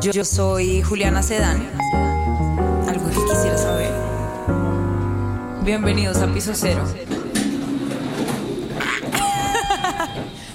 Yo 0.00 0.24
soy 0.24 0.80
Juliana 0.80 1.22
Sedán. 1.22 1.68
Algo 2.88 3.06
que 3.08 3.14
quisiera 3.14 3.58
saber. 3.58 3.92
Bienvenidos 5.62 6.16
a 6.18 6.32
Piso 6.32 6.52
Cero. 6.54 6.82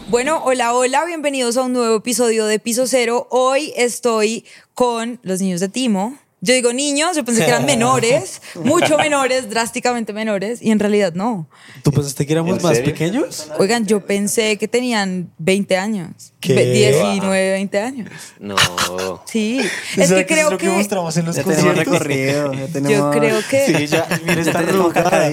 Bueno, 0.09 0.41
hola, 0.45 0.73
hola, 0.73 1.03
bienvenidos 1.03 1.57
a 1.57 1.63
un 1.63 1.73
nuevo 1.73 1.97
episodio 1.97 2.45
de 2.45 2.59
Piso 2.59 2.87
Cero. 2.87 3.27
Hoy 3.29 3.73
estoy 3.75 4.45
con 4.73 5.19
los 5.21 5.41
niños 5.41 5.59
de 5.59 5.67
Timo. 5.67 6.17
Yo 6.39 6.53
digo 6.53 6.71
niños, 6.71 7.15
yo 7.15 7.25
pensé 7.25 7.43
que 7.43 7.49
eran 7.49 7.65
menores, 7.73 8.41
mucho 8.63 8.97
menores, 8.99 9.49
drásticamente 9.49 10.13
menores, 10.13 10.61
y 10.61 10.69
en 10.69 10.77
realidad 10.77 11.13
no. 11.15 11.49
¿Tú 11.83 11.91
pensaste 11.91 12.27
que 12.27 12.33
éramos 12.33 12.57
¿En 12.57 12.63
más 12.63 12.75
serio? 12.77 12.93
pequeños? 12.93 13.47
Oigan, 13.57 13.87
yo 13.87 14.05
pensé 14.05 14.57
que 14.57 14.67
tenían 14.67 15.31
20 15.39 15.77
años, 15.77 16.33
¿Qué? 16.39 16.53
Ve- 16.53 16.71
19, 16.71 17.51
20 17.53 17.79
años. 17.81 18.09
No. 18.39 18.55
Sí, 19.25 19.59
es 19.97 20.11
que 20.11 20.25
creo 20.25 20.45
es 20.47 20.51
lo 20.51 20.57
que, 20.57 20.67
que 20.67 20.71
mostramos 20.71 21.17
en 21.17 21.25
los 21.25 21.35
Ya 21.35 21.43
tenemos 21.43 21.75
recorrido. 21.75 22.53
Ya 22.53 22.59
yo 22.59 22.67
tenemos, 22.67 23.15
creo 23.15 23.39
que 23.49 23.65
Sí, 23.65 23.87
ya, 23.87 24.07
mira, 24.25 24.41
está 24.41 24.59
arrugada. 24.59 25.29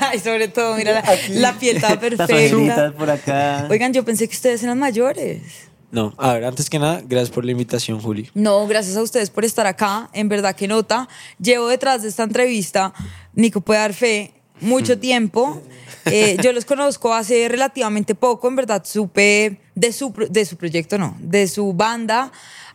Ay, 0.00 0.18
sobre 0.18 0.48
todo, 0.48 0.76
mira 0.76 0.92
la, 0.92 1.04
la 1.30 1.58
piel 1.58 1.76
está 1.76 1.90
Las 1.90 1.98
perfecta. 1.98 2.24
ojejitas 2.34 2.92
por 2.94 3.10
acá. 3.10 3.66
Oigan, 3.70 3.92
yo 3.92 4.04
pensé 4.04 4.28
que 4.28 4.34
ustedes 4.34 4.62
eran 4.62 4.78
mayores. 4.78 5.40
No, 5.90 6.14
a 6.18 6.34
ver, 6.34 6.44
antes 6.44 6.70
que 6.70 6.78
nada, 6.78 7.02
gracias 7.04 7.30
por 7.30 7.44
la 7.44 7.52
invitación, 7.52 8.00
Juli. 8.00 8.30
No, 8.34 8.66
gracias 8.66 8.96
a 8.96 9.02
ustedes 9.02 9.30
por 9.30 9.44
estar 9.44 9.66
acá. 9.66 10.08
En 10.12 10.28
verdad 10.28 10.54
que 10.54 10.68
nota. 10.68 11.08
Llevo 11.40 11.68
detrás 11.68 12.02
de 12.02 12.08
esta 12.08 12.22
entrevista, 12.22 12.92
Nico 13.34 13.60
puede 13.60 13.80
dar 13.80 13.92
fe, 13.92 14.32
mucho 14.60 14.98
tiempo. 14.98 15.60
Eh, 16.04 16.36
yo 16.42 16.52
los 16.52 16.64
conozco 16.64 17.12
hace 17.12 17.48
relativamente 17.48 18.14
poco, 18.14 18.48
en 18.48 18.56
verdad 18.56 18.82
supe 18.84 19.60
de 19.74 19.92
su, 19.92 20.12
de 20.30 20.44
su 20.44 20.56
proyecto, 20.56 20.98
no, 20.98 21.16
de 21.18 21.48
su 21.48 21.72
banda 21.72 22.30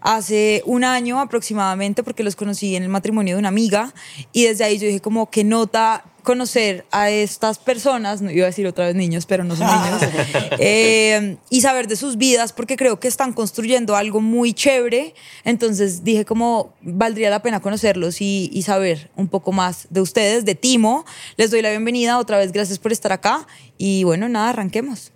hace 0.06 0.62
un 0.68 0.84
año 0.84 1.20
aproximadamente 1.20 2.04
porque 2.04 2.24
los 2.24 2.36
conocí 2.36 2.76
en 2.76 2.84
el 2.84 2.90
matrimonio 2.90 3.36
de 3.36 3.40
una 3.40 3.50
amiga 3.50 3.92
y 4.32 4.44
desde 4.44 4.64
ahí 4.64 4.78
yo 4.78 4.86
dije 4.86 5.00
como 5.00 5.32
que 5.32 5.44
nota 5.44 6.06
conocer 6.22 6.86
a 6.92 7.10
estas 7.10 7.58
personas, 7.58 8.22
no 8.22 8.30
iba 8.30 8.44
a 8.44 8.48
decir 8.48 8.68
otra 8.68 8.86
vez 8.86 8.96
niños, 8.96 9.26
pero 9.26 9.44
no 9.44 9.56
son 9.56 9.68
niños, 9.68 10.02
eh, 10.60 11.38
y 11.50 11.62
saber 11.62 11.88
de 11.88 11.96
sus 11.96 12.18
vidas 12.18 12.54
porque 12.54 12.78
creo 12.78 13.00
que 13.00 13.08
están 13.08 13.34
construyendo 13.34 13.96
algo 13.96 14.22
muy 14.22 14.54
chévere, 14.54 15.16
entonces 15.44 16.04
dije 16.04 16.24
como 16.24 16.76
valdría 16.82 17.32
la 17.32 17.42
pena 17.42 17.60
conocerlos 17.60 18.22
y, 18.22 18.52
y 18.54 18.62
saber 18.62 19.10
un 19.16 19.28
poco 19.28 19.52
más 19.54 19.88
de 19.90 20.02
ustedes, 20.02 20.46
de 20.46 20.54
Timo, 20.54 21.04
les 21.38 21.50
doy 21.50 21.64
la 21.64 21.72
bienvenida 21.72 22.20
otra 22.20 22.38
vez, 22.38 22.52
gracias 22.52 22.78
por 22.78 22.92
estar 22.92 23.12
acá 23.12 23.48
y 23.80 24.04
bueno, 24.04 24.30
nada, 24.30 24.50
arranquemos. 24.50 25.12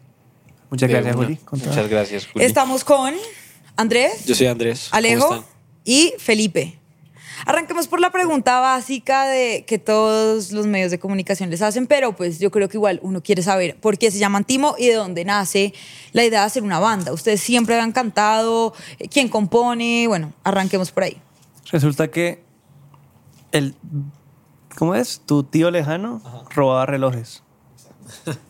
Muchas 0.71 0.89
gracias. 0.89 1.15
Juli. 1.15 1.39
Muchas 1.51 1.89
gracias, 1.89 2.27
Juli. 2.27 2.45
Estamos 2.45 2.83
con 2.83 3.13
Andrés. 3.79 4.25
Yo 4.25 4.35
soy 4.35 4.47
Andrés. 4.47 4.89
¿Cómo 4.89 4.97
Alejo 4.97 5.45
y 5.85 6.13
Felipe. 6.19 6.77
Arranquemos 7.45 7.87
por 7.87 8.01
la 8.01 8.11
pregunta 8.11 8.59
básica 8.59 9.25
de 9.25 9.63
que 9.65 9.79
todos 9.79 10.51
los 10.51 10.67
medios 10.67 10.91
de 10.91 10.99
comunicación 10.99 11.49
les 11.49 11.61
hacen, 11.61 11.87
pero 11.87 12.13
pues 12.13 12.39
yo 12.39 12.51
creo 12.51 12.67
que 12.67 12.75
igual 12.75 12.99
uno 13.01 13.23
quiere 13.23 13.41
saber 13.41 13.77
por 13.79 13.97
qué 13.97 14.11
se 14.11 14.19
llaman 14.19 14.43
Timo 14.43 14.75
y 14.77 14.87
de 14.87 14.95
dónde 14.95 15.23
nace 15.23 15.73
la 16.11 16.25
idea 16.25 16.41
de 16.41 16.47
hacer 16.47 16.63
una 16.63 16.79
banda. 16.79 17.13
Ustedes 17.13 17.39
siempre 17.39 17.75
habían 17.75 17.93
cantado, 17.93 18.73
eh, 18.99 19.07
quién 19.07 19.29
compone, 19.29 20.07
bueno, 20.09 20.33
arranquemos 20.43 20.91
por 20.91 21.03
ahí. 21.03 21.17
Resulta 21.71 22.11
que 22.11 22.43
el. 23.53 23.75
¿Cómo 24.77 24.93
es? 24.93 25.21
Tu 25.25 25.43
tío 25.43 25.71
lejano 25.71 26.21
robaba 26.49 26.85
relojes. 26.85 27.43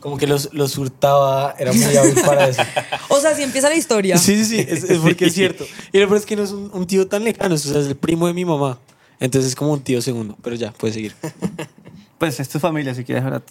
Como 0.00 0.16
que 0.16 0.26
los, 0.26 0.52
los 0.52 0.76
hurtaba, 0.78 1.54
era 1.58 1.72
muy 1.72 1.96
hábil 1.96 2.14
para 2.24 2.48
eso. 2.48 2.62
O 3.08 3.20
sea, 3.20 3.34
si 3.34 3.42
empieza 3.42 3.68
la 3.68 3.76
historia. 3.76 4.16
Sí, 4.18 4.36
sí, 4.36 4.44
sí, 4.44 4.66
es, 4.68 4.84
es 4.84 4.98
porque 4.98 5.26
es 5.26 5.34
cierto. 5.34 5.64
Y 5.92 5.98
lo 5.98 6.06
peor 6.06 6.18
es 6.18 6.26
que 6.26 6.36
no 6.36 6.42
es 6.42 6.52
un, 6.52 6.70
un 6.72 6.86
tío 6.86 7.06
tan 7.06 7.24
lejano, 7.24 7.54
o 7.54 7.58
sea, 7.58 7.80
es 7.80 7.86
el 7.86 7.96
primo 7.96 8.26
de 8.26 8.34
mi 8.34 8.44
mamá. 8.44 8.78
Entonces 9.20 9.50
es 9.50 9.56
como 9.56 9.72
un 9.72 9.80
tío 9.80 10.00
segundo, 10.00 10.36
pero 10.42 10.56
ya, 10.56 10.72
puedes 10.72 10.94
seguir. 10.94 11.14
Pues 12.18 12.40
es 12.40 12.48
tu 12.48 12.58
familia, 12.58 12.94
si 12.94 13.04
quieres 13.04 13.22
ahora. 13.22 13.42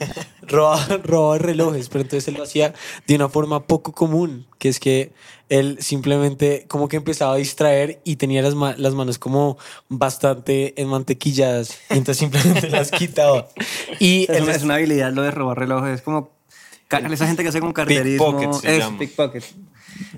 robaba, 0.42 0.98
robaba 1.04 1.38
relojes, 1.38 1.88
pero 1.88 2.02
entonces 2.02 2.28
él 2.28 2.34
lo 2.34 2.42
hacía 2.42 2.74
de 3.06 3.14
una 3.14 3.28
forma 3.28 3.64
poco 3.66 3.92
común, 3.92 4.46
que 4.58 4.68
es 4.68 4.80
que 4.80 5.12
él 5.48 5.78
simplemente 5.80 6.64
como 6.68 6.88
que 6.88 6.96
empezaba 6.96 7.34
a 7.34 7.36
distraer 7.36 8.00
y 8.04 8.16
tenía 8.16 8.40
las, 8.42 8.54
ma- 8.54 8.74
las 8.76 8.94
manos 8.94 9.18
como 9.18 9.58
bastante 9.88 10.80
enmantequilladas 10.80 11.78
y 11.90 11.94
entonces 11.98 12.18
simplemente 12.18 12.68
las 12.70 12.90
quitaba. 12.92 13.48
Y 13.98 14.26
Es 14.30 14.42
una, 14.42 14.52
es 14.52 14.62
una 14.62 14.74
habilidad 14.76 15.12
lo 15.12 15.22
de 15.22 15.30
robar 15.30 15.58
relojes. 15.58 15.96
Es 15.96 16.02
como. 16.02 16.30
Esa 17.12 17.26
gente 17.26 17.42
que 17.44 17.48
hace 17.50 17.60
como 17.60 17.72
carterismo. 17.72 18.26
Pickpocket 18.98 19.44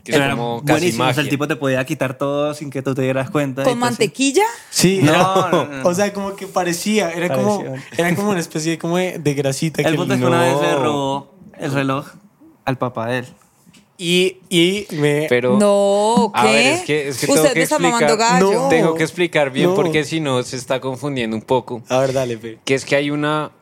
Que 0.04 0.14
Era 0.14 0.30
como 0.32 0.60
casi 0.60 0.72
buenísimo. 0.72 1.04
O 1.04 1.12
sea, 1.12 1.22
el 1.22 1.28
tipo 1.28 1.46
te 1.48 1.56
podía 1.56 1.84
quitar 1.84 2.16
todo 2.18 2.54
sin 2.54 2.70
que 2.70 2.82
tú 2.82 2.94
te 2.94 3.02
dieras 3.02 3.30
cuenta. 3.30 3.62
¿Con 3.64 3.72
así- 3.72 3.78
mantequilla? 3.80 4.44
Sí, 4.70 5.00
No, 5.02 5.10
era- 5.12 5.22
no, 5.22 5.48
no, 5.50 5.64
no. 5.82 5.88
o 5.88 5.94
sea, 5.94 6.12
como 6.12 6.34
que 6.36 6.46
parecía, 6.46 7.10
era 7.10 7.28
como, 7.34 7.62
Parecía. 7.64 7.84
era 7.96 8.14
como 8.14 8.30
una 8.30 8.40
especie 8.40 8.72
de, 8.72 8.78
como 8.78 8.96
de, 8.96 9.18
de 9.18 9.34
grasita. 9.34 9.82
El 9.82 9.90
que 9.92 9.96
punto 9.96 10.14
es 10.14 10.20
que 10.20 10.26
una 10.26 10.40
vez 10.42 10.60
le 10.60 10.74
robó 10.76 11.34
el 11.58 11.72
reloj 11.72 12.08
al 12.64 12.78
papá 12.78 13.06
de 13.08 13.18
él. 13.18 13.26
Y, 13.98 14.38
y 14.48 14.86
me... 14.96 15.26
Pero 15.28 15.56
No, 15.58 16.32
¿qué? 16.34 16.40
A 16.40 16.44
ver, 16.44 16.72
es 16.74 16.80
que, 16.82 17.08
es 17.08 17.18
que 17.18 17.26
tengo 17.26 17.38
Usted 17.40 17.52
que 17.52 17.58
me 17.60 17.62
está 17.62 17.76
explicar, 17.76 18.00
mamando 18.00 18.16
gallo. 18.16 18.52
No. 18.62 18.68
Tengo 18.68 18.94
que 18.94 19.02
explicar 19.04 19.50
bien 19.52 19.68
No. 19.70 19.74
porque 19.76 20.02
si 20.04 20.18
no 20.18 20.42
se 20.42 20.56
está 20.56 20.80
confundiendo 20.80 21.36
un 21.36 21.42
poco. 21.42 21.82
A 21.88 21.98
ver, 21.98 22.12
dale, 22.12 22.36
Fe. 22.36 22.58
Que 22.64 22.74
es 22.74 22.84
que 22.84 22.96
hay 22.96 23.10
una 23.10 23.52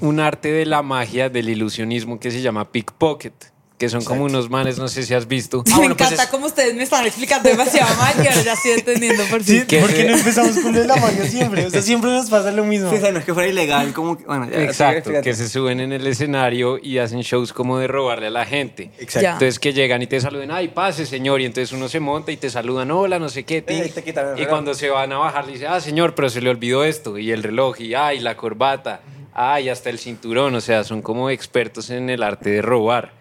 un 0.00 0.18
arte 0.20 0.50
de 0.50 0.66
la 0.66 0.82
magia, 0.82 1.28
del 1.30 1.48
ilusionismo 1.48 2.18
que 2.20 2.30
se 2.30 2.40
llama 2.42 2.70
pickpocket, 2.72 3.32
que 3.80 3.88
son 3.88 4.04
como 4.04 4.24
unos 4.24 4.50
manes, 4.50 4.76
no 4.78 4.88
sé 4.88 5.02
si 5.04 5.14
has 5.14 5.26
visto. 5.26 5.64
me 5.66 5.74
bueno, 5.74 5.96
pues 5.96 6.08
encanta 6.10 6.24
es- 6.24 6.28
cómo 6.28 6.44
ustedes 6.44 6.74
me 6.74 6.82
están 6.82 7.06
explicando 7.06 7.48
demasiado 7.48 7.92
mal 7.96 8.12
y 8.22 8.26
ahora 8.28 8.42
ya 8.42 8.52
estoy 8.52 8.72
entendiendo 8.72 9.24
por 9.24 9.42
Sí, 9.42 9.60
fin. 9.60 9.66
que 9.66 9.78
¿por 9.78 9.90
qué 9.92 10.04
no 10.04 10.16
empezamos 10.18 10.52
con 10.58 10.74
lo 10.74 10.80
de 10.80 10.86
la 10.86 10.96
magia 10.96 11.24
siempre? 11.26 11.64
O 11.64 11.70
sea, 11.70 11.80
siempre 11.80 12.10
nos 12.10 12.28
pasa 12.28 12.52
lo 12.52 12.62
mismo. 12.62 12.90
Sí, 12.90 12.96
o 12.96 13.00
sea, 13.00 13.10
no 13.10 13.20
es 13.20 13.24
que 13.24 13.32
fuera 13.32 13.48
ilegal, 13.48 13.94
como 13.94 14.18
que, 14.18 14.24
bueno, 14.26 14.50
ya, 14.50 14.62
Exacto, 14.62 15.10
que 15.22 15.32
se 15.34 15.48
suben 15.48 15.80
en 15.80 15.92
el 15.92 16.06
escenario 16.06 16.76
y 16.76 16.98
hacen 16.98 17.22
shows 17.22 17.54
como 17.54 17.78
de 17.78 17.86
robarle 17.86 18.26
a 18.26 18.30
la 18.30 18.44
gente. 18.44 18.90
Exacto. 18.98 19.20
Ya. 19.22 19.32
Entonces 19.32 19.58
que 19.58 19.72
llegan 19.72 20.02
y 20.02 20.06
te 20.06 20.20
saluden, 20.20 20.50
ay, 20.50 20.68
pase 20.68 21.06
señor, 21.06 21.40
y 21.40 21.46
entonces 21.46 21.72
uno 21.72 21.88
se 21.88 22.00
monta 22.00 22.30
y 22.32 22.36
te 22.36 22.50
saludan, 22.50 22.90
hola, 22.90 23.18
no 23.18 23.30
sé 23.30 23.44
qué. 23.44 23.64
Eh, 23.66 23.90
te 23.94 24.04
quitan 24.04 24.26
el 24.26 24.32
y 24.32 24.34
reloj. 24.40 24.50
cuando 24.50 24.74
se 24.74 24.90
van 24.90 25.10
a 25.12 25.16
bajar 25.16 25.46
le 25.46 25.54
dice, 25.54 25.66
ah, 25.66 25.80
señor, 25.80 26.14
pero 26.14 26.28
se 26.28 26.42
le 26.42 26.50
olvidó 26.50 26.84
esto, 26.84 27.16
y 27.16 27.30
el 27.32 27.42
reloj, 27.42 27.80
y 27.80 27.94
ay, 27.94 28.20
la 28.20 28.36
corbata, 28.36 29.00
ay, 29.32 29.70
hasta 29.70 29.88
el 29.88 29.98
cinturón, 29.98 30.54
o 30.54 30.60
sea, 30.60 30.84
son 30.84 31.00
como 31.00 31.30
expertos 31.30 31.88
en 31.88 32.10
el 32.10 32.22
arte 32.22 32.50
de 32.50 32.60
robar, 32.60 33.12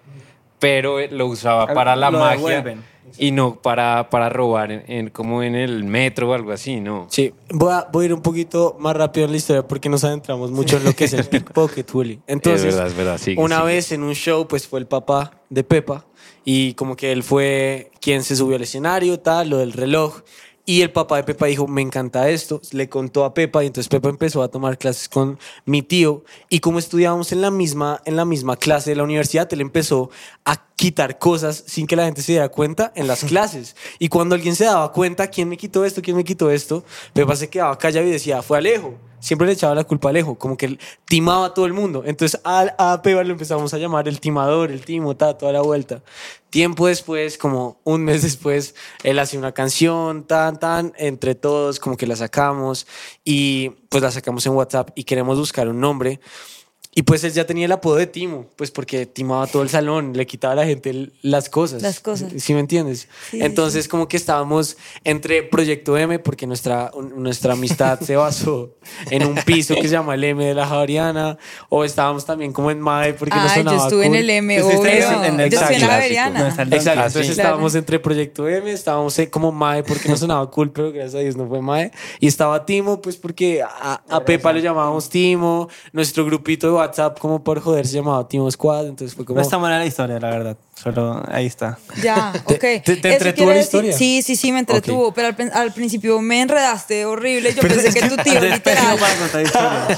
pero 0.59 1.00
eh, 1.00 1.08
lo 1.12 1.28
usaba 1.28 1.68
para 1.74 1.96
la 1.96 2.12
lo 2.12 2.20
magia 2.20 2.38
devuelven. 2.62 2.84
y 3.18 3.31
no 3.31 3.56
para, 3.56 4.09
para 4.09 4.30
robar 4.30 4.72
en, 4.72 4.84
en- 4.88 5.09
como 5.09 5.42
en 5.42 5.56
el 5.56 5.84
metro 5.84 6.30
o 6.30 6.34
algo 6.34 6.52
así, 6.52 6.80
¿no? 6.80 7.08
Sí, 7.09 7.34
voy 7.50 7.72
a, 7.74 7.88
voy 7.92 8.03
a 8.03 8.06
ir 8.08 8.14
un 8.14 8.22
poquito 8.22 8.75
más 8.80 8.96
rápido 8.96 9.25
en 9.25 9.31
la 9.31 9.38
historia 9.38 9.68
porque 9.68 9.90
nos 9.90 10.03
adentramos 10.03 10.52
mucho 10.52 10.78
en 10.78 10.84
lo 10.84 10.94
que 10.94 11.06
es 11.06 11.14
el 11.14 11.25
pickpocket, 11.25 11.90
Willy. 11.94 12.20
Entonces, 12.28 12.66
Es 12.66 12.74
verdad, 12.75 12.88
es 12.88 12.96
verdad, 12.97 13.18
sigue, 13.18 13.42
una 13.42 13.58
sigue. 13.62 13.68
vez 13.68 13.92
en 13.94 14.03
un 14.03 14.14
show, 14.14 14.47
pues 14.47 14.68
fue 14.68 14.80
el 14.80 14.86
papá 14.88 15.31
de 15.50 15.64
Pepa 15.64 16.06
y 16.46 16.74
como 16.76 16.96
que 16.96 17.12
él 17.12 17.24
fue 17.24 17.91
quien 18.02 18.24
se 18.24 18.36
subió 18.36 18.56
al 18.58 18.62
escenario, 18.64 19.20
tal, 19.20 19.50
lo 19.50 19.58
del 19.58 19.74
reloj. 19.74 20.22
Y 20.69 20.84
el 20.84 20.91
papá 20.91 21.16
de 21.16 21.24
Pepa 21.24 21.47
dijo, 21.47 21.68
me 21.68 21.81
encanta 21.81 22.30
esto, 22.30 22.62
le 22.74 22.90
contó 22.90 23.25
a 23.25 23.34
Pepa 23.34 23.63
y 23.63 23.66
entonces 23.66 23.90
Pepa 23.90 24.07
empezó 24.07 24.44
a 24.44 24.50
tomar 24.50 24.78
clases 24.78 25.09
con 25.09 25.40
mi 25.66 25.81
tío 25.81 26.24
y 26.47 26.59
como 26.59 26.78
estudiábamos 26.78 27.31
en 27.31 27.41
la 27.41 27.50
misma, 27.50 28.03
en 28.06 28.16
la 28.16 28.24
misma 28.24 28.56
clase 28.56 28.91
de 28.91 28.96
la 28.96 29.02
universidad, 29.02 29.52
él 29.52 29.62
empezó 29.62 30.12
a 30.46 30.68
quitar 30.75 31.18
cosas 31.18 31.63
sin 31.66 31.88
que 31.88 31.96
la 31.96 32.06
gente 32.06 32.22
se 32.22 32.34
diera 32.34 32.50
cuenta 32.50 32.91
en 32.94 33.08
las 33.08 33.24
clases. 33.25 33.75
Y 33.97 34.09
cuando 34.09 34.35
alguien 34.35 34.56
se 34.56 34.66
daba 34.66 34.91
cuenta, 34.91 35.31
¿quién 35.31 35.50
me 35.50 35.58
quitó 35.58 35.85
esto? 35.85 36.03
¿quién 36.03 36.16
me 36.16 36.24
quitó 36.24 36.52
esto? 36.52 36.84
Pepa 37.13 37.35
se 37.35 37.50
quedaba 37.50 37.75
callado 37.75 38.06
y 38.06 38.12
decía, 38.12 38.44
fue 38.44 38.59
Alejo. 38.59 39.09
Siempre 39.19 39.47
le 39.47 39.53
echaba 39.53 39.75
la 39.75 39.84
culpa 39.84 40.09
a 40.09 40.12
Alejo, 40.12 40.35
como 40.35 40.57
que 40.57 40.78
timaba 41.06 41.47
a 41.47 41.53
todo 41.53 41.66
el 41.66 41.74
mundo. 41.74 42.03
Entonces 42.06 42.40
a, 42.44 42.74
a 42.78 43.02
Pepa 43.02 43.24
lo 43.24 43.31
empezamos 43.31 43.74
a 43.74 43.78
llamar 43.78 44.07
el 44.07 44.19
timador, 44.19 44.72
el 44.72 44.85
timo, 44.85 45.16
ta, 45.16 45.38
toda 45.38 45.52
la 45.52 45.62
vuelta. 45.62 46.02
Tiempo 46.50 46.88
después, 46.88 47.38
como 47.38 47.79
un 47.84 48.03
mes 48.03 48.24
después, 48.24 48.74
él 49.03 49.19
hace 49.19 49.38
una 49.38 49.52
canción, 49.52 50.23
tan, 50.23 50.59
tan, 50.59 50.93
entre 50.97 51.35
todos, 51.35 51.79
como 51.79 51.96
que 51.96 52.08
la 52.08 52.16
sacamos 52.16 52.88
y 53.23 53.70
pues 53.90 54.02
la 54.02 54.11
sacamos 54.11 54.46
en 54.46 54.53
WhatsApp 54.53 54.90
y 54.96 55.03
queremos 55.03 55.38
buscar 55.38 55.67
un 55.67 55.79
nombre. 55.79 56.20
Y 56.96 57.03
pues 57.03 57.24
él 57.24 57.32
ya 57.32 57.46
tenía 57.46 57.66
el 57.66 57.72
apodo 57.72 57.97
de 57.97 58.08
Timo, 58.08 58.47
pues 58.56 58.72
porque 58.72 59.06
timaba 59.06 59.46
todo 59.46 59.62
el 59.62 59.70
salón, 59.70 60.14
le 60.16 60.26
quitaba 60.26 60.53
a 60.53 60.56
la 60.56 60.66
gente 60.66 61.12
las 61.22 61.47
cosas. 61.47 61.84
Las 61.84 62.00
cosas. 62.00 62.34
¿Sí 62.38 62.53
me 62.56 62.62
entiendes? 62.62 63.02
Sí, 63.02 63.08
sí, 63.38 63.41
Entonces 63.44 63.88
como 63.88 64.08
que 64.08 64.18
estábamos 64.18 64.76
entre 65.03 65.44
Proyecto 65.44 65.96
M, 65.97 66.18
porque 66.18 66.47
nuestra, 66.47 66.91
nuestra 67.16 67.53
amistad 67.53 68.00
se 68.00 68.16
basó 68.16 68.76
en 69.12 69.24
un 69.24 69.36
piso 69.46 69.76
que 69.76 69.84
se 69.84 69.90
llama 69.90 70.16
el 70.16 70.24
M 70.24 70.44
de 70.44 70.56
la 70.56 70.66
Javeriana, 70.68 71.38
o 71.70 71.84
estábamos 71.84 72.26
también 72.26 72.52
como 72.52 72.72
en 72.72 72.82
MAE 72.82 73.14
porque 73.14 73.36
no 73.36 73.41
Ay, 73.44 73.50
yo 73.50 73.56
sonaba 73.56 73.84
estuve 73.84 74.06
en 74.06 74.12
cool. 74.12 74.18
el 74.20 74.30
M, 74.32 74.62
obvio. 74.64 75.24
en 75.24 75.40
el 75.40 75.50
Yo 75.52 75.59
estoy 75.59 75.76
en 75.76 75.82
la. 75.82 75.88
Javeriana. 75.88 76.50
Exacto, 76.50 76.76
Ah, 76.90 76.94
entonces 77.06 77.26
sí. 77.28 77.32
estábamos 77.34 77.76
entre 77.76 78.00
Proyecto 78.00 78.47
M, 78.47 78.70
estábamos 78.72 79.18
eh, 79.20 79.30
como 79.30 79.52
MAE 79.52 79.84
porque 79.84 80.09
no 80.09 80.18
sonaba 80.18 80.50
cool, 80.50 80.72
pero 80.72 80.91
gracias 80.91 81.16
a 81.16 81.20
Dios 81.20 81.36
no 81.38 81.47
fue 81.47 81.62
MAE. 81.62 81.91
Y 82.20 82.26
estaba 82.28 82.66
Timo, 82.66 83.00
pues 83.00 83.16
porque 83.16 83.62
a, 83.62 84.02
a 84.09 84.26
Pepa 84.26 84.52
le 84.52 84.62
llamábamos 84.64 85.08
Timo, 85.09 85.70
nuestro 85.94 86.26
grupito 86.26 86.66
de 86.68 86.74
WhatsApp 86.90 87.20
como 87.20 87.44
por 87.44 87.59
joder 87.62 87.86
se 87.88 87.96
llamaba 87.96 88.28
Team 88.28 88.50
Squad, 88.52 88.88
entonces 88.88 89.16
fue 89.16 89.26
como... 89.26 89.38
No 89.38 89.41
está 89.41 89.58
mala 89.58 89.78
la 89.80 89.86
historia, 89.86 90.20
la 90.20 90.30
verdad. 90.30 90.58
Solo 90.76 91.22
ahí 91.30 91.46
está. 91.46 91.78
Ya, 92.02 92.32
¿Te- 92.47 92.53
ok. 92.56 92.59
te- 92.59 92.80
te 92.80 92.94
Eso 92.94 93.08
entretuvo 93.09 93.47
la 93.50 93.53
decir- 93.56 93.64
historia? 93.64 93.94
Sí, 93.97 94.22
sí, 94.22 94.36
sí, 94.36 94.52
me 94.52 94.59
entretuvo, 94.59 95.14
pero 95.14 95.28
al, 95.28 95.52
al 95.53 95.74
principio 95.74 96.20
me 96.22 96.41
enredaste 96.41 97.06
horrible. 97.06 97.53
Yo 97.53 97.62
pensé 97.62 97.94
que 97.94 98.08
tu 98.09 98.16
tío 98.18 98.40
literal. 98.41 98.97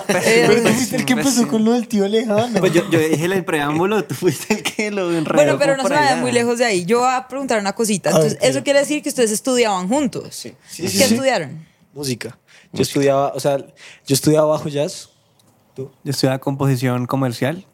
Pero 0.07 0.61
tú 0.63 0.69
fuiste 0.69 0.95
el 0.97 1.05
que 1.05 1.13
empezó 1.13 1.47
con 1.47 1.63
lo 1.63 1.73
del 1.73 1.87
tío 1.87 2.07
lejano. 2.07 2.59
Pues 2.59 2.73
yo, 2.73 2.89
yo 2.89 2.99
dije 2.99 3.25
el 3.25 3.45
preámbulo, 3.45 4.03
tú 4.03 4.15
fuiste 4.15 4.55
el 4.55 4.63
que 4.63 4.91
lo 4.91 5.11
enredó. 5.15 5.35
Bueno, 5.35 5.57
pero 5.59 5.77
no 5.77 5.87
se 5.87 5.93
allá. 5.93 6.15
muy 6.17 6.31
lejos 6.31 6.57
de 6.59 6.65
ahí. 6.65 6.85
Yo 6.85 6.99
voy 6.99 7.09
a 7.13 7.27
preguntar 7.27 7.59
una 7.59 7.73
cosita. 7.73 8.09
Entonces, 8.09 8.33
ok. 8.35 8.43
eso 8.43 8.63
quiere 8.63 8.79
decir 8.79 9.01
que 9.03 9.09
ustedes 9.09 9.31
estudiaban 9.31 9.87
juntos. 9.87 10.35
Sí, 10.35 10.53
¿Qué 10.75 10.87
sí, 10.89 10.97
sí. 10.97 11.03
estudiaron? 11.03 11.65
Música. 11.93 12.37
Yo 12.73 12.81
estudiaba, 12.83 13.33
o 13.35 13.39
sea, 13.39 13.57
yo 13.57 14.13
estudiaba 14.15 14.47
bajo 14.47 14.69
jazz. 14.69 15.09
Yo 15.75 15.91
estudiaba 16.05 16.39
composición 16.39 17.05
comercial. 17.07 17.65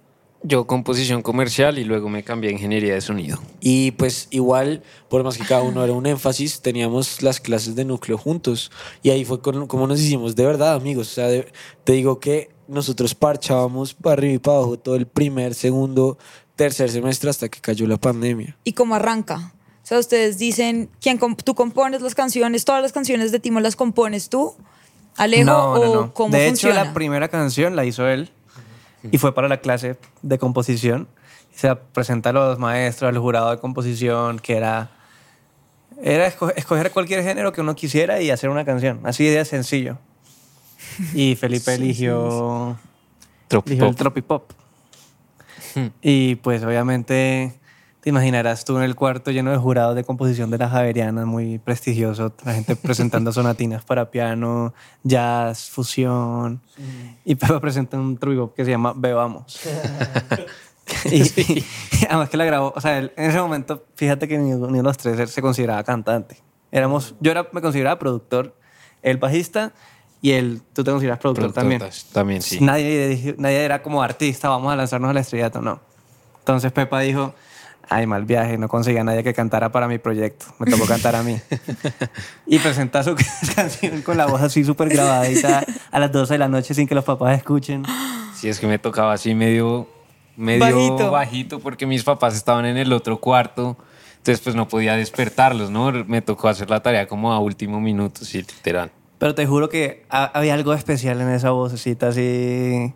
Yo 0.43 0.67
composición 0.67 1.23
comercial 1.23 1.79
y 1.79 1.83
luego 1.83 2.09
me 2.09 2.23
cambié 2.23 2.51
a 2.51 2.53
ingeniería 2.53 2.93
de 2.93 3.01
sonido. 3.01 3.39
Y 3.59 3.91
pues 3.91 4.27
igual, 4.29 4.83
por 5.09 5.23
más 5.23 5.35
que 5.37 5.43
cada 5.43 5.63
uno 5.63 5.83
era 5.83 5.93
un 5.93 6.05
énfasis, 6.05 6.61
teníamos 6.61 7.23
las 7.23 7.39
clases 7.39 7.75
de 7.75 7.83
núcleo 7.85 8.17
juntos. 8.19 8.71
Y 9.01 9.09
ahí 9.09 9.25
fue 9.25 9.41
con- 9.41 9.65
como 9.65 9.87
nos 9.87 9.99
hicimos 9.99 10.35
de 10.35 10.45
verdad, 10.45 10.75
amigos. 10.75 11.09
O 11.11 11.13
sea, 11.15 11.27
de- 11.27 11.51
te 11.83 11.93
digo 11.93 12.19
que 12.19 12.51
nosotros 12.67 13.15
parchábamos 13.15 13.95
para 13.95 14.13
arriba 14.13 14.33
y 14.35 14.37
para 14.39 14.57
abajo 14.57 14.77
todo 14.77 14.95
el 14.95 15.07
primer, 15.07 15.55
segundo, 15.55 16.19
tercer 16.55 16.91
semestre 16.91 17.29
hasta 17.31 17.49
que 17.49 17.59
cayó 17.59 17.87
la 17.87 17.97
pandemia. 17.97 18.55
¿Y 18.63 18.73
cómo 18.73 18.93
arranca? 18.93 19.53
O 19.83 19.87
sea, 19.87 19.97
ustedes 19.99 20.37
dicen, 20.37 20.89
¿quién 21.01 21.17
comp- 21.19 21.41
¿tú 21.43 21.55
compones 21.55 22.01
las 22.01 22.13
canciones? 22.13 22.63
¿Todas 22.63 22.81
las 22.83 22.91
canciones 22.91 23.31
de 23.31 23.39
Timo 23.39 23.59
las 23.59 23.75
compones 23.75 24.29
tú? 24.29 24.53
¿Alejo 25.17 25.45
no, 25.45 25.71
o 25.73 25.85
no, 25.85 26.01
no. 26.01 26.13
cómo 26.13 26.35
de 26.35 26.47
funciona? 26.49 26.75
hecho, 26.75 26.85
la 26.87 26.93
primera 26.93 27.27
canción 27.27 27.75
la 27.75 27.85
hizo 27.85 28.07
él 28.07 28.29
y 29.11 29.17
fue 29.17 29.33
para 29.33 29.47
la 29.47 29.57
clase 29.57 29.97
de 30.21 30.37
composición. 30.37 31.07
Se 31.53 31.75
presenta 31.75 32.29
a 32.29 32.33
los 32.33 32.59
maestros, 32.59 33.09
al 33.09 33.17
jurado 33.17 33.49
de 33.51 33.57
composición, 33.59 34.37
que 34.39 34.57
era, 34.57 34.91
era 36.03 36.27
esco- 36.31 36.53
escoger 36.55 36.91
cualquier 36.91 37.23
género 37.23 37.51
que 37.51 37.61
uno 37.61 37.75
quisiera 37.75 38.21
y 38.21 38.29
hacer 38.29 38.49
una 38.51 38.63
canción. 38.63 38.99
Así 39.05 39.25
de 39.25 39.43
sencillo. 39.43 39.97
Y 41.13 41.35
Felipe 41.39 41.73
eligió, 41.73 42.77
eligió 43.49 43.87
el 43.87 43.95
Tropipop. 43.95 43.95
tropipop. 43.95 44.51
Y 46.01 46.35
pues 46.35 46.63
obviamente 46.63 47.53
te 48.01 48.09
imaginarás 48.09 48.63
tú 48.63 48.77
en 48.77 48.83
el 48.83 48.95
cuarto 48.95 49.31
lleno 49.31 49.51
de 49.51 49.57
jurados 49.57 49.95
de 49.95 50.03
composición 50.03 50.49
de 50.49 50.57
la 50.57 50.69
Javeriana, 50.69 51.25
muy 51.25 51.57
prestigioso, 51.59 52.33
la 52.45 52.53
gente 52.53 52.75
presentando 52.81 53.31
sonatinas 53.33 53.83
para 53.83 54.11
piano, 54.11 54.73
jazz, 55.03 55.69
fusión. 55.69 56.61
Y 57.25 57.35
Pepa 57.35 57.59
presenta 57.59 57.97
un 57.97 58.17
tropipop 58.17 58.55
que 58.55 58.63
se 58.65 58.71
llama 58.71 58.93
Bebamos. 58.95 59.59
y, 61.11 61.17
y 61.21 61.65
además 62.07 62.29
que 62.29 62.37
la 62.37 62.45
grabó, 62.45 62.73
o 62.75 62.79
sea, 62.81 62.97
él- 62.99 63.11
en 63.17 63.29
ese 63.29 63.39
momento, 63.41 63.83
fíjate 63.95 64.27
que 64.27 64.37
ni, 64.37 64.49
ni 64.51 64.53
uno 64.55 64.67
de 64.77 64.83
los 64.83 64.97
tres 64.97 65.19
él 65.19 65.27
se 65.27 65.41
consideraba 65.41 65.83
cantante. 65.83 66.37
Éramos, 66.71 67.15
yo 67.19 67.31
era, 67.31 67.47
me 67.51 67.61
consideraba 67.61 67.97
productor, 67.99 68.55
el 69.01 69.17
bajista 69.17 69.73
y 70.21 70.31
el, 70.31 70.61
tú 70.73 70.83
te 70.83 70.91
consideras 70.91 71.19
productor, 71.19 71.51
también. 71.53 71.81
También, 72.13 72.41
sí. 72.41 72.59
Nadie, 72.61 73.35
nadie 73.37 73.63
era 73.63 73.81
como 73.81 74.01
artista, 74.01 74.49
vamos 74.49 74.71
a 74.71 74.75
lanzarnos 74.75 75.09
al 75.09 75.17
estrellato, 75.17 75.61
no. 75.61 75.79
Entonces 76.39 76.71
Pepa 76.71 76.99
dijo, 77.01 77.33
ay, 77.89 78.05
mal 78.07 78.25
viaje, 78.25 78.57
no 78.57 78.67
conseguía 78.67 79.01
a 79.01 79.03
nadie 79.03 79.23
que 79.23 79.33
cantara 79.33 79.71
para 79.71 79.87
mi 79.87 79.97
proyecto, 79.97 80.45
me 80.59 80.69
tocó 80.69 80.85
cantar 80.85 81.15
a 81.15 81.23
mí. 81.23 81.37
y 82.45 82.59
presenta 82.59 83.03
su 83.03 83.15
canción 83.55 84.01
con 84.01 84.17
la 84.17 84.25
voz 84.25 84.41
así 84.41 84.63
súper 84.63 84.89
grabadita 84.89 85.63
a 85.91 85.99
las 85.99 86.11
12 86.11 86.33
de 86.33 86.37
la 86.37 86.47
noche 86.47 86.73
sin 86.73 86.87
que 86.87 86.95
los 86.95 87.03
papás 87.03 87.37
escuchen. 87.37 87.83
Sí, 88.35 88.49
es 88.49 88.59
que 88.59 88.67
me 88.67 88.77
tocaba 88.79 89.13
así 89.13 89.33
medio, 89.33 89.87
medio 90.35 90.65
Bajito. 90.75 91.11
bajito. 91.11 91.59
porque 91.59 91.85
mis 91.85 92.03
papás 92.03 92.35
estaban 92.35 92.65
en 92.65 92.77
el 92.77 92.91
otro 92.93 93.19
cuarto. 93.19 93.77
Entonces, 94.17 94.41
pues 94.43 94.55
no 94.57 94.67
podía 94.67 94.95
despertarlos, 94.95 95.69
¿no? 95.71 95.91
Me 96.05 96.21
tocó 96.21 96.49
hacer 96.49 96.69
la 96.69 96.81
tarea 96.81 97.07
como 97.07 97.31
a 97.31 97.39
último 97.39 97.79
minuto, 97.79 98.25
sí, 98.25 98.39
literal. 98.39 98.91
Pero 99.19 99.33
te 99.33 99.45
juro 99.47 99.69
que 99.69 100.05
ha- 100.09 100.25
había 100.37 100.53
algo 100.53 100.73
especial 100.73 101.21
en 101.21 101.29
esa 101.29 101.51
vocecita 101.51 102.09
así. 102.09 102.93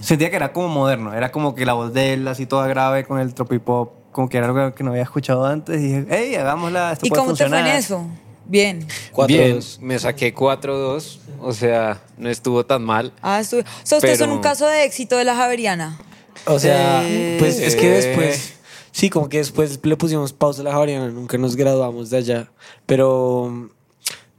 Sentía 0.00 0.30
que 0.30 0.36
era 0.36 0.52
como 0.52 0.68
moderno, 0.68 1.12
era 1.12 1.30
como 1.30 1.54
que 1.54 1.66
la 1.66 1.74
voz 1.74 1.92
de 1.92 2.14
él 2.14 2.26
así 2.28 2.46
toda 2.46 2.66
grave 2.66 3.04
con 3.04 3.20
el 3.20 3.34
tropipop, 3.34 3.92
como 4.12 4.28
que 4.28 4.38
era 4.38 4.46
algo 4.48 4.74
que 4.74 4.82
no 4.84 4.90
había 4.90 5.02
escuchado 5.02 5.44
antes. 5.46 5.80
Y 5.80 5.84
dije, 5.84 6.06
hey, 6.10 6.34
hagámosla, 6.36 6.92
esto 6.92 7.06
¿Y 7.06 7.08
puede 7.10 7.20
cómo 7.22 7.32
te 7.34 7.46
fue 7.46 7.46
en 7.46 7.52
funcionar". 7.52 7.76
eso? 7.78 8.06
Bien. 8.46 8.86
Cuatro 9.12 9.36
Bien, 9.36 9.54
dos. 9.56 9.78
me 9.80 9.96
saqué 9.98 10.34
4-2, 10.34 11.18
o 11.40 11.52
sea, 11.52 12.00
no 12.18 12.28
estuvo 12.28 12.66
tan 12.66 12.82
mal. 12.82 13.12
Ah, 13.22 13.38
estuve- 13.40 13.62
O 13.62 13.86
sea, 13.86 13.98
ustedes 13.98 14.18
son 14.18 14.26
Pero- 14.28 14.36
un 14.36 14.42
caso 14.42 14.66
de 14.66 14.84
éxito 14.84 15.16
de 15.16 15.24
la 15.24 15.36
Javeriana. 15.36 15.98
O 16.46 16.58
sea, 16.58 17.02
Eh, 17.04 17.36
pues 17.38 17.60
es 17.60 17.76
que 17.76 17.86
eh. 17.86 18.02
después, 18.06 18.54
sí, 18.90 19.08
como 19.10 19.28
que 19.28 19.38
después 19.38 19.78
le 19.82 19.96
pusimos 19.96 20.32
pausa 20.32 20.62
a 20.62 20.64
la 20.64 20.72
Javariana, 20.72 21.08
nunca 21.10 21.38
nos 21.38 21.54
graduamos 21.54 22.10
de 22.10 22.16
allá, 22.16 22.50
pero 22.86 23.70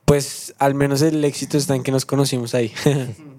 pues 0.04 0.54
al 0.60 0.74
menos 0.76 1.02
el 1.04 1.24
éxito 1.24 1.58
está 1.58 1.76
en 1.76 1.84
que 1.84 1.92
nos 1.94 2.06
conocimos 2.06 2.54
ahí. 2.54 2.74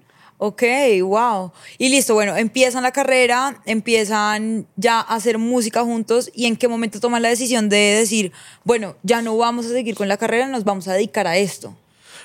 Ok, 0.45 0.61
wow. 1.03 1.53
Y 1.77 1.87
listo, 1.87 2.15
bueno, 2.15 2.35
empiezan 2.35 2.83
la 2.83 2.91
carrera, 2.91 3.61
empiezan 3.65 4.67
ya 4.75 4.99
a 4.99 5.15
hacer 5.15 5.37
música 5.37 5.85
juntos 5.85 6.29
y 6.35 6.47
en 6.47 6.57
qué 6.57 6.67
momento 6.67 6.99
toman 6.99 7.21
la 7.21 7.29
decisión 7.29 7.69
de 7.69 7.77
decir, 7.77 8.33
bueno, 8.65 8.97
ya 9.03 9.21
no 9.21 9.37
vamos 9.37 9.67
a 9.67 9.69
seguir 9.69 9.95
con 9.95 10.09
la 10.09 10.17
carrera, 10.17 10.45
nos 10.47 10.65
vamos 10.65 10.89
a 10.89 10.93
dedicar 10.95 11.27
a 11.27 11.37
esto. 11.37 11.77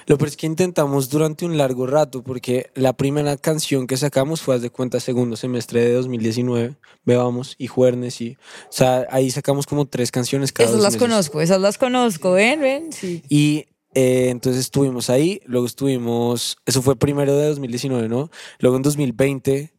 Lo 0.06 0.18
peor 0.18 0.30
es 0.30 0.36
que 0.36 0.46
intentamos 0.46 1.08
durante 1.10 1.44
un 1.44 1.56
largo 1.56 1.86
rato, 1.86 2.24
porque 2.24 2.72
la 2.74 2.92
primera 2.92 3.36
canción 3.36 3.86
que 3.86 3.96
sacamos 3.96 4.40
fue, 4.40 4.56
haz 4.56 4.62
de 4.62 4.70
cuenta, 4.70 4.98
segundo 4.98 5.36
semestre 5.36 5.80
de 5.84 5.92
2019, 5.92 6.74
Bebamos 7.04 7.54
y 7.56 7.68
Juernes, 7.68 8.20
y, 8.20 8.32
o 8.32 8.72
sea, 8.72 9.06
ahí 9.12 9.30
sacamos 9.30 9.64
como 9.64 9.86
tres 9.86 10.10
canciones 10.10 10.50
cada 10.50 10.64
Esas 10.64 10.78
dos 10.78 10.82
las 10.82 10.94
meses. 10.94 11.08
conozco, 11.08 11.40
esas 11.40 11.60
las 11.60 11.78
conozco, 11.78 12.32
ven, 12.32 12.60
ven, 12.60 12.92
sí. 12.92 13.22
Y 13.28 13.66
eh, 14.00 14.28
entonces 14.30 14.60
estuvimos 14.60 15.10
ahí, 15.10 15.40
luego 15.44 15.66
estuvimos, 15.66 16.56
eso 16.66 16.82
fue 16.82 16.94
primero 16.94 17.34
de 17.34 17.48
2019, 17.48 18.08
¿no? 18.08 18.30
Luego 18.60 18.76
en 18.76 18.82
2020, 18.82 19.72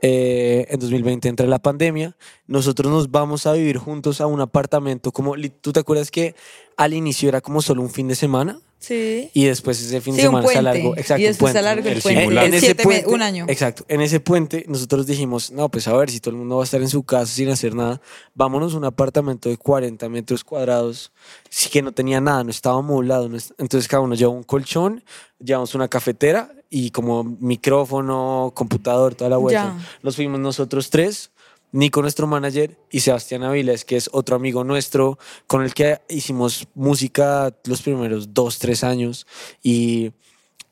eh, 0.00 0.66
en 0.70 0.80
2020 0.80 1.28
entra 1.28 1.46
la 1.46 1.58
pandemia, 1.58 2.16
nosotros 2.46 2.90
nos 2.90 3.10
vamos 3.10 3.44
a 3.44 3.52
vivir 3.52 3.76
juntos 3.76 4.22
a 4.22 4.26
un 4.26 4.40
apartamento, 4.40 5.12
como, 5.12 5.34
¿tú 5.60 5.72
te 5.72 5.80
acuerdas 5.80 6.10
que 6.10 6.34
al 6.78 6.94
inicio 6.94 7.28
era 7.28 7.42
como 7.42 7.60
solo 7.60 7.82
un 7.82 7.90
fin 7.90 8.08
de 8.08 8.14
semana? 8.14 8.58
Sí. 8.80 9.28
Y 9.34 9.44
después 9.46 9.80
ese 9.82 10.00
fin 10.00 10.14
de 10.14 10.20
Sí, 10.22 10.26
semana 10.26 10.42
se 10.46 10.54
puente. 10.54 10.58
alargó. 10.60 10.96
Exacto, 10.96 11.20
y 11.22 11.26
después 11.26 11.52
se 11.52 11.58
puente. 11.58 11.58
alargó 11.58 11.88
el, 11.88 11.96
El 11.96 12.02
puente. 12.02 12.20
simulacro. 12.20 12.54
En 12.54 12.60
siete 12.60 12.86
me- 12.86 13.04
un 13.06 13.22
año. 13.22 13.44
Exacto. 13.48 13.84
En 13.88 14.00
ese 14.00 14.20
puente 14.20 14.64
nosotros 14.68 15.06
dijimos, 15.06 15.50
no, 15.50 15.68
pues 15.68 15.88
a 15.88 15.96
ver, 15.96 16.10
si 16.10 16.20
todo 16.20 16.30
el 16.30 16.36
mundo 16.38 16.56
va 16.56 16.62
a 16.62 16.64
estar 16.64 16.80
en 16.80 16.88
su 16.88 17.02
casa 17.02 17.26
sin 17.26 17.48
hacer 17.48 17.74
nada, 17.74 18.00
vámonos 18.34 18.74
a 18.74 18.76
un 18.76 18.84
apartamento 18.84 19.48
de 19.48 19.56
40 19.56 20.08
metros 20.08 20.44
cuadrados, 20.44 21.10
sí 21.50 21.68
que 21.70 21.82
no 21.82 21.92
tenía 21.92 22.20
nada, 22.20 22.44
no 22.44 22.50
estaba 22.50 22.78
amoblado. 22.78 23.28
no 23.28 23.36
es- 23.36 23.52
entonces 23.58 23.88
cada 23.88 24.02
uno 24.02 24.14
llevaba 24.14 24.36
un 24.38 24.44
colchón, 24.44 25.02
llevamos 25.42 25.74
una 25.74 25.88
cafetera 25.88 26.52
y 26.70 26.90
como 26.92 27.24
micrófono, 27.24 28.52
computador, 28.54 29.14
toda 29.14 29.30
la 29.30 29.36
vuelta. 29.36 29.74
Ya. 29.78 29.98
Nos 30.02 30.16
fuimos 30.16 30.40
nosotros 30.40 30.90
tres. 30.90 31.30
Nico, 31.72 32.00
nuestro 32.00 32.26
manager, 32.26 32.78
y 32.90 33.00
Sebastián 33.00 33.42
Aviles, 33.42 33.84
que 33.84 33.96
es 33.96 34.08
otro 34.12 34.36
amigo 34.36 34.64
nuestro, 34.64 35.18
con 35.46 35.62
el 35.62 35.74
que 35.74 36.00
hicimos 36.08 36.66
música 36.74 37.54
los 37.64 37.82
primeros 37.82 38.32
dos, 38.32 38.58
tres 38.58 38.84
años. 38.84 39.26
Y 39.62 40.12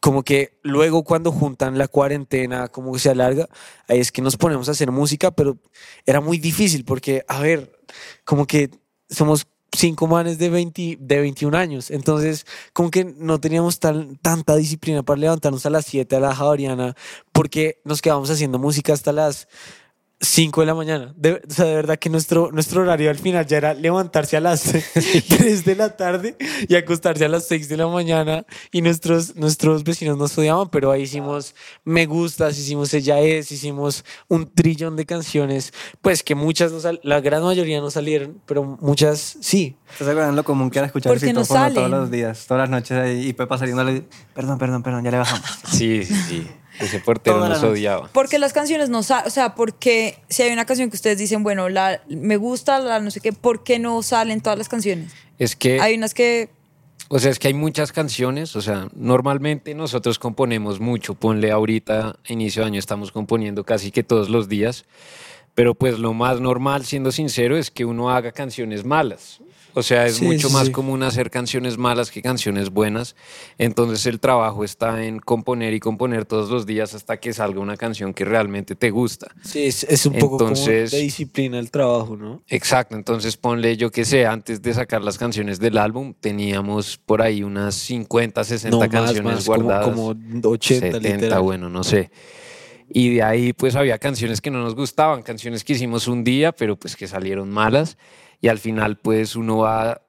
como 0.00 0.22
que 0.22 0.58
luego 0.62 1.04
cuando 1.04 1.32
juntan 1.32 1.78
la 1.78 1.88
cuarentena, 1.88 2.68
como 2.68 2.92
que 2.92 2.98
se 2.98 3.10
alarga, 3.10 3.48
ahí 3.88 4.00
es 4.00 4.12
que 4.12 4.22
nos 4.22 4.36
ponemos 4.36 4.68
a 4.68 4.72
hacer 4.72 4.90
música, 4.90 5.30
pero 5.30 5.58
era 6.06 6.20
muy 6.20 6.38
difícil 6.38 6.84
porque, 6.84 7.24
a 7.28 7.40
ver, 7.40 7.72
como 8.24 8.46
que 8.46 8.70
somos 9.10 9.46
cinco 9.72 10.06
manes 10.06 10.38
de, 10.38 10.48
20, 10.48 10.98
de 11.00 11.20
21 11.20 11.56
años, 11.56 11.90
entonces 11.90 12.46
como 12.72 12.90
que 12.90 13.04
no 13.04 13.40
teníamos 13.40 13.78
tan, 13.78 14.16
tanta 14.16 14.56
disciplina 14.56 15.02
para 15.02 15.20
levantarnos 15.20 15.66
a 15.66 15.70
las 15.70 15.86
7 15.86 16.16
a 16.16 16.20
la 16.20 16.34
Javariana, 16.34 16.96
porque 17.32 17.80
nos 17.84 18.00
quedábamos 18.00 18.30
haciendo 18.30 18.58
música 18.58 18.92
hasta 18.92 19.12
las 19.12 19.48
5 20.18 20.62
de 20.62 20.66
la 20.66 20.74
mañana. 20.74 21.12
De, 21.16 21.32
o 21.34 21.52
sea, 21.52 21.66
de 21.66 21.74
verdad 21.74 21.98
que 21.98 22.08
nuestro, 22.08 22.50
nuestro 22.50 22.80
horario 22.82 23.10
al 23.10 23.18
final 23.18 23.46
ya 23.46 23.58
era 23.58 23.74
levantarse 23.74 24.36
a 24.36 24.40
las 24.40 24.62
3 25.28 25.64
de 25.64 25.76
la 25.76 25.94
tarde 25.96 26.36
y 26.68 26.74
acostarse 26.74 27.26
a 27.26 27.28
las 27.28 27.46
6 27.48 27.68
de 27.68 27.76
la 27.76 27.86
mañana. 27.86 28.46
Y 28.72 28.80
nuestros, 28.80 29.36
nuestros 29.36 29.84
vecinos 29.84 30.16
nos 30.16 30.36
odiaban, 30.38 30.70
pero 30.70 30.90
ahí 30.90 31.02
hicimos 31.02 31.54
Me 31.84 32.06
Gustas, 32.06 32.58
hicimos 32.58 32.94
Ella 32.94 33.20
Es, 33.20 33.52
hicimos 33.52 34.04
un 34.28 34.50
trillón 34.52 34.96
de 34.96 35.04
canciones. 35.04 35.72
Pues 36.00 36.22
que 36.22 36.34
muchas, 36.34 36.72
no 36.72 36.80
sal- 36.80 37.00
la 37.02 37.20
gran 37.20 37.42
mayoría 37.42 37.80
no 37.80 37.90
salieron, 37.90 38.40
pero 38.46 38.64
muchas 38.80 39.36
sí. 39.40 39.76
¿Estás 39.92 40.08
acordando 40.08 40.36
lo 40.36 40.44
común 40.44 40.70
que 40.70 40.78
era 40.78 40.86
escuchar 40.86 41.12
Porque 41.12 41.32
no 41.32 41.44
todos 41.44 41.90
los 41.90 42.10
días, 42.10 42.46
todas 42.46 42.62
las 42.62 42.70
noches 42.70 42.92
ahí, 42.98 43.28
y 43.28 43.32
Pepa 43.34 43.58
saliéndole, 43.58 44.04
perdón, 44.34 44.58
perdón, 44.58 44.82
perdón, 44.82 45.04
ya 45.04 45.10
le 45.10 45.18
bajamos. 45.18 45.46
Sí, 45.70 46.04
sí, 46.04 46.14
sí. 46.28 46.46
Ese 46.80 47.00
portero 47.00 47.36
Toda 47.36 47.48
nos 47.48 47.62
odiaba. 47.62 48.08
Porque 48.12 48.38
las 48.38 48.52
canciones 48.52 48.90
no 48.90 49.02
salen, 49.02 49.26
o 49.26 49.30
sea, 49.30 49.54
porque 49.54 50.18
si 50.28 50.42
hay 50.42 50.52
una 50.52 50.64
canción 50.64 50.90
que 50.90 50.96
ustedes 50.96 51.18
dicen, 51.18 51.42
bueno, 51.42 51.68
la 51.68 52.02
me 52.08 52.36
gusta, 52.36 52.78
la 52.78 53.00
no 53.00 53.10
sé 53.10 53.20
qué, 53.20 53.32
¿por 53.32 53.64
qué 53.64 53.78
no 53.78 54.02
salen 54.02 54.40
todas 54.40 54.58
las 54.58 54.68
canciones? 54.68 55.12
Es 55.38 55.56
que 55.56 55.80
Hay 55.80 55.96
unas 55.96 56.14
que 56.14 56.50
O 57.08 57.18
sea, 57.18 57.30
es 57.30 57.38
que 57.38 57.48
hay 57.48 57.54
muchas 57.54 57.92
canciones, 57.92 58.56
o 58.56 58.62
sea, 58.62 58.88
normalmente 58.94 59.74
nosotros 59.74 60.18
componemos 60.18 60.80
mucho, 60.80 61.14
ponle 61.14 61.50
ahorita, 61.50 62.16
inicio 62.28 62.62
de 62.62 62.68
año, 62.68 62.78
estamos 62.78 63.12
componiendo 63.12 63.64
casi 63.64 63.90
que 63.90 64.02
todos 64.02 64.28
los 64.28 64.48
días, 64.48 64.84
pero 65.54 65.74
pues 65.74 65.98
lo 65.98 66.12
más 66.14 66.40
normal, 66.40 66.84
siendo 66.84 67.12
sincero, 67.12 67.56
es 67.56 67.70
que 67.70 67.84
uno 67.84 68.10
haga 68.10 68.32
canciones 68.32 68.84
malas. 68.84 69.40
O 69.78 69.82
sea, 69.82 70.06
es 70.06 70.16
Sí, 70.16 70.24
mucho 70.24 70.48
sí, 70.48 70.54
más 70.54 70.66
sí. 70.68 70.72
común 70.72 71.02
hacer 71.02 71.30
canciones 71.30 71.76
malas 71.76 72.10
que 72.10 72.22
canciones 72.22 72.70
buenas. 72.70 73.14
Entonces 73.58 74.06
el 74.06 74.20
trabajo 74.20 74.64
está 74.64 75.04
en 75.04 75.18
componer 75.18 75.74
y 75.74 75.80
componer 75.80 76.24
todos 76.24 76.48
los 76.48 76.64
días 76.64 76.94
hasta 76.94 77.18
que 77.18 77.34
salga 77.34 77.60
una 77.60 77.76
canción 77.76 78.14
que 78.14 78.24
realmente 78.24 78.74
te 78.74 78.90
gusta. 78.90 79.26
Sí, 79.44 79.64
es, 79.66 79.84
es 79.84 80.06
un 80.06 80.14
poco 80.14 80.36
Entonces- 80.40 80.90
como 80.90 80.98
de 80.98 81.04
disciplina 81.04 81.58
el 81.58 81.70
trabajo, 81.70 82.16
¿no? 82.16 82.42
Exacto, 82.48 82.96
entonces 82.96 83.36
ponle, 83.36 83.76
yo 83.76 83.90
que 83.90 84.06
sé, 84.06 84.24
antes 84.24 84.62
de 84.62 84.72
sacar 84.72 85.02
las 85.04 85.18
canciones 85.18 85.60
del 85.60 85.76
álbum, 85.76 86.14
teníamos 86.18 86.96
por 86.96 87.20
ahí 87.20 87.42
unas 87.42 87.74
50, 87.74 88.44
60 88.44 88.78
no 88.78 88.90
canciones 88.90 89.22
más, 89.24 89.44
como, 89.44 89.62
guardadas. 89.64 89.88
como 89.94 90.08
80 90.52 90.86
70, 90.92 91.08
literal. 91.16 91.42
bueno, 91.42 91.68
no 91.68 91.84
sé. 91.84 92.10
Y 92.88 93.16
de 93.16 93.22
ahí 93.22 93.52
pues 93.52 93.76
había 93.76 93.98
canciones 93.98 94.40
que 94.40 94.50
no 94.50 94.62
nos 94.62 94.74
gustaban, 94.74 95.22
canciones 95.22 95.64
que 95.64 95.74
hicimos 95.74 96.08
un 96.08 96.24
día, 96.24 96.52
pero 96.52 96.76
pues 96.76 96.96
que 96.96 97.06
salieron 97.06 97.50
malas. 97.50 97.98
Y 98.40 98.48
al 98.48 98.58
final 98.58 98.96
pues 98.98 99.36
uno 99.36 99.58
va 99.58 100.02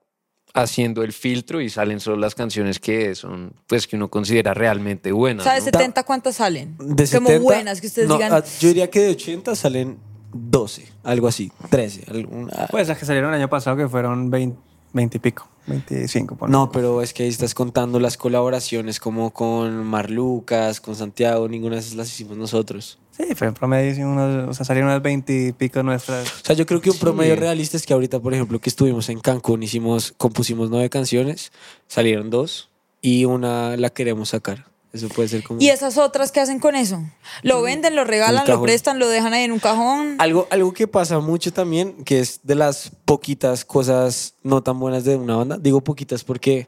haciendo 0.53 1.03
el 1.03 1.13
filtro 1.13 1.62
y 1.62 1.69
salen 1.69 2.00
solo 2.00 2.17
las 2.17 2.34
canciones 2.34 2.79
que 2.79 3.13
son, 3.13 3.53
pues 3.67 3.86
que 3.88 3.96
uno 3.96 4.10
considera 4.10 4.53
realmente 4.55 5.12
buenas. 5.12 5.43
¿Sabes 5.43 5.65
¿no? 5.65 5.72
70 5.79 6.03
cuántas 6.03 6.36
salen? 6.38 6.75
De 6.79 7.07
Como 7.07 7.27
70, 7.29 7.39
buenas, 7.39 7.79
que 7.81 7.88
ustedes 7.88 8.07
no, 8.10 8.15
digan. 8.15 8.34
ah, 8.34 8.43
yo 8.60 8.67
diría 8.69 8.89
que 8.89 9.01
de 9.01 9.10
80 9.12 9.55
salen 9.55 10.00
12, 10.34 10.88
algo 11.03 11.27
así, 11.27 11.51
13. 11.69 12.05
algún- 12.12 12.50
ah, 12.55 12.67
Pues 12.72 12.88
las 12.88 12.98
que 12.98 13.05
salieron 13.05 13.29
el 13.34 13.39
año 13.39 13.50
pasado 13.50 13.77
que 13.77 13.88
fueron 13.88 14.31
20, 14.31 14.57
20 14.93 15.17
y 15.17 15.19
pico, 15.19 15.48
25. 15.67 16.36
ponle. 16.36 16.51
No, 16.51 16.72
pero 16.72 17.03
es 17.03 17.13
que 17.13 17.24
ahí 17.24 17.29
estás 17.29 17.53
contando 17.53 18.00
las 18.00 18.17
colaboraciones 18.17 19.00
como 19.00 19.31
con 19.31 19.86
Marlucas, 19.86 20.81
con 20.81 20.96
Santiago, 20.96 21.48
ninguna 21.48 21.75
de 21.75 21.81
esas 21.81 21.93
las 21.96 22.07
hicimos 22.07 22.36
nosotros. 22.36 22.98
Sí, 23.18 23.34
fue 23.36 23.48
en 23.48 23.54
promedio, 23.56 24.08
unos- 24.08 24.50
o 24.50 24.54
sea, 24.54 24.64
salieron 24.66 24.92
unas 24.92 25.02
20 25.02 25.48
y 25.48 25.52
pico 25.52 25.82
nuestras. 25.82 26.28
O 26.28 26.46
sea, 26.46 26.56
yo 26.56 26.66
creo 26.68 26.80
que 26.82 26.92
un 26.92 26.96
Sí. 26.96 27.02
promedio 27.02 27.36
realista 27.36 27.76
es 27.76 27.86
que 27.86 27.94
ahorita, 27.94 28.20
por 28.20 28.34
ejemplo, 28.34 28.60
que 28.60 28.70
estuvimos 28.70 29.10
en 29.10 29.20
Cancún, 29.20 29.64
hicimos, 29.64 30.14
compusimos 30.18 30.70
nueve 30.70 30.90
canciones, 30.90 31.52
salieron 31.88 32.30
dos 32.30 32.70
y 33.02 33.26
una 33.26 33.76
la 33.76 33.90
queremos 33.90 34.30
sacar. 34.30 34.66
Eso 34.94 35.10
puede 35.10 35.28
ser 35.28 35.44
como... 35.44 35.60
¿Y 35.62 35.70
esas 35.70 35.98
otras 35.98 36.32
qué 36.32 36.40
hacen 36.40 36.60
con 36.60 36.76
eso? 36.76 37.04
¿Lo 37.44 37.62
venden, 37.62 37.96
lo 37.96 38.04
regalan, 38.06 38.48
lo 38.48 38.62
prestan, 38.62 39.00
lo 39.00 39.08
dejan 39.10 39.34
ahí 39.34 39.44
en 39.44 39.52
un 39.52 39.60
cajón? 39.60 40.16
Algo, 40.20 40.48
algo 40.50 40.72
que 40.74 40.88
pasa 40.88 41.20
mucho 41.20 41.52
también, 41.52 42.04
que 42.06 42.20
es 42.20 42.40
de 42.44 42.56
las 42.56 42.92
poquitas 43.06 43.66
cosas 43.66 44.36
no 44.44 44.64
tan 44.64 44.80
buenas 44.80 45.04
de 45.04 45.16
una 45.18 45.36
banda. 45.36 45.58
Digo 45.58 45.82
poquitas 45.82 46.24
porque, 46.24 46.68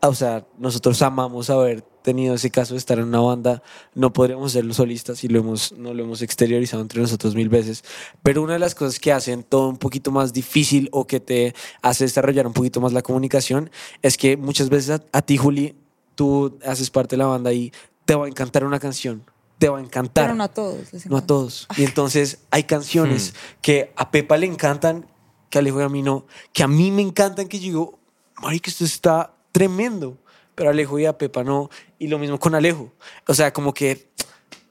o 0.00 0.14
sea, 0.14 0.44
nosotros 0.58 1.00
amamos 1.02 1.50
haber 1.50 1.84
tenido 2.02 2.34
ese 2.34 2.50
caso 2.50 2.74
de 2.74 2.78
estar 2.78 2.98
en 2.98 3.04
una 3.04 3.20
banda. 3.20 3.62
No 3.94 4.12
podríamos 4.12 4.52
ser 4.52 4.64
los 4.64 4.76
solistas 4.76 5.22
y 5.24 5.28
lo 5.28 5.40
hemos, 5.40 5.72
no 5.72 5.94
lo 5.94 6.02
hemos 6.02 6.22
exteriorizado 6.22 6.82
entre 6.82 7.00
nosotros 7.00 7.34
mil 7.34 7.48
veces. 7.48 7.84
Pero 8.22 8.42
una 8.42 8.54
de 8.54 8.58
las 8.58 8.74
cosas 8.74 8.98
que 8.98 9.12
hacen 9.12 9.42
todo 9.42 9.68
un 9.68 9.78
poquito 9.78 10.10
más 10.10 10.32
difícil 10.32 10.88
o 10.92 11.06
que 11.06 11.20
te 11.20 11.54
hace 11.80 12.04
desarrollar 12.04 12.46
un 12.46 12.52
poquito 12.52 12.80
más 12.80 12.92
la 12.92 13.02
comunicación 13.02 13.70
es 14.02 14.16
que 14.16 14.36
muchas 14.36 14.68
veces 14.68 14.90
a, 14.90 15.18
a 15.18 15.22
ti, 15.22 15.36
Juli, 15.36 15.74
tú 16.14 16.58
haces 16.64 16.90
parte 16.90 17.16
de 17.16 17.18
la 17.18 17.26
banda 17.26 17.52
y 17.52 17.72
te 18.04 18.14
va 18.14 18.26
a 18.26 18.28
encantar 18.28 18.64
una 18.64 18.78
canción. 18.78 19.24
Te 19.58 19.68
va 19.68 19.78
a 19.78 19.80
encantar. 19.80 20.24
Pero 20.24 20.34
no 20.34 20.44
a 20.44 20.48
todos. 20.48 20.92
les 20.92 21.06
No 21.06 21.18
a 21.18 21.26
todos. 21.26 21.68
Y 21.76 21.84
entonces 21.84 22.40
hay 22.50 22.64
canciones 22.64 23.34
que 23.60 23.92
a 23.96 24.10
Pepa 24.10 24.36
le 24.36 24.46
encantan, 24.46 25.06
que 25.50 25.58
a 25.58 25.60
Alejo 25.60 25.80
y 25.80 25.84
a 25.84 25.88
mí 25.88 26.02
no, 26.02 26.26
que 26.52 26.62
a 26.62 26.68
mí 26.68 26.90
me 26.90 27.02
encantan, 27.02 27.46
que 27.46 27.58
yo 27.58 27.64
digo, 27.64 27.98
marica, 28.42 28.70
esto 28.70 28.84
está 28.84 29.34
tremendo, 29.52 30.16
pero 30.62 30.70
Alejo 30.70 30.96
y 30.96 31.06
a 31.06 31.18
Pepa 31.18 31.42
no. 31.42 31.70
Y 31.98 32.06
lo 32.06 32.20
mismo 32.20 32.38
con 32.38 32.54
Alejo. 32.54 32.92
O 33.26 33.34
sea, 33.34 33.52
como 33.52 33.74
que 33.74 34.12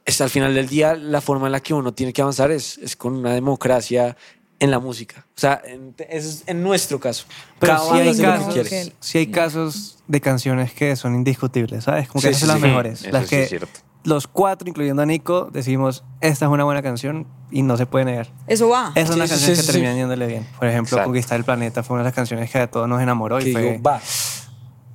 es, 0.06 0.22
al 0.22 0.30
final 0.30 0.56
del 0.56 0.70
día 0.70 0.96
la 0.96 1.20
forma 1.20 1.48
en 1.48 1.52
la 1.52 1.60
que 1.60 1.74
uno 1.74 1.94
tiene 1.94 2.14
que 2.14 2.22
avanzar 2.22 2.50
es, 2.50 2.78
es 2.78 2.96
con 2.96 3.14
una 3.14 3.34
democracia 3.34 4.16
en 4.62 4.72
la 4.72 4.80
música. 4.80 5.26
O 5.36 5.40
sea, 5.40 5.62
en, 5.66 5.94
es 6.08 6.44
en 6.48 6.64
nuestro 6.64 6.98
caso. 6.98 7.26
Pero 7.60 7.74
Cada 7.74 7.90
sí 7.92 8.00
hay, 8.00 8.08
hace 8.08 8.22
lo 8.24 8.54
que 8.54 8.64
casos 8.64 8.94
sí 9.02 9.18
hay 9.18 9.28
casos 9.28 9.98
de 10.08 10.22
canciones 10.22 10.72
que 10.74 10.96
son 10.96 11.14
indiscutibles, 11.14 11.84
¿sabes? 11.84 12.08
Como 12.08 12.22
que 12.22 12.30
Sí, 12.30 12.36
esas 12.36 12.40
sí, 12.40 12.46
son 12.46 12.54
las 12.56 12.62
sí. 12.62 12.68
mejores. 12.70 13.02
Eso 13.02 13.12
las 13.12 13.24
sí 13.24 13.30
que 13.36 13.44
es 13.44 13.50
cierto. 13.50 13.80
los 14.06 14.28
cuatro, 14.28 14.70
incluyendo 14.70 15.02
a 15.02 15.06
Nico, 15.06 15.50
decimos, 15.52 16.06
esta 16.22 16.46
es 16.46 16.52
una 16.52 16.64
buena 16.64 16.82
canción 16.82 17.28
y 17.52 17.64
no 17.64 17.76
se 17.76 17.86
puede 17.86 18.06
negar. 18.06 18.30
Eso 18.48 18.70
va. 18.70 18.94
Esa 18.96 19.10
es 19.12 19.16
una 19.18 19.26
sí, 19.28 19.32
canción 19.32 19.56
sí, 19.58 19.62
que 19.62 19.66
sí. 19.68 19.72
termina 19.74 19.94
yéndole 19.94 20.26
bien. 20.26 20.48
Por 20.58 20.70
ejemplo, 20.70 20.96
Exacto. 20.96 21.04
Conquistar 21.10 21.38
el 21.38 21.44
Planeta 21.44 21.84
fue 21.84 21.96
una 21.96 22.04
de 22.04 22.08
las 22.08 22.16
canciones 22.16 22.50
que 22.50 22.60
a 22.60 22.72
todos 22.72 22.88
nos 22.88 23.02
enamoró 23.02 23.40
Que 23.40 23.50
y 23.50 23.52
fue, 23.52 23.62
digo, 23.74 23.84
va. 23.84 23.98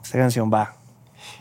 esta 0.02 0.16
canción 0.18 0.50
va. 0.50 0.74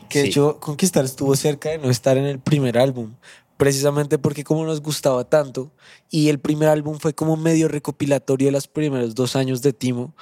Que 0.08 0.18
de 0.20 0.24
Sí. 0.24 0.30
hecho 0.30 0.58
Conquistar 0.60 1.04
estuvo 1.04 1.34
cerca 1.36 1.70
de 1.70 1.78
no 1.78 1.90
estar 1.90 2.16
en 2.16 2.24
el 2.24 2.38
primer 2.38 2.78
álbum, 2.78 3.14
precisamente 3.56 4.18
porque 4.18 4.44
como 4.44 4.64
nos 4.64 4.80
gustaba 4.80 5.24
tanto 5.24 5.70
y 6.10 6.28
el 6.28 6.38
primer 6.38 6.68
álbum 6.68 6.98
fue 6.98 7.14
como 7.14 7.36
medio 7.36 7.68
recopilatorio 7.68 8.48
de 8.48 8.52
los 8.52 8.68
primeros 8.68 9.14
dos 9.14 9.36
años 9.36 9.62
de 9.62 9.72
Timo, 9.72 10.14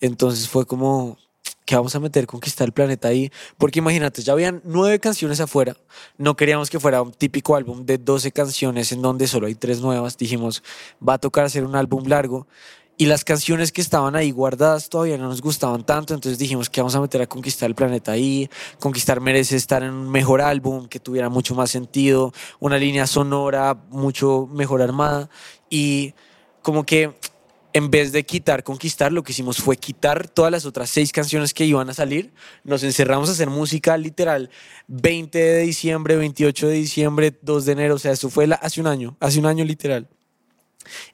entonces 0.00 0.48
fue 0.48 0.66
como 0.66 1.18
que 1.64 1.76
vamos 1.76 1.94
a 1.94 2.00
meter 2.00 2.26
Conquistar 2.26 2.66
el 2.66 2.72
Planeta 2.72 3.08
ahí, 3.08 3.30
porque 3.58 3.80
imagínate, 3.80 4.22
ya 4.22 4.32
habían 4.32 4.62
nueve 4.64 4.98
canciones 5.00 5.38
afuera, 5.40 5.76
no 6.16 6.34
queríamos 6.34 6.70
que 6.70 6.80
fuera 6.80 7.02
un 7.02 7.12
típico 7.12 7.56
álbum 7.56 7.84
de 7.84 7.98
12 7.98 8.32
canciones 8.32 8.90
en 8.92 9.02
donde 9.02 9.26
solo 9.26 9.46
hay 9.48 9.54
tres 9.54 9.80
nuevas, 9.82 10.16
dijimos, 10.16 10.62
va 11.06 11.14
a 11.14 11.18
tocar 11.18 11.44
hacer 11.44 11.64
un 11.64 11.76
álbum 11.76 12.06
largo. 12.06 12.46
Y 13.00 13.06
las 13.06 13.24
canciones 13.24 13.70
que 13.70 13.80
estaban 13.80 14.16
ahí 14.16 14.32
guardadas 14.32 14.88
todavía 14.88 15.16
no 15.16 15.28
nos 15.28 15.40
gustaban 15.40 15.86
tanto, 15.86 16.14
entonces 16.14 16.36
dijimos 16.36 16.68
que 16.68 16.80
vamos 16.80 16.96
a 16.96 17.00
meter 17.00 17.22
a 17.22 17.28
Conquistar 17.28 17.68
el 17.68 17.76
Planeta 17.76 18.10
ahí. 18.10 18.50
Conquistar 18.80 19.20
merece 19.20 19.54
estar 19.54 19.84
en 19.84 19.92
un 19.92 20.10
mejor 20.10 20.40
álbum, 20.40 20.88
que 20.88 20.98
tuviera 20.98 21.28
mucho 21.28 21.54
más 21.54 21.70
sentido, 21.70 22.32
una 22.58 22.76
línea 22.76 23.06
sonora 23.06 23.74
mucho 23.90 24.48
mejor 24.52 24.82
armada. 24.82 25.30
Y 25.70 26.12
como 26.60 26.84
que 26.84 27.14
en 27.72 27.88
vez 27.88 28.10
de 28.10 28.26
quitar 28.26 28.64
Conquistar, 28.64 29.12
lo 29.12 29.22
que 29.22 29.30
hicimos 29.30 29.58
fue 29.58 29.76
quitar 29.76 30.26
todas 30.26 30.50
las 30.50 30.66
otras 30.66 30.90
seis 30.90 31.12
canciones 31.12 31.54
que 31.54 31.64
iban 31.66 31.88
a 31.90 31.94
salir. 31.94 32.32
Nos 32.64 32.82
encerramos 32.82 33.28
a 33.28 33.32
hacer 33.32 33.48
música 33.48 33.96
literal 33.96 34.50
20 34.88 35.38
de 35.38 35.60
diciembre, 35.60 36.16
28 36.16 36.66
de 36.66 36.74
diciembre, 36.74 37.38
2 37.42 37.64
de 37.64 37.72
enero, 37.72 37.94
o 37.94 37.98
sea, 38.00 38.10
eso 38.10 38.28
fue 38.28 38.48
la- 38.48 38.56
hace 38.56 38.80
un 38.80 38.88
año, 38.88 39.16
hace 39.20 39.38
un 39.38 39.46
año 39.46 39.64
literal 39.64 40.08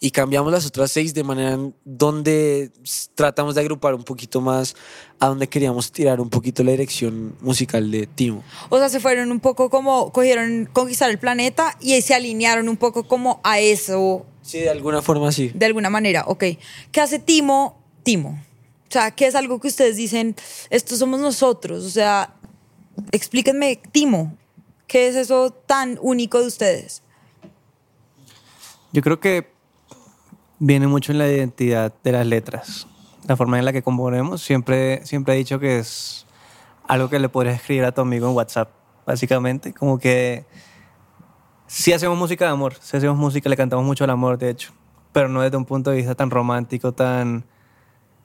y 0.01 0.11
cambiamos 0.11 0.53
las 0.53 0.67
otras 0.67 0.91
seis 0.91 1.15
de 1.15 1.25
manera 1.25 1.59
donde 1.85 2.71
tratamos 3.15 3.55
de 3.55 3.61
agrupar 3.61 3.95
un 3.95 4.05
poquito 4.05 4.41
más 4.41 4.75
a 5.19 5.29
donde 5.29 5.49
queríamos 5.49 5.93
tirar 5.93 6.21
un 6.21 6.31
poquito 6.31 6.63
la 6.63 6.73
dirección 6.73 7.37
musical 7.41 7.91
de 7.91 8.07
Timo. 8.07 8.43
O 8.69 8.79
sea, 8.79 8.89
se 8.89 9.01
fueron 9.01 9.31
un 9.33 9.41
poco 9.41 9.71
como, 9.71 10.13
cogieron 10.13 10.69
conquistar 10.73 11.11
el 11.11 11.19
planeta 11.19 11.77
y 11.81 12.01
se 12.03 12.15
alinearon 12.15 12.69
un 12.69 12.77
poco 12.77 13.05
como 13.05 13.41
a 13.45 13.61
eso, 13.61 14.27
Sí, 14.43 14.59
de 14.61 14.69
alguna 14.69 15.01
forma 15.01 15.33
sí. 15.33 15.51
de 15.55 15.65
alguna 15.67 15.89
manera. 15.89 16.25
Ok. 16.27 16.45
¿Qué 16.93 17.01
hace 17.01 17.19
Timo? 17.19 17.83
Timo. 18.03 18.39
O 18.89 18.93
sea, 18.93 19.11
¿qué 19.11 19.27
es 19.27 19.35
algo 19.35 19.59
que 19.59 19.69
ustedes 19.69 19.97
dicen, 19.97 20.37
esto 20.71 20.97
somos 20.97 21.19
nosotros? 21.19 21.85
O 21.85 21.91
sea, 21.91 22.35
explíquenme, 23.11 23.81
Timo, 23.91 24.37
¿qué 24.87 25.09
es 25.09 25.17
eso 25.17 25.51
tan 25.51 25.99
único 26.03 26.41
de 26.41 26.47
ustedes? 26.47 27.03
Yo 28.93 29.03
creo 29.03 29.19
que 29.19 29.51
viene 30.59 30.87
mucho 30.87 31.13
en 31.13 31.19
la 31.19 31.29
identidad 31.29 31.93
de 32.03 32.13
las 32.13 32.27
letras. 32.27 32.87
La 33.27 33.37
forma 33.37 33.59
en 33.59 33.65
la 33.65 33.73
que 33.73 33.83
componemos. 33.83 34.43
Siempre, 34.43 35.05
siempre 35.07 35.35
he 35.35 35.37
dicho 35.39 35.59
que 35.59 35.79
es 35.79 36.27
algo 36.87 37.09
que 37.09 37.19
le 37.19 37.29
podrías 37.29 37.57
escribir 37.57 37.85
a 37.85 37.93
tu 37.93 38.03
amigo 38.03 38.29
en 38.29 38.35
WhatsApp, 38.35 38.71
básicamente. 39.07 39.73
Como 39.73 39.99
que 39.99 40.45
sí 41.67 41.93
hacemos 41.93 42.19
música 42.19 42.45
de 42.45 42.51
amor, 42.53 42.75
sí 42.81 42.97
hacemos 42.97 43.17
música, 43.17 43.49
le 43.49 43.57
cantamos 43.57 43.85
mucho 43.85 44.05
al 44.05 44.11
amor, 44.11 44.39
de 44.39 44.51
hecho. 44.51 44.73
Pero 45.13 45.29
no 45.29 45.41
desde 45.43 45.57
un 45.57 45.65
punto 45.65 45.91
de 45.91 45.97
vista 45.97 46.15
tan 46.15 46.31
romántico, 46.31 46.93
tan... 46.93 47.45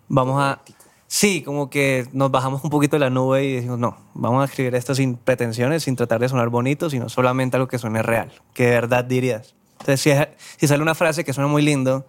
Vamos 0.08 0.42
a... 0.42 0.62
Sí, 1.08 1.42
como 1.42 1.70
que 1.70 2.08
nos 2.14 2.30
bajamos 2.30 2.64
un 2.64 2.70
poquito 2.70 2.96
de 2.96 3.00
la 3.00 3.10
nube 3.10 3.44
y 3.44 3.54
decimos, 3.54 3.80
no, 3.80 3.98
vamos 4.14 4.44
a 4.44 4.46
escribir 4.46 4.76
esto 4.76 4.94
sin 4.94 5.16
pretensiones, 5.16 5.84
sin 5.84 5.96
tratar 5.96 6.20
de 6.20 6.30
sonar 6.30 6.50
bonito, 6.50 6.88
sino 6.90 7.10
solamente 7.10 7.58
algo 7.58 7.68
que 7.68 7.80
suene 7.80 8.04
real, 8.04 8.32
que 8.54 8.66
de 8.66 8.72
verdad 8.72 9.06
dirías. 9.06 9.56
Entonces, 9.80 10.02
si, 10.02 10.10
es- 10.12 10.28
si 10.58 10.68
sale 10.68 10.82
una 10.82 10.96
frase 10.96 11.24
que 11.24 11.34
suena 11.34 11.48
muy 11.48 11.62
lindo, 11.62 12.06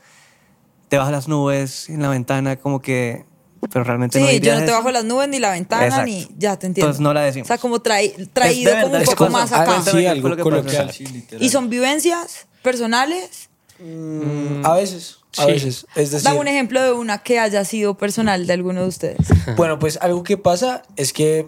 te 0.89 0.99
bajas 0.99 1.13
las 1.13 1.29
nubes 1.29 1.89
en 1.89 2.03
la 2.03 2.09
ventana, 2.09 2.57
como 2.57 2.81
que. 2.81 3.25
Pero 3.73 3.85
realmente 3.85 4.19
Sí, 4.19 4.25
no 4.25 4.31
yo 4.45 4.53
no 4.55 4.59
te 4.61 4.65
eso. 4.65 4.75
bajo 4.75 4.91
las 4.91 5.05
nubes 5.05 5.29
ni 5.29 5.39
la 5.39 5.51
ventana 5.51 5.85
Exacto. 5.85 6.07
ni... 6.07 6.27
Ya, 6.39 6.59
te 6.59 6.67
entiendo. 6.67 6.87
Entonces 6.87 7.01
no 7.03 7.13
la 7.13 7.21
decimos. 7.21 7.45
O 7.45 7.49
sea, 7.49 7.59
como 7.59 7.79
traí- 7.83 8.15
traído 8.33 8.73
como 8.81 8.97
un 8.97 9.05
poco 9.05 9.29
más 9.29 9.53
acá. 9.53 9.83
Sí, 9.83 10.07
algo 10.07 10.31
lo 10.31 10.37
que 10.37 10.43
pasó. 10.43 10.51
coloquial. 10.57 10.91
sí. 10.93 11.27
¿Y 11.39 11.51
son 11.51 11.69
vivencias 11.69 12.47
personales? 12.63 13.51
Mm, 13.79 14.65
a 14.65 14.75
veces, 14.77 15.19
a 15.37 15.45
sí. 15.45 15.53
veces. 15.53 15.87
Es 15.95 16.11
decir, 16.11 16.25
Dame 16.25 16.41
un 16.41 16.49
ejemplo 16.49 16.83
de 16.83 16.93
una 16.93 17.19
que 17.19 17.39
haya 17.39 17.63
sido 17.67 17.99
personal 17.99 18.47
de 18.47 18.53
alguno 18.55 18.81
de 18.81 18.89
ustedes. 18.89 19.19
bueno, 19.57 19.79
pues 19.79 19.99
algo 20.01 20.23
que 20.23 20.39
pasa 20.39 20.83
es 20.97 21.13
que 21.13 21.47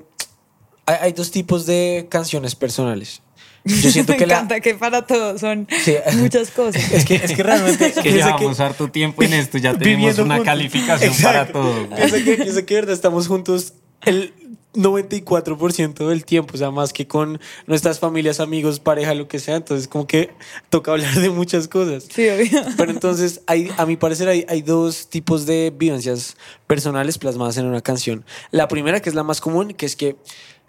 hay, 0.84 0.96
hay 1.00 1.12
dos 1.12 1.30
tipos 1.30 1.64
de 1.64 2.08
canciones 2.10 2.54
personales. 2.54 3.22
Yo 3.64 3.90
siento 3.90 4.12
Me 4.12 4.18
que 4.18 4.26
la... 4.26 4.34
encanta 4.34 4.60
que 4.60 4.74
para 4.74 5.06
todos 5.06 5.40
son 5.40 5.68
Sí. 5.84 5.94
muchas 6.16 6.50
cosas. 6.50 6.92
Es 6.92 7.04
que, 7.04 7.14
es 7.16 7.32
que 7.32 7.42
realmente... 7.42 7.86
Es 7.86 7.94
que 7.96 8.02
piensa 8.02 8.26
llevamos 8.36 8.58
harto 8.60 8.90
tiempo 8.90 9.22
en 9.22 9.32
esto, 9.34 9.58
ya 9.58 9.72
tenemos 9.74 9.98
viviendo 9.98 10.22
una 10.24 10.36
juntos. 10.36 10.52
calificación 10.52 11.12
Exacto. 11.12 11.52
para 11.52 11.88
todo. 11.88 11.96
Yo 11.98 12.08
sé 12.08 12.24
que, 12.24 12.44
yo 12.46 12.52
sé 12.52 12.64
que 12.64 12.74
verdad 12.74 12.92
estamos 12.94 13.28
juntos 13.28 13.74
el 14.04 14.32
94% 14.74 16.08
del 16.08 16.24
tiempo, 16.24 16.54
o 16.54 16.56
sea, 16.56 16.70
más 16.70 16.92
que 16.92 17.06
con 17.06 17.40
nuestras 17.66 17.98
familias, 17.98 18.40
amigos, 18.40 18.80
pareja, 18.80 19.14
lo 19.14 19.28
que 19.28 19.38
sea. 19.38 19.56
Entonces, 19.56 19.86
como 19.88 20.06
que 20.06 20.30
toca 20.70 20.92
hablar 20.92 21.14
de 21.14 21.30
muchas 21.30 21.68
cosas. 21.68 22.04
Sí, 22.12 22.28
obvio. 22.28 22.62
Pero 22.76 22.90
entonces, 22.90 23.42
hay, 23.46 23.70
a 23.76 23.86
mi 23.86 23.96
parecer, 23.96 24.28
hay, 24.28 24.44
hay 24.48 24.62
dos 24.62 25.08
tipos 25.08 25.46
de 25.46 25.72
vivencias 25.76 26.36
personales 26.66 27.18
plasmadas 27.18 27.56
en 27.58 27.66
una 27.66 27.80
canción. 27.80 28.24
La 28.50 28.66
primera, 28.68 29.00
que 29.00 29.08
es 29.08 29.14
la 29.14 29.22
más 29.22 29.40
común, 29.40 29.74
que 29.74 29.86
es 29.86 29.94
que 29.96 30.16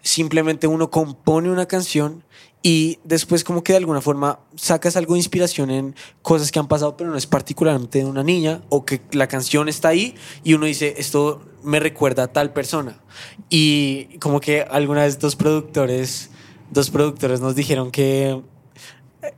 simplemente 0.02 0.66
uno 0.66 0.90
compone 0.90 1.50
una 1.50 1.66
canción 1.66 2.22
y 2.66 2.98
después 3.04 3.44
como 3.44 3.62
que 3.62 3.74
de 3.74 3.76
alguna 3.76 4.00
forma 4.00 4.40
sacas 4.56 4.96
algo 4.96 5.12
de 5.12 5.18
inspiración 5.18 5.70
en 5.70 5.94
cosas 6.22 6.50
que 6.50 6.58
han 6.58 6.66
pasado, 6.66 6.96
pero 6.96 7.10
no 7.10 7.16
es 7.18 7.26
particularmente 7.26 7.98
de 7.98 8.06
una 8.06 8.22
niña, 8.22 8.62
o 8.70 8.86
que 8.86 9.02
la 9.12 9.26
canción 9.28 9.68
está 9.68 9.88
ahí 9.88 10.14
y 10.44 10.54
uno 10.54 10.64
dice, 10.64 10.94
esto 10.96 11.42
me 11.62 11.78
recuerda 11.78 12.22
a 12.22 12.28
tal 12.28 12.54
persona. 12.54 13.02
Y 13.50 14.18
como 14.18 14.40
que 14.40 14.62
alguna 14.62 15.02
vez 15.02 15.18
dos 15.18 15.36
productores, 15.36 16.30
dos 16.70 16.88
productores 16.88 17.42
nos 17.42 17.54
dijeron 17.54 17.90
que 17.90 18.40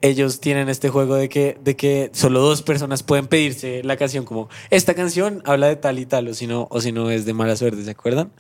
ellos 0.00 0.38
tienen 0.40 0.68
este 0.68 0.88
juego 0.88 1.16
de 1.16 1.28
que, 1.28 1.58
de 1.62 1.74
que 1.74 2.10
solo 2.12 2.40
dos 2.40 2.62
personas 2.62 3.02
pueden 3.02 3.26
pedirse 3.26 3.82
la 3.82 3.96
canción 3.96 4.24
como 4.24 4.48
esta 4.70 4.94
canción 4.94 5.42
habla 5.44 5.66
de 5.66 5.76
tal 5.76 5.98
y 5.98 6.06
tal 6.06 6.28
o 6.28 6.34
si 6.34 6.46
no, 6.46 6.68
o 6.70 6.80
si 6.80 6.92
no 6.92 7.10
es 7.10 7.24
de 7.24 7.34
mala 7.34 7.56
suerte, 7.56 7.84
¿se 7.84 7.90
acuerdan? 7.90 8.30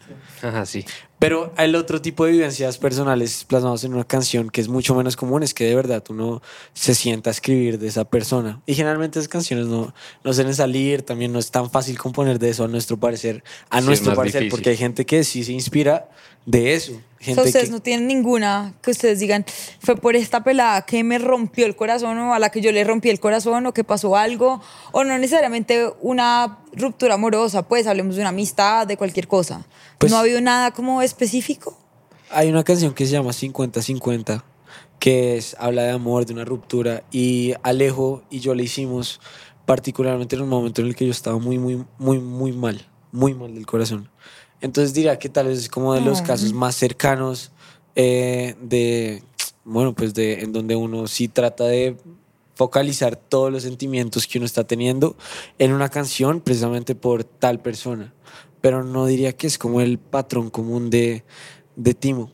Ajá, 0.42 0.64
sí. 0.66 0.84
Pero 1.18 1.54
el 1.56 1.74
otro 1.76 2.02
tipo 2.02 2.26
de 2.26 2.32
vivencias 2.32 2.76
personales 2.76 3.44
plasmados 3.44 3.84
en 3.84 3.94
una 3.94 4.04
canción 4.04 4.50
que 4.50 4.60
es 4.60 4.68
mucho 4.68 4.94
menos 4.94 5.16
común 5.16 5.42
es 5.42 5.54
que 5.54 5.64
de 5.64 5.74
verdad 5.74 6.04
uno 6.10 6.42
se 6.74 6.94
sienta 6.94 7.30
a 7.30 7.32
escribir 7.32 7.78
de 7.78 7.88
esa 7.88 8.04
persona. 8.04 8.60
Y 8.66 8.74
generalmente 8.74 9.18
esas 9.18 9.28
canciones 9.28 9.66
no, 9.66 9.94
no 10.24 10.32
suelen 10.34 10.54
salir, 10.54 11.02
también 11.02 11.32
no 11.32 11.38
es 11.38 11.50
tan 11.50 11.70
fácil 11.70 11.96
componer 11.98 12.38
de 12.38 12.50
eso 12.50 12.64
a 12.64 12.68
nuestro 12.68 12.98
parecer, 12.98 13.42
a 13.70 13.76
Sí, 13.76 13.80
es 13.80 13.86
nuestro 13.86 14.14
parecer, 14.14 14.42
difícil. 14.42 14.50
porque 14.50 14.70
hay 14.70 14.76
gente 14.76 15.06
que 15.06 15.24
sí 15.24 15.42
se 15.42 15.52
inspira 15.52 16.10
de 16.44 16.74
eso. 16.74 16.92
O 16.92 17.00
Gente 17.18 17.42
sea, 17.42 17.44
ustedes 17.44 17.64
que, 17.66 17.72
no 17.72 17.80
tienen 17.80 18.06
ninguna 18.06 18.74
que 18.82 18.90
ustedes 18.90 19.18
digan, 19.18 19.44
fue 19.80 19.96
por 19.96 20.16
esta 20.16 20.44
pelada 20.44 20.82
que 20.82 21.02
me 21.02 21.18
rompió 21.18 21.66
el 21.66 21.74
corazón 21.74 22.18
o 22.18 22.34
a 22.34 22.38
la 22.38 22.50
que 22.50 22.60
yo 22.60 22.70
le 22.72 22.84
rompí 22.84 23.08
el 23.08 23.20
corazón 23.20 23.66
o 23.66 23.72
que 23.72 23.84
pasó 23.84 24.16
algo, 24.16 24.60
o 24.92 25.02
no 25.02 25.18
necesariamente 25.18 25.90
una 26.02 26.58
ruptura 26.76 27.14
amorosa, 27.14 27.66
pues 27.66 27.86
hablemos 27.86 28.14
de 28.16 28.20
una 28.22 28.30
amistad, 28.30 28.86
de 28.86 28.96
cualquier 28.96 29.26
cosa. 29.28 29.66
Pues- 29.98 30.10
¿No 30.12 30.18
ha 30.18 30.20
habido 30.20 30.40
nada 30.40 30.70
como 30.72 31.02
específico? 31.02 31.76
Hay 32.30 32.48
una 32.50 32.64
canción 32.64 32.92
que 32.94 33.06
se 33.06 33.12
llama 33.12 33.32
50-50, 33.32 34.44
que 34.98 35.36
es, 35.36 35.56
habla 35.58 35.82
de 35.84 35.90
amor, 35.90 36.26
de 36.26 36.32
una 36.34 36.44
ruptura, 36.44 37.02
y 37.10 37.54
Alejo 37.62 38.22
y 38.30 38.40
yo 38.40 38.54
la 38.54 38.62
hicimos 38.62 39.20
particularmente 39.64 40.36
en 40.36 40.42
un 40.42 40.48
momento 40.48 40.80
en 40.80 40.88
el 40.88 40.96
que 40.96 41.06
yo 41.06 41.10
estaba 41.10 41.38
muy, 41.38 41.58
muy, 41.58 41.84
muy, 41.98 42.18
muy 42.20 42.52
mal, 42.52 42.86
muy 43.12 43.34
mal 43.34 43.54
del 43.54 43.66
corazón. 43.66 44.08
Entonces 44.60 44.94
diría 44.94 45.18
que 45.18 45.28
tal 45.28 45.48
vez 45.48 45.58
es 45.58 45.68
como 45.68 45.94
de 45.94 46.00
los 46.00 46.20
Oh. 46.20 46.24
casos 46.24 46.52
más 46.52 46.74
cercanos 46.76 47.50
eh, 47.94 48.54
de, 48.60 49.22
bueno, 49.64 49.92
pues 49.94 50.14
de 50.14 50.40
en 50.40 50.52
donde 50.52 50.76
uno 50.76 51.06
sí 51.08 51.28
trata 51.28 51.64
de 51.64 51.96
focalizar 52.56 53.16
todos 53.16 53.52
los 53.52 53.62
sentimientos 53.62 54.26
que 54.26 54.38
uno 54.38 54.46
está 54.46 54.66
teniendo 54.66 55.16
en 55.58 55.72
una 55.72 55.90
canción 55.90 56.40
precisamente 56.40 56.94
por 56.94 57.22
tal 57.22 57.60
persona. 57.60 58.14
Pero 58.62 58.82
no 58.82 59.06
diría 59.06 59.36
que 59.36 59.46
es 59.46 59.58
como 59.58 59.82
el 59.82 59.98
patrón 59.98 60.48
común 60.48 60.88
de, 60.88 61.22
de 61.76 61.94
Timo. 61.94 62.32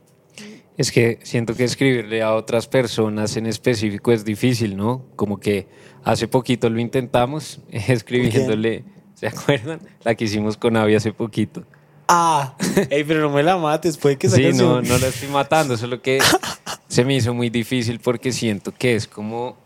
Es 0.79 0.93
que 0.93 1.19
siento 1.25 1.55
que 1.55 1.65
escribirle 1.65 2.23
a 2.23 2.35
otras 2.35 2.69
personas 2.69 3.37
en 3.37 3.47
específico 3.47 4.13
es 4.13 4.25
difícil, 4.25 4.77
¿no? 4.77 5.05
Como 5.17 5.39
que 5.39 5.67
hace 6.05 6.29
poquito 6.29 6.71
lo 6.71 6.81
intentamos 6.81 7.61
escribiéndole, 7.71 8.85
¿se 9.15 9.27
acuerdan? 9.27 9.81
La 10.05 10.15
que 10.15 10.25
hicimos 10.25 10.57
con 10.57 10.77
Avi 10.77 10.95
hace 10.95 11.13
poquito. 11.13 11.65
Ah, 12.09 12.57
ey, 12.91 13.05
pero 13.05 13.21
no 13.23 13.31
me 13.31 13.43
la 13.43 13.57
mates, 13.57 13.97
puede 13.97 14.17
que 14.17 14.29
Sí, 14.29 14.53
no, 14.55 14.83
no 14.83 14.99
la 14.99 15.09
estoy 15.09 15.29
matando, 15.29 15.77
solo 15.77 16.01
que 16.01 16.21
se 16.89 17.05
me 17.05 17.17
hizo 17.17 17.35
muy 17.35 17.51
difícil 17.51 17.99
porque 18.01 18.33
siento 18.33 18.73
que 18.73 18.95
es 18.95 19.07
como 19.09 19.57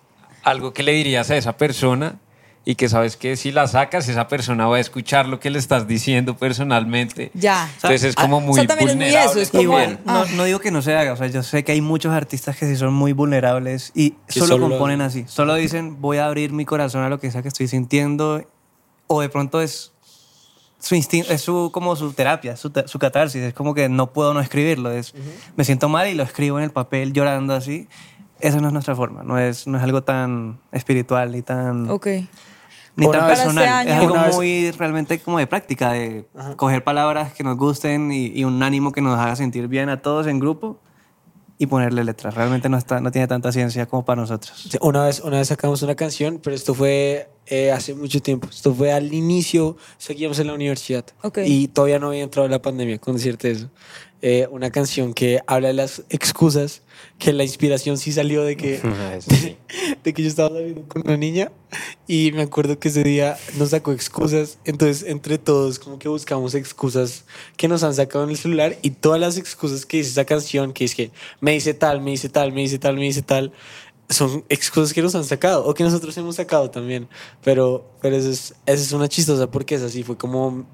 algo 0.47 0.73
que 0.73 0.83
le 0.83 0.93
dirías 0.93 1.31
a 1.31 1.37
esa 1.37 1.57
persona 1.57 2.17
y 2.65 2.75
que 2.75 2.89
sabes 2.89 3.17
que 3.17 3.37
si 3.37 3.53
la 3.53 3.67
sacas, 3.69 4.09
esa 4.09 4.27
persona 4.29 4.67
va 4.67 4.77
a 4.77 4.81
escuchar 4.81 5.27
lo 5.29 5.39
que 5.39 5.51
le 5.51 5.59
estás 5.59 5.87
diciendo 5.87 6.37
personalmente. 6.37 7.31
Ya. 7.35 7.69
Entonces 7.77 8.05
es 8.05 8.15
como 8.17 8.41
muy 8.41 8.53
o 8.53 8.55
sea, 8.55 8.67
también 8.67 8.89
es 8.91 8.95
vulnerable. 8.97 9.31
eso, 9.31 9.41
es 9.41 9.51
como- 9.51 9.63
Igual, 9.63 10.01
no, 10.05 10.13
ah. 10.23 10.25
no 10.35 10.45
digo 10.45 10.59
que 10.59 10.71
no 10.71 10.83
se 10.83 10.95
haga, 10.97 11.13
o 11.13 11.17
sea, 11.17 11.27
yo 11.29 11.43
sé 11.43 11.63
que 11.65 11.73
hay 11.73 11.81
muchos 11.81 12.13
artistas 12.13 12.57
que 12.57 12.67
sí 12.67 12.75
son 12.77 12.93
muy 12.95 13.13
vulnerables 13.13 13.93
y 13.95 14.15
solo, 14.29 14.47
solo- 14.47 14.69
componen 14.71 15.01
así, 15.01 15.25
solo 15.29 15.55
dicen 15.55 16.01
voy 16.01 16.19
a 16.19 16.27
abrir 16.27 16.53
mi 16.53 16.65
corazón 16.65 17.03
a 17.05 17.09
lo 17.09 17.21
que 17.21 17.31
sea 17.31 17.43
que 17.43 17.49
estoy 17.49 17.69
sintiendo 17.69 18.45
o 19.09 19.21
de 19.21 19.29
pronto 19.29 19.61
es 19.61 19.93
su 20.81 20.95
instinto, 20.97 21.33
es 21.33 21.41
su, 21.43 21.71
como 21.73 21.95
su 21.97 22.13
terapia, 22.13 22.57
su, 22.57 22.73
su 22.87 22.99
catarsis, 22.99 23.43
es 23.43 23.55
como 23.55 23.75
que 23.75 23.89
no 23.89 24.13
puedo 24.13 24.35
no 24.35 24.41
escribirlo, 24.41 24.91
es 24.91 25.15
me 25.57 25.65
siento 25.65 25.89
mal 25.89 26.09
y 26.09 26.15
lo 26.15 26.23
escribo 26.25 26.59
en 26.59 26.65
el 26.65 26.71
papel 26.71 27.13
llorando 27.13 27.55
así. 27.55 27.89
Esa 28.41 28.61
no 28.61 28.67
es 28.69 28.73
nuestra 28.73 28.95
forma, 28.95 29.23
no 29.23 29.39
es, 29.39 29.67
no 29.67 29.79
es 29.79 29.85
algo 29.85 30.03
tan 30.03 30.61
espiritual 30.73 31.33
ni 31.33 31.43
tan, 31.43 31.89
Ok. 31.91 32.07
ni 32.97 33.07
Una 33.07 33.19
tan 33.19 33.29
vez- 33.29 33.39
personal. 33.39 33.65
Para 33.65 33.81
este 33.81 33.91
es 33.91 33.97
año- 33.97 34.03
algo 34.03 34.15
Una 34.15 34.27
vez- 34.27 34.35
muy 34.37 34.71
realmente 34.73 35.19
como 35.21 35.39
de 35.39 35.47
práctica, 35.47 35.93
de 35.93 36.27
coger 36.57 36.85
palabras 36.85 37.33
que 37.33 37.43
nos 37.45 37.57
gusten 37.57 38.13
y, 38.13 38.27
y 38.27 38.45
un 38.45 38.63
ánimo 38.63 38.93
que 38.93 39.01
nos 39.01 39.19
haga 39.19 39.37
sentir 39.37 39.69
bien 39.69 39.89
a 39.89 40.03
todos 40.03 40.27
en 40.27 40.39
grupo 40.39 40.79
y 41.59 41.67
ponerle 41.69 42.05
letras. 42.05 42.35
Realmente 42.35 42.69
no, 42.69 42.77
está, 42.77 43.01
no 43.01 43.11
tiene 43.11 43.27
tanta 43.27 43.51
ciencia 43.51 43.87
como 43.87 44.05
para 44.05 44.21
nosotros. 44.21 44.69
Sí, 44.71 44.77
Una 44.83 45.05
vez, 45.05 45.21
una 45.21 45.39
vez 45.39 45.49
sacamos 45.49 45.81
una 45.81 45.95
canción, 45.95 46.39
pero 46.43 46.55
esto 46.55 46.75
fue 46.75 47.31
eh, 47.47 47.73
hace 47.73 47.95
mucho 47.95 48.21
tiempo. 48.21 48.49
Esto 48.51 48.75
fue 48.75 48.93
al 48.93 49.15
inicio, 49.15 49.79
seguíamos 49.97 50.39
en 50.41 50.49
la 50.49 50.53
universidad. 50.55 51.07
Ok. 51.23 51.39
Y 51.47 51.69
todavía 51.69 51.99
no 51.99 52.09
había 52.09 52.25
entrado 52.25 52.47
la 52.49 52.61
pandemia, 52.61 52.99
con 52.99 53.15
decirte 53.15 53.51
eso. 53.53 53.71
Eh, 54.23 54.49
una 54.51 54.71
canción 54.71 55.13
que 55.13 55.41
habla 55.47 55.69
de 55.69 55.75
las 55.75 56.03
excusas, 56.09 56.81
que 57.19 57.35
la 57.35 57.45
inspiración 57.45 57.99
sí 57.99 58.13
salió 58.13 58.45
de 58.45 58.57
que, 58.57 58.81
de 60.05 60.15
que 60.15 60.23
yo 60.23 60.29
estaba 60.29 60.49
saliendo 60.49 60.89
con 60.89 61.03
una 61.03 61.19
niña 61.19 61.53
y 62.07 62.33
me 62.33 62.43
acuerdo 62.43 62.79
que 62.79 62.89
ese 62.89 63.05
día 63.05 63.37
nos 63.59 63.71
sacó 63.71 63.93
excusas. 63.93 64.59
Entonces, 64.65 65.05
entre 65.07 65.37
todos, 65.37 65.79
como 65.79 65.99
que 65.99 66.09
buscamos 66.09 66.55
excusas 66.55 67.25
que 67.59 67.69
nos 67.69 67.83
han 67.83 67.95
sacado 67.95 68.25
en 68.25 68.31
el 68.31 68.39
celular 68.39 68.79
y 68.81 68.91
todas 68.91 69.21
las 69.21 69.37
excusas 69.37 69.85
que 69.85 69.99
dice 69.99 70.11
esa 70.11 70.25
canción, 70.25 70.73
que 70.73 70.87
es 70.87 70.95
que 70.95 71.11
me 71.41 71.53
dice 71.53 71.75
tal, 71.75 72.01
me 72.01 72.13
dice 72.13 72.31
tal, 72.31 72.53
me 72.53 72.63
dice 72.63 72.79
tal, 72.79 72.95
me 72.97 73.03
dice 73.03 73.21
tal, 73.21 73.53
son 74.09 74.45
excusas 74.49 74.95
que 74.95 75.03
nos 75.03 75.15
han 75.15 75.25
sacado 75.25 75.65
o 75.65 75.75
que 75.75 75.85
nosotros 75.85 76.17
hemos 76.17 76.37
sacado 76.37 76.71
también. 76.71 77.09
Pero, 77.43 77.85
pero 78.01 78.17
eso, 78.17 78.31
es, 78.31 78.55
eso 78.65 78.83
es 78.83 78.93
una 78.93 79.09
chistosa 79.09 79.51
porque 79.51 79.75
es 79.75 79.83
así, 79.83 80.03
fue 80.03 80.17
como. 80.17 80.65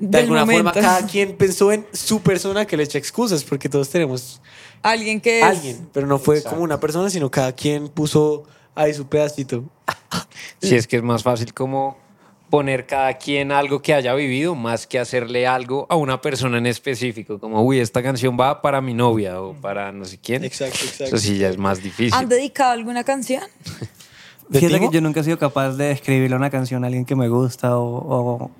De 0.00 0.06
Del 0.08 0.22
alguna 0.22 0.40
momento. 0.40 0.72
forma, 0.72 0.80
cada 0.80 1.06
quien 1.06 1.36
pensó 1.38 1.72
en 1.72 1.86
su 1.92 2.20
persona 2.20 2.66
que 2.66 2.76
le 2.76 2.82
echa 2.84 2.98
excusas, 2.98 3.44
porque 3.44 3.68
todos 3.68 3.88
tenemos 3.88 4.40
Alguien 4.82 5.20
que 5.20 5.40
es... 5.40 5.44
alguien, 5.44 5.88
pero 5.92 6.06
no 6.06 6.18
fue 6.18 6.42
como 6.42 6.62
una 6.62 6.78
persona, 6.78 7.10
sino 7.10 7.30
cada 7.30 7.52
quien 7.52 7.88
puso 7.88 8.44
ahí 8.74 8.94
su 8.94 9.06
pedacito. 9.06 9.64
Si 10.60 10.74
es 10.74 10.86
que 10.86 10.96
es 10.96 11.02
más 11.02 11.22
fácil 11.22 11.52
como 11.52 11.96
poner 12.50 12.86
cada 12.86 13.14
quien 13.14 13.52
algo 13.52 13.82
que 13.82 13.94
haya 13.94 14.14
vivido 14.14 14.54
más 14.54 14.86
que 14.86 14.98
hacerle 14.98 15.46
algo 15.46 15.86
a 15.90 15.96
una 15.96 16.20
persona 16.20 16.58
en 16.58 16.66
específico, 16.66 17.38
como, 17.38 17.62
uy, 17.62 17.80
esta 17.80 18.02
canción 18.02 18.36
va 18.38 18.62
para 18.62 18.80
mi 18.80 18.94
novia 18.94 19.40
o 19.40 19.54
para 19.54 19.92
no 19.92 20.04
sé 20.04 20.18
quién. 20.18 20.44
Exacto, 20.44 20.78
exacto. 20.82 21.04
Eso 21.04 21.18
sí 21.18 21.38
ya 21.38 21.48
es 21.48 21.58
más 21.58 21.82
difícil. 21.82 22.14
¿Han 22.14 22.28
dedicado 22.28 22.72
alguna 22.72 23.04
canción? 23.04 23.42
¿De 24.48 24.60
Fíjate 24.60 24.80
que 24.80 24.88
yo 24.90 25.00
nunca 25.00 25.20
he 25.20 25.24
sido 25.24 25.38
capaz 25.38 25.72
de 25.72 25.90
escribirle 25.90 26.36
una 26.36 26.50
canción 26.50 26.84
a 26.84 26.86
alguien 26.86 27.04
que 27.04 27.16
me 27.16 27.28
gusta 27.28 27.76
o, 27.78 27.84
o, 27.84 28.50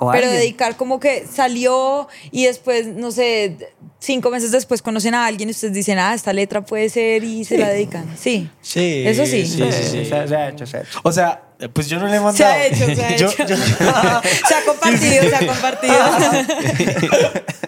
o 0.00 0.10
Pero 0.10 0.24
alguien. 0.24 0.40
dedicar 0.40 0.76
como 0.76 0.98
que 0.98 1.24
salió 1.32 2.08
y 2.32 2.46
después, 2.46 2.88
no 2.88 3.12
sé, 3.12 3.56
cinco 4.00 4.30
meses 4.30 4.50
después 4.50 4.82
conocen 4.82 5.14
a 5.14 5.26
alguien 5.26 5.48
y 5.50 5.52
ustedes 5.52 5.74
dicen, 5.74 5.98
ah, 5.98 6.14
esta 6.14 6.32
letra 6.32 6.64
puede 6.64 6.88
ser 6.88 7.22
y 7.22 7.44
se 7.44 7.58
la 7.58 7.68
dedican. 7.68 8.06
Sí. 8.18 8.48
Sí. 8.62 9.04
Eso 9.06 9.24
sí. 9.26 9.46
Sí, 9.46 9.62
sí, 9.70 9.82
sí. 9.90 10.04
Se, 10.06 10.14
ha- 10.14 10.48
hecho, 10.48 10.66
se 10.66 10.78
ha 10.78 10.80
hecho. 10.80 11.00
O 11.04 11.12
sea, 11.12 11.42
pues 11.72 11.88
yo 11.88 11.98
no 12.00 12.06
le 12.08 12.16
he 12.16 12.20
mandado. 12.20 12.36
Se 12.36 12.44
ha 12.44 12.66
hecho, 12.66 12.86
se 12.94 13.04
ha 13.04 13.10
Yo- 13.16 13.30
hecho. 13.30 13.46
yo- 13.46 13.56
se 13.56 14.54
ha 14.54 14.64
compartido, 14.66 15.22
se 15.28 15.36
ha 15.36 15.46
compartido. 15.46 15.94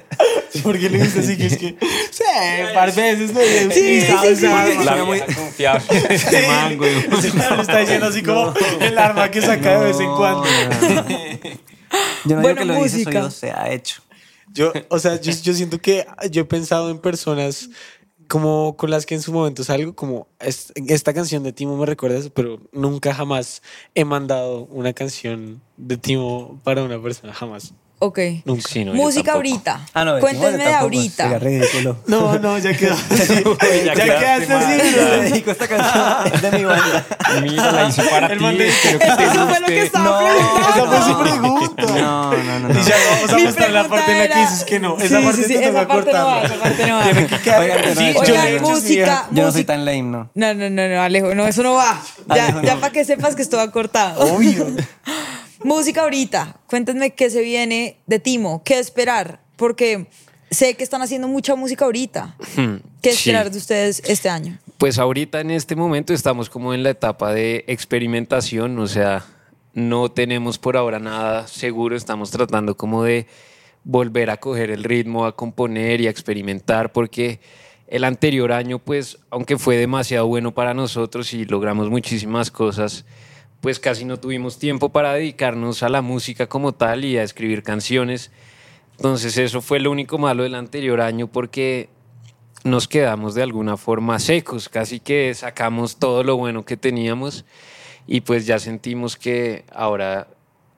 ¿Por 0.62 0.78
qué 0.78 0.90
le 0.90 0.98
dices 0.98 1.24
así? 1.24 1.36
Que 1.36 1.46
es 1.46 1.56
que. 1.56 1.76
Sí, 2.10 2.22
un 2.68 2.74
par 2.74 2.92
de 2.92 3.02
veces 3.14 3.30
he 3.36 3.70
Sí, 3.72 4.00
sí, 4.00 4.06
sea, 4.36 4.66
sí. 4.66 4.84
La 4.84 5.04
muy- 5.04 5.20
confiable 5.20 6.00
de 6.08 6.14
este 6.14 6.46
mango. 6.46 6.84
Está 6.86 7.78
diciendo 7.78 8.06
así 8.06 8.22
como 8.22 8.52
el 8.80 8.98
arma 8.98 9.30
que 9.30 9.40
saca 9.42 9.80
de 9.80 9.86
vez 9.86 10.00
en 10.00 10.14
cuando. 10.14 10.44
Yo 12.24 12.36
no 12.36 12.42
Bueno, 12.42 12.48
digo 12.48 12.56
que 12.58 12.64
lo 12.64 12.74
música. 12.74 13.20
yo, 13.22 13.30
se 13.30 13.50
ha 13.50 13.72
hecho. 13.72 14.02
Yo, 14.52 14.72
o 14.90 14.98
sea, 14.98 15.20
yo, 15.20 15.32
yo 15.32 15.54
siento 15.54 15.78
que 15.80 16.06
yo 16.30 16.42
he 16.42 16.44
pensado 16.44 16.90
en 16.90 16.98
personas 16.98 17.70
como 18.28 18.76
con 18.76 18.90
las 18.90 19.04
que 19.06 19.14
en 19.14 19.22
su 19.22 19.32
momento 19.32 19.64
salgo, 19.64 19.94
como 19.94 20.26
es- 20.40 20.72
esta 20.74 21.12
canción 21.12 21.42
de 21.42 21.52
Timo 21.52 21.76
me 21.76 21.86
recuerda 21.86 22.18
eso, 22.18 22.30
pero 22.32 22.60
nunca 22.72 23.14
jamás 23.14 23.62
he 23.94 24.04
mandado 24.04 24.64
una 24.66 24.92
canción 24.92 25.60
de 25.76 25.96
Timo 25.96 26.60
para 26.64 26.82
una 26.82 27.00
persona, 27.02 27.32
jamás. 27.34 27.74
Ok. 28.04 28.18
Nunca. 28.46 28.68
Sí, 28.68 28.84
no, 28.84 28.90
yo 28.90 28.96
Música 28.96 29.32
tampoco. 29.32 29.36
ahorita. 29.36 29.80
Ah, 29.94 30.04
no, 30.04 30.18
Cuéntenme 30.18 30.64
de 30.64 30.74
ahorita. 30.74 31.38
No, 32.08 32.36
no, 32.36 32.58
ya 32.58 32.76
quedó. 32.76 32.96
ya 33.84 33.94
quedaste 33.94 34.52
así. 34.52 34.96
Le 34.96 35.22
dedico 35.22 35.52
esta 35.52 35.68
canción 35.68 36.04
es 36.34 36.42
de 36.42 36.50
mi 36.50 36.64
banda. 36.64 37.06
Mira, 37.42 37.70
la 37.70 37.84
hice 37.88 38.02
para 38.02 38.26
El 38.26 38.38
ti. 38.40 38.62
espero 38.64 38.98
que 38.98 39.06
te 39.06 39.24
Eso 39.24 39.46
fue 39.46 39.60
lo 39.60 39.66
que 39.68 39.82
estaba 39.82 40.04
No, 40.04 40.18
preguntando. 40.18 40.68
Esa 40.68 40.86
fue 40.86 41.12
su 41.12 41.22
pregunta. 41.22 41.82
No, 41.82 42.32
no, 42.32 42.58
no. 42.58 42.68
no. 42.70 42.80
Y 42.80 42.82
ya 42.82 42.96
vamos 43.08 43.32
a 43.32 43.38
mostrar 43.38 43.70
la 43.70 43.82
pregunta 43.84 43.88
parte 43.88 44.12
en 44.12 44.18
la 44.18 44.28
que 44.34 44.40
dices 44.40 44.64
que 44.64 44.80
no. 44.80 44.96
Esa 44.98 45.18
sí, 45.18 45.24
parte 45.24 45.42
sí, 45.44 45.54
esa 45.54 45.86
parte 45.86 46.12
no 46.12 46.26
va, 46.26 46.42
esa 46.42 46.54
parte 46.56 46.86
no 46.88 46.96
va. 46.96 47.04
Tiene 47.04 47.26
que 47.28 47.38
quedar. 47.38 47.60
Oigan, 47.60 48.62
no, 48.62 48.68
música, 48.68 49.26
Yo 49.30 49.42
no 49.44 49.52
soy 49.52 49.62
tan 49.64 49.84
lame, 49.84 50.02
no. 50.02 50.28
No, 50.34 50.54
no, 50.54 50.70
no, 50.70 50.88
no, 50.88 51.02
Alejo, 51.02 51.36
no, 51.36 51.46
eso 51.46 51.62
no 51.62 51.74
va. 51.74 52.02
Ya, 52.34 52.50
no. 52.50 52.62
para 52.80 52.92
que 52.92 53.04
sepas 53.04 53.36
que 53.36 53.42
esto 53.42 53.58
va 53.58 53.70
cortado. 53.70 54.20
Obvio. 54.24 54.66
Música 55.64 56.02
ahorita. 56.02 56.56
Cuéntenme 56.66 57.14
qué 57.14 57.30
se 57.30 57.40
viene 57.42 57.98
de 58.06 58.18
Timo, 58.18 58.62
qué 58.64 58.78
esperar, 58.78 59.40
porque 59.56 60.06
sé 60.50 60.74
que 60.74 60.82
están 60.82 61.02
haciendo 61.02 61.28
mucha 61.28 61.54
música 61.54 61.84
ahorita. 61.84 62.36
¿Qué 63.00 63.12
Sí. 63.12 63.30
esperar 63.30 63.50
de 63.50 63.58
ustedes 63.58 64.02
este 64.06 64.28
año? 64.28 64.58
Pues 64.78 64.98
ahorita 64.98 65.40
en 65.40 65.50
este 65.52 65.76
momento 65.76 66.12
estamos 66.12 66.50
como 66.50 66.74
en 66.74 66.82
la 66.82 66.90
etapa 66.90 67.32
de 67.32 67.64
experimentación, 67.68 68.78
o 68.78 68.88
sea, 68.88 69.24
no 69.72 70.10
tenemos 70.10 70.58
por 70.58 70.76
ahora 70.76 70.98
nada 70.98 71.46
seguro, 71.46 71.96
estamos 71.96 72.30
tratando 72.30 72.76
como 72.76 73.04
de 73.04 73.26
volver 73.84 74.30
a 74.30 74.38
coger 74.38 74.70
el 74.70 74.82
ritmo, 74.84 75.24
a 75.26 75.36
componer 75.36 76.00
y 76.00 76.08
a 76.08 76.10
experimentar, 76.10 76.92
porque 76.92 77.40
el 77.86 78.04
anterior 78.04 78.52
año, 78.52 78.78
pues, 78.80 79.18
aunque 79.30 79.58
fue 79.58 79.76
demasiado 79.76 80.26
bueno 80.26 80.52
para 80.52 80.74
nosotros 80.74 81.32
y 81.34 81.44
logramos 81.44 81.88
muchísimas 81.90 82.50
cosas, 82.50 83.04
pues 83.62 83.78
casi 83.78 84.04
no 84.04 84.18
tuvimos 84.18 84.58
tiempo 84.58 84.88
para 84.88 85.14
dedicarnos 85.14 85.84
a 85.84 85.88
la 85.88 86.02
música 86.02 86.48
como 86.48 86.72
tal 86.72 87.04
y 87.04 87.16
a 87.16 87.22
escribir 87.22 87.62
canciones. 87.62 88.32
Entonces 88.96 89.38
eso 89.38 89.62
fue 89.62 89.78
lo 89.78 89.92
único 89.92 90.18
malo 90.18 90.42
del 90.42 90.56
anterior 90.56 91.00
año 91.00 91.28
porque 91.28 91.88
nos 92.64 92.88
quedamos 92.88 93.36
de 93.36 93.44
alguna 93.44 93.76
forma 93.76 94.18
secos, 94.18 94.68
casi 94.68 94.98
que 94.98 95.32
sacamos 95.34 95.96
todo 95.96 96.24
lo 96.24 96.36
bueno 96.36 96.64
que 96.64 96.76
teníamos 96.76 97.44
y 98.08 98.22
pues 98.22 98.46
ya 98.46 98.58
sentimos 98.58 99.16
que 99.16 99.64
ahora 99.72 100.26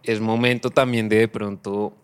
es 0.02 0.20
momento 0.20 0.68
también 0.68 1.08
de 1.08 1.16
de 1.16 1.28
pronto 1.28 1.94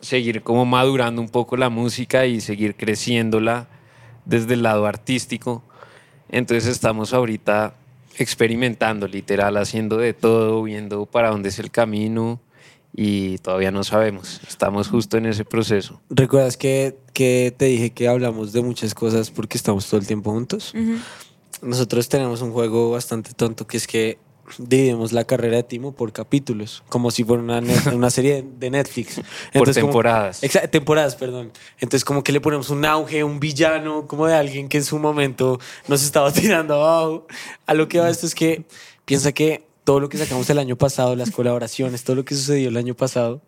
seguir 0.00 0.42
como 0.42 0.66
madurando 0.66 1.22
un 1.22 1.28
poco 1.28 1.56
la 1.56 1.68
música 1.68 2.26
y 2.26 2.40
seguir 2.40 2.74
creciéndola 2.74 3.68
desde 4.24 4.54
el 4.54 4.64
lado 4.64 4.84
artístico. 4.86 5.62
Entonces 6.28 6.66
estamos 6.66 7.14
ahorita 7.14 7.77
experimentando, 8.18 9.06
literal, 9.06 9.56
haciendo 9.56 9.98
de 9.98 10.12
todo, 10.14 10.62
viendo 10.62 11.06
para 11.06 11.30
dónde 11.30 11.48
es 11.48 11.58
el 11.58 11.70
camino 11.70 12.40
y 12.94 13.38
todavía 13.38 13.70
no 13.70 13.84
sabemos. 13.84 14.40
Estamos 14.48 14.88
justo 14.88 15.16
en 15.18 15.26
ese 15.26 15.44
proceso. 15.44 16.00
¿Recuerdas 16.10 16.56
que, 16.56 16.96
que 17.12 17.54
te 17.56 17.66
dije 17.66 17.90
que 17.90 18.08
hablamos 18.08 18.52
de 18.52 18.62
muchas 18.62 18.94
cosas 18.94 19.30
porque 19.30 19.56
estamos 19.56 19.86
todo 19.86 20.00
el 20.00 20.06
tiempo 20.06 20.32
juntos? 20.32 20.74
Nosotros 21.62 22.08
tenemos 22.08 22.42
un 22.42 22.52
juego 22.52 22.90
bastante 22.90 23.32
tonto 23.34 23.66
que 23.66 23.76
es 23.76 23.86
que 23.86 24.18
dividimos 24.58 25.12
la 25.12 25.24
carrera 25.24 25.56
de 25.58 25.62
Timo 25.62 25.92
por 25.92 26.12
capítulos, 26.12 26.82
como 26.88 27.10
si 27.10 27.24
fuera 27.24 27.42
una, 27.42 27.60
una 27.94 28.10
serie 28.10 28.44
de 28.58 28.70
Netflix. 28.70 29.16
Por 29.52 29.64
como- 29.64 29.72
temporadas. 29.74 30.42
Exa- 30.42 30.68
temporadas, 30.70 31.16
perdón. 31.16 31.52
Entonces 31.78 32.04
como 32.04 32.22
que 32.24 32.32
le 32.32 32.40
ponemos 32.40 32.70
un 32.70 32.84
auge, 32.84 33.24
un 33.24 33.40
villano, 33.40 34.06
como 34.06 34.26
de 34.26 34.34
alguien 34.34 34.68
que 34.68 34.78
en 34.78 34.84
su 34.84 34.98
momento 34.98 35.58
nos 35.88 36.02
estaba 36.02 36.32
tirando 36.32 36.74
abajo. 36.74 37.26
A 37.66 37.74
lo 37.74 37.88
que 37.88 37.98
va 38.00 38.08
esto 38.10 38.26
es 38.26 38.34
que 38.34 38.64
piensa 39.04 39.32
que 39.32 39.66
todo 39.84 40.00
lo 40.00 40.08
que 40.08 40.18
sacamos 40.18 40.48
el 40.50 40.58
año 40.58 40.76
pasado, 40.76 41.16
las 41.16 41.30
colaboraciones, 41.30 42.04
todo 42.04 42.16
lo 42.16 42.24
que 42.24 42.34
sucedió 42.34 42.68
el 42.68 42.76
año 42.76 42.94
pasado, 42.94 43.40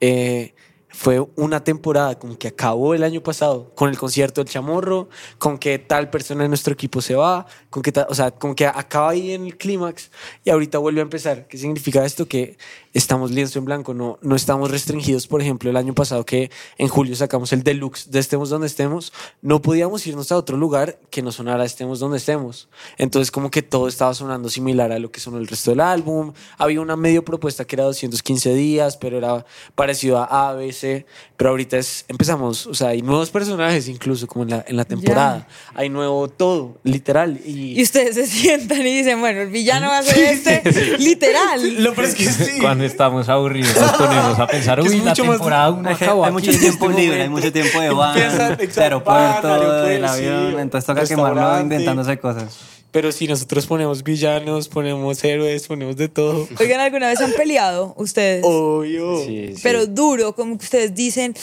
eh, 0.00 0.54
fue 0.92 1.24
una 1.36 1.62
temporada 1.62 2.18
como 2.18 2.36
que 2.36 2.48
acabó 2.48 2.94
el 2.94 3.04
año 3.04 3.22
pasado 3.22 3.72
con 3.74 3.90
el 3.90 3.98
concierto 3.98 4.42
del 4.42 4.50
Chamorro, 4.50 5.08
con 5.38 5.58
que 5.58 5.78
tal 5.78 6.10
persona 6.10 6.42
de 6.42 6.48
nuestro 6.48 6.72
equipo 6.72 7.00
se 7.00 7.14
va, 7.14 7.46
con 7.70 7.82
que 7.82 7.92
o 8.08 8.14
sea, 8.14 8.30
como 8.32 8.54
que 8.54 8.66
acaba 8.66 9.10
ahí 9.10 9.32
en 9.32 9.46
el 9.46 9.56
clímax 9.56 10.10
y 10.44 10.50
ahorita 10.50 10.78
vuelve 10.78 11.00
a 11.00 11.02
empezar. 11.02 11.46
¿Qué 11.46 11.58
significa 11.58 12.04
esto? 12.04 12.26
Que 12.26 12.58
estamos 12.92 13.30
lienzo 13.30 13.58
en 13.58 13.64
blanco, 13.64 13.94
no, 13.94 14.18
no 14.22 14.36
estamos 14.36 14.70
restringidos. 14.70 15.26
Por 15.26 15.40
ejemplo, 15.40 15.70
el 15.70 15.76
año 15.76 15.94
pasado 15.94 16.24
que 16.24 16.50
en 16.78 16.88
julio 16.88 17.14
sacamos 17.16 17.52
el 17.52 17.62
deluxe 17.62 18.10
de 18.10 18.18
Estemos 18.18 18.50
donde 18.50 18.66
estemos, 18.66 19.12
no 19.42 19.62
podíamos 19.62 20.06
irnos 20.06 20.30
a 20.32 20.36
otro 20.36 20.56
lugar 20.56 20.98
que 21.10 21.22
no 21.22 21.32
sonara 21.32 21.64
Estemos 21.64 22.00
donde 22.00 22.18
estemos. 22.18 22.68
Entonces 22.98 23.30
como 23.30 23.50
que 23.50 23.62
todo 23.62 23.88
estaba 23.88 24.14
sonando 24.14 24.48
similar 24.48 24.92
a 24.92 24.98
lo 24.98 25.10
que 25.10 25.20
sonó 25.20 25.38
el 25.38 25.46
resto 25.46 25.70
del 25.70 25.80
álbum. 25.80 26.32
Había 26.58 26.80
una 26.80 26.96
medio 26.96 27.24
propuesta 27.24 27.64
que 27.64 27.76
era 27.76 27.84
215 27.84 28.54
días, 28.54 28.96
pero 28.96 29.18
era 29.18 29.44
parecido 29.74 30.18
a 30.18 30.50
ABC. 30.50 31.06
Pero 31.36 31.50
ahorita 31.50 31.78
es, 31.78 32.04
empezamos, 32.08 32.66
o 32.66 32.74
sea, 32.74 32.88
hay 32.88 33.02
nuevos 33.02 33.30
personajes 33.30 33.88
incluso 33.88 34.26
como 34.26 34.44
en 34.44 34.50
la, 34.50 34.64
en 34.66 34.76
la 34.76 34.84
temporada. 34.84 35.46
Hay 35.74 35.88
nuevo 35.88 36.28
todo, 36.28 36.78
literal. 36.82 37.40
Y 37.44 37.60
Y, 37.78 37.82
ustedes 37.82 38.14
se 38.14 38.26
sientan 38.26 38.80
y 38.80 38.98
dicen, 38.98 39.20
bueno, 39.20 39.40
el 39.40 39.48
villano 39.48 39.88
va 39.88 39.98
a 39.98 40.02
ser 40.02 40.18
este, 40.18 40.98
literal. 40.98 41.82
lo 41.82 41.92
es 41.92 42.14
que 42.14 42.24
sí. 42.24 42.60
Cuando 42.60 42.79
estamos 42.82 43.28
aburridos 43.28 43.74
nos 43.76 43.92
ponemos 43.92 44.38
a 44.38 44.46
pensar, 44.46 44.80
uy, 44.82 45.00
la 45.00 45.12
temporada 45.14 45.64
aún 45.66 45.82
no 45.82 45.88
Hay, 45.88 45.94
acabó 45.94 46.24
hay 46.24 46.32
mucho 46.32 46.50
tiempo 46.50 46.90
este 46.90 47.00
libre, 47.02 47.22
hay 47.22 47.28
momento". 47.28 47.48
mucho 47.48 47.52
tiempo 47.52 47.80
de 47.80 47.90
van, 47.90 48.18
exacto, 48.18 48.80
aeropuerto, 48.82 49.82
del 49.82 50.04
avión, 50.04 50.50
sí, 50.52 50.56
entonces 50.58 50.86
toca 50.86 51.04
quemarlo 51.06 51.60
inventándose 51.60 52.18
cosas. 52.18 52.58
Pero 52.92 53.12
si 53.12 53.28
nosotros 53.28 53.66
ponemos 53.66 54.02
villanos, 54.02 54.68
ponemos 54.68 55.22
héroes, 55.22 55.66
ponemos 55.68 55.96
de 55.96 56.08
todo. 56.08 56.48
Oigan, 56.58 56.80
¿alguna 56.80 57.06
vez 57.08 57.20
han 57.20 57.32
peleado 57.32 57.94
ustedes? 57.96 58.42
Obvio. 58.44 59.18
Sí, 59.24 59.52
sí. 59.54 59.60
Pero 59.62 59.86
duro, 59.86 60.34
como 60.34 60.58
que 60.58 60.64
ustedes 60.64 60.92
dicen, 60.92 61.34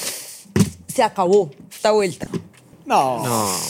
se 0.87 1.03
acabó 1.03 1.49
esta 1.71 1.91
vuelta. 1.91 2.27
No. 2.85 3.23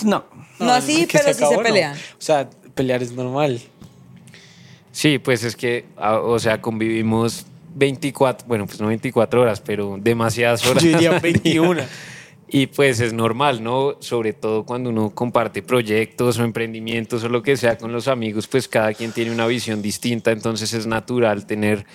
No. 0.03 0.23
No 0.59 0.71
así, 0.73 1.07
pero 1.11 1.25
sí 1.27 1.33
se 1.35 1.43
acabó, 1.45 1.57
no. 1.57 1.61
pelean. 1.63 1.95
O 1.95 1.97
sea, 2.17 2.49
pelear 2.73 3.03
es 3.03 3.11
normal. 3.11 3.61
Sí, 4.91 5.19
pues 5.19 5.43
es 5.43 5.55
que, 5.55 5.85
a- 5.97 6.19
o 6.19 6.39
sea, 6.39 6.59
convivimos 6.61 7.45
24, 7.77 8.47
bueno, 8.47 8.65
pues 8.65 8.81
no 8.81 8.87
24 8.87 9.41
horas, 9.41 9.61
pero 9.61 9.97
demasiadas 9.99 10.65
horas. 10.65 10.83
Yo 10.83 10.89
diría 10.91 11.09
al 11.11 11.21
día. 11.21 11.31
21. 11.33 11.81
Y 12.49 12.67
pues 12.67 13.01
es 13.01 13.11
normal, 13.11 13.61
¿no? 13.61 13.97
Sobre 13.99 14.31
todo 14.31 14.65
cuando 14.65 14.89
uno 14.89 15.09
comparte 15.09 15.61
proyectos 15.61 16.39
o 16.39 16.43
emprendimientos 16.45 17.23
o 17.23 17.29
lo 17.29 17.43
que 17.43 17.57
sea 17.57 17.77
con 17.77 17.91
los 17.91 18.07
amigos, 18.07 18.47
pues 18.47 18.67
cada 18.69 18.93
quien 18.93 19.11
tiene 19.11 19.31
una 19.31 19.45
visión 19.47 19.81
distinta, 19.81 20.31
entonces 20.31 20.71
es 20.73 20.87
natural 20.87 21.45
tener 21.45 21.85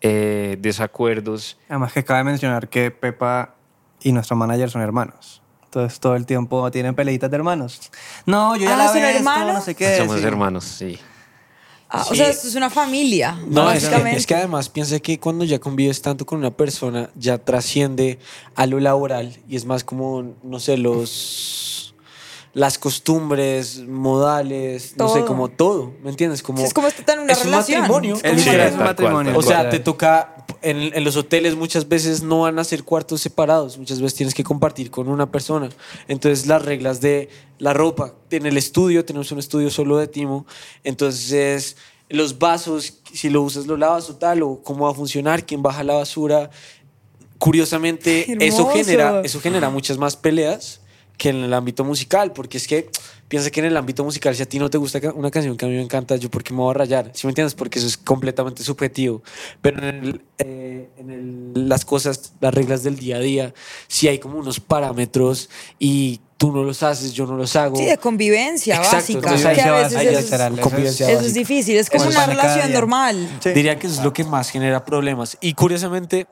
eh, 0.00 0.56
desacuerdos. 0.58 1.58
Además 1.68 1.92
que 1.92 2.02
cabe 2.04 2.24
mencionar 2.24 2.68
que 2.68 2.90
Pepa 2.90 3.54
y 4.02 4.10
nuestro 4.12 4.34
manager 4.34 4.68
son 4.68 4.82
hermanos. 4.82 5.42
Entonces 5.66 6.00
todo 6.00 6.16
el 6.16 6.26
tiempo 6.26 6.68
tienen 6.72 6.96
peleitas 6.96 7.30
de 7.30 7.36
hermanos. 7.36 7.92
No, 8.26 8.56
yo 8.56 8.64
ya 8.64 8.74
Ah, 8.74 8.78
la 8.78 8.86
¿son 8.88 8.94
vi 8.96 9.00
esto, 9.02 9.18
hermanos? 9.18 9.54
no 9.54 9.60
sé 9.60 9.74
qué. 9.76 9.96
Somos 9.98 10.18
sí. 10.20 10.26
hermanos, 10.26 10.64
sí. 10.64 10.98
Ah, 11.92 12.06
O 12.08 12.14
sea, 12.14 12.28
esto 12.28 12.46
es 12.46 12.54
una 12.54 12.70
familia, 12.70 13.32
No, 13.48 13.70
es 13.72 13.80
que, 13.80 13.86
básicamente. 13.86 14.18
es 14.18 14.26
que 14.26 14.34
además 14.36 14.68
piensa 14.68 14.98
que 15.00 15.18
cuando 15.18 15.44
ya 15.44 15.58
convives 15.58 16.00
tanto 16.00 16.24
con 16.24 16.38
una 16.38 16.52
persona, 16.52 17.10
ya 17.16 17.38
trasciende 17.38 18.18
a 18.54 18.66
lo 18.66 18.78
laboral 18.78 19.36
y 19.48 19.56
es 19.56 19.64
más 19.64 19.82
como, 19.82 20.34
no 20.44 20.60
sé, 20.60 20.76
los 20.76 21.94
las 22.52 22.78
costumbres, 22.78 23.78
modales, 23.86 24.94
no 24.96 25.08
sé, 25.08 25.24
como 25.24 25.48
todo, 25.48 25.92
¿me 26.02 26.10
entiendes? 26.10 26.42
Como, 26.42 26.64
Es 26.64 26.74
como 26.74 26.88
estar 26.88 27.16
en 27.16 27.22
una 27.24 27.32
es 27.32 27.38
un 27.38 27.44
relación. 27.44 27.80
matrimonio. 27.82 28.16
Literal 28.16 28.66
es 28.68 28.72
un 28.74 28.78
matrimonio. 28.80 29.38
O 29.38 29.42
sea, 29.42 29.70
te 29.70 29.78
toca, 29.78 30.39
en, 30.62 30.94
en 30.94 31.04
los 31.04 31.16
hoteles 31.16 31.56
muchas 31.56 31.88
veces 31.88 32.22
no 32.22 32.40
van 32.40 32.58
a 32.58 32.64
ser 32.64 32.84
cuartos 32.84 33.20
separados, 33.20 33.78
muchas 33.78 34.00
veces 34.00 34.16
tienes 34.16 34.34
que 34.34 34.44
compartir 34.44 34.90
con 34.90 35.08
una 35.08 35.30
persona. 35.30 35.68
Entonces 36.08 36.46
las 36.46 36.64
reglas 36.64 37.00
de 37.00 37.28
la 37.58 37.72
ropa, 37.72 38.14
en 38.30 38.46
el 38.46 38.56
estudio, 38.56 39.04
tenemos 39.04 39.30
un 39.32 39.38
estudio 39.38 39.70
solo 39.70 39.98
de 39.98 40.08
Timo, 40.08 40.46
entonces 40.84 41.76
los 42.10 42.38
vasos, 42.38 42.94
si 43.12 43.30
lo 43.30 43.42
usas 43.42 43.66
lo 43.66 43.76
lavas 43.76 44.10
o 44.10 44.16
tal, 44.16 44.42
o 44.42 44.62
cómo 44.62 44.84
va 44.84 44.90
a 44.90 44.94
funcionar, 44.94 45.46
quién 45.46 45.62
baja 45.62 45.84
la 45.84 45.94
basura. 45.94 46.50
Curiosamente, 47.38 48.36
eso 48.46 48.68
genera, 48.68 49.22
eso 49.22 49.40
genera 49.40 49.70
muchas 49.70 49.96
más 49.96 50.16
peleas 50.16 50.80
que 51.16 51.28
en 51.28 51.36
el 51.36 51.54
ámbito 51.54 51.84
musical, 51.84 52.32
porque 52.32 52.58
es 52.58 52.66
que 52.66 52.90
piensa 53.30 53.48
que 53.52 53.60
en 53.60 53.66
el 53.66 53.76
ámbito 53.76 54.02
musical, 54.02 54.34
si 54.34 54.42
a 54.42 54.46
ti 54.46 54.58
no 54.58 54.68
te 54.68 54.76
gusta 54.76 54.98
una 55.14 55.30
canción 55.30 55.56
que 55.56 55.64
a 55.64 55.68
mí 55.68 55.74
me 55.76 55.82
encanta, 55.82 56.16
yo 56.16 56.28
por 56.28 56.42
qué 56.42 56.52
me 56.52 56.58
voy 56.58 56.72
a 56.72 56.74
rayar, 56.74 57.12
¿sí 57.14 57.26
me 57.26 57.30
entiendes? 57.30 57.54
Porque 57.54 57.78
eso 57.78 57.86
es 57.86 57.96
completamente 57.96 58.64
subjetivo. 58.64 59.22
Pero 59.62 59.78
en, 59.88 59.94
el, 60.04 60.24
eh, 60.38 60.90
en 60.98 61.10
el- 61.10 61.68
las 61.68 61.84
cosas, 61.84 62.32
las 62.40 62.52
reglas 62.52 62.82
del 62.82 62.96
día 62.96 63.16
a 63.16 63.20
día, 63.20 63.54
sí 63.86 64.08
hay 64.08 64.18
como 64.18 64.36
unos 64.36 64.58
parámetros 64.58 65.48
y 65.78 66.20
tú 66.38 66.50
no 66.50 66.64
los 66.64 66.82
haces, 66.82 67.12
yo 67.12 67.24
no 67.24 67.36
los 67.36 67.54
hago. 67.54 67.76
Sí, 67.76 67.84
de 67.84 67.98
convivencia 67.98 68.74
Exacto, 68.76 68.96
básica. 68.96 69.20
que 69.54 69.60
a 69.62 69.72
veces 69.74 69.92
eso, 70.02 70.18
es, 70.18 70.26
será, 70.26 70.46
eso 70.48 70.54
es- 70.56 70.60
convivencia 70.60 71.10
eso 71.10 71.20
es 71.26 71.34
difícil. 71.34 71.76
Es 71.76 71.88
como 71.88 72.02
Eso 72.02 72.10
una 72.18 72.26
relación 72.26 72.72
normal. 72.72 73.38
Sí. 73.42 73.50
Diría 73.52 73.78
que 73.78 73.86
eso 73.86 73.96
es 74.00 74.04
lo 74.04 74.12
que 74.12 74.24
más 74.24 74.50
genera 74.50 74.84
problemas. 74.84 75.38
Y 75.40 75.54
curiosamente, 75.54 76.26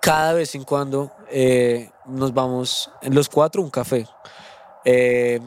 cada 0.00 0.32
vez 0.32 0.54
en 0.54 0.62
cuando 0.62 1.10
eh, 1.30 1.90
nos 2.06 2.32
vamos 2.32 2.88
en 3.02 3.14
los 3.16 3.28
cuatro 3.28 3.60
a 3.62 3.64
un 3.64 3.70
café 3.70 4.06
eh, 4.84 5.40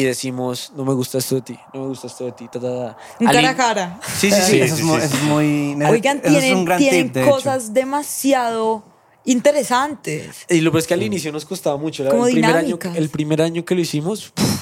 y 0.00 0.02
decimos, 0.04 0.72
no 0.76 0.84
me 0.84 0.94
gusta 0.94 1.18
esto 1.18 1.34
de 1.36 1.42
ti, 1.42 1.58
no 1.74 1.80
me 1.82 1.86
gusta 1.88 2.06
esto 2.06 2.24
de 2.24 2.32
ti. 2.32 2.44
ta, 2.50 2.60
ta, 2.60 2.68
ta". 2.68 2.96
Un 3.20 3.28
Al 3.28 3.34
cara 3.34 3.48
a 3.50 3.56
cara. 3.56 4.00
Sí, 4.18 4.30
sí, 4.30 4.40
sí. 4.42 4.60
eso, 4.60 4.74
es 4.76 4.82
muy, 4.82 4.96
eso 5.00 5.16
es 5.16 5.22
muy- 5.22 5.84
Oigan, 5.86 6.18
eso 6.18 6.26
es 6.28 6.38
tienen, 6.40 6.56
un 6.58 6.64
gran 6.64 6.78
tienen 6.78 7.04
tip, 7.06 7.14
de 7.14 7.22
hecho. 7.22 7.30
cosas 7.30 7.72
demasiado 7.74 8.84
interesantes. 9.24 10.46
Y 10.48 10.60
lo 10.60 10.70
peor 10.72 10.80
es 10.80 10.86
que 10.86 10.94
al 10.94 11.02
inicio 11.02 11.32
nos 11.32 11.44
costaba 11.44 11.76
mucho. 11.76 12.08
Como 12.08 12.26
el, 12.26 12.32
primer 12.34 12.56
año, 12.56 12.78
el 12.94 13.08
primer 13.08 13.42
año 13.42 13.64
que 13.64 13.74
lo 13.74 13.80
hicimos, 13.80 14.30
puf, 14.34 14.60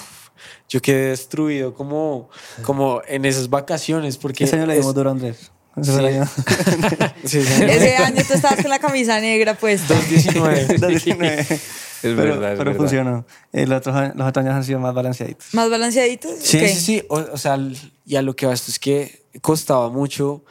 yo 0.69 0.81
quedé 0.83 1.11
destruido 1.11 1.75
como, 1.75 2.29
como 2.63 3.03
en 3.09 3.25
esas 3.25 3.49
vacaciones. 3.51 4.17
Porque 4.17 4.45
Ese 4.45 4.57
año 4.57 4.67
le 4.67 4.75
es- 4.75 4.81
dimos 4.81 4.95
duro 4.95 5.11
a 5.11 5.13
Andrés. 5.13 5.51
Ese 5.77 5.93
año. 6.07 6.29
Sí, 7.25 7.43
sí. 7.43 7.63
Ese 7.63 7.97
año 7.97 8.23
tú 8.27 8.35
estabas 8.35 8.61
con 8.61 8.71
la 8.71 8.79
camisa 8.79 9.21
negra 9.21 9.55
puesta. 9.55 9.95
2019. 9.95 10.79
2019. 10.79 11.47
Es 12.03 12.15
pero, 12.17 12.17
verdad, 12.35 12.53
es 12.53 12.59
pero 12.59 12.71
verdad. 12.71 12.77
funcionó. 12.81 13.27
Los 13.53 13.79
otros, 13.79 13.97
años- 13.97 14.17
los 14.17 14.29
otros 14.29 14.45
años 14.45 14.55
han 14.57 14.65
sido 14.65 14.79
más 14.81 14.95
balanceaditos. 14.95 15.47
¿Más 15.55 15.71
balanceaditos? 15.71 16.33
Sí, 16.41 16.59
Ok. 16.59 16.65
sí, 16.69 16.81
sí. 16.81 17.03
O, 17.09 17.17
o 17.33 17.39
sea, 17.39 17.59
y 18.07 18.17
a 18.17 18.23
lo 18.23 18.35
que 18.37 18.47
va 18.47 18.53
esto 18.53 18.71
es 18.71 18.79
que 18.79 19.23
costaba 19.41 19.89
mucho. 19.91 20.45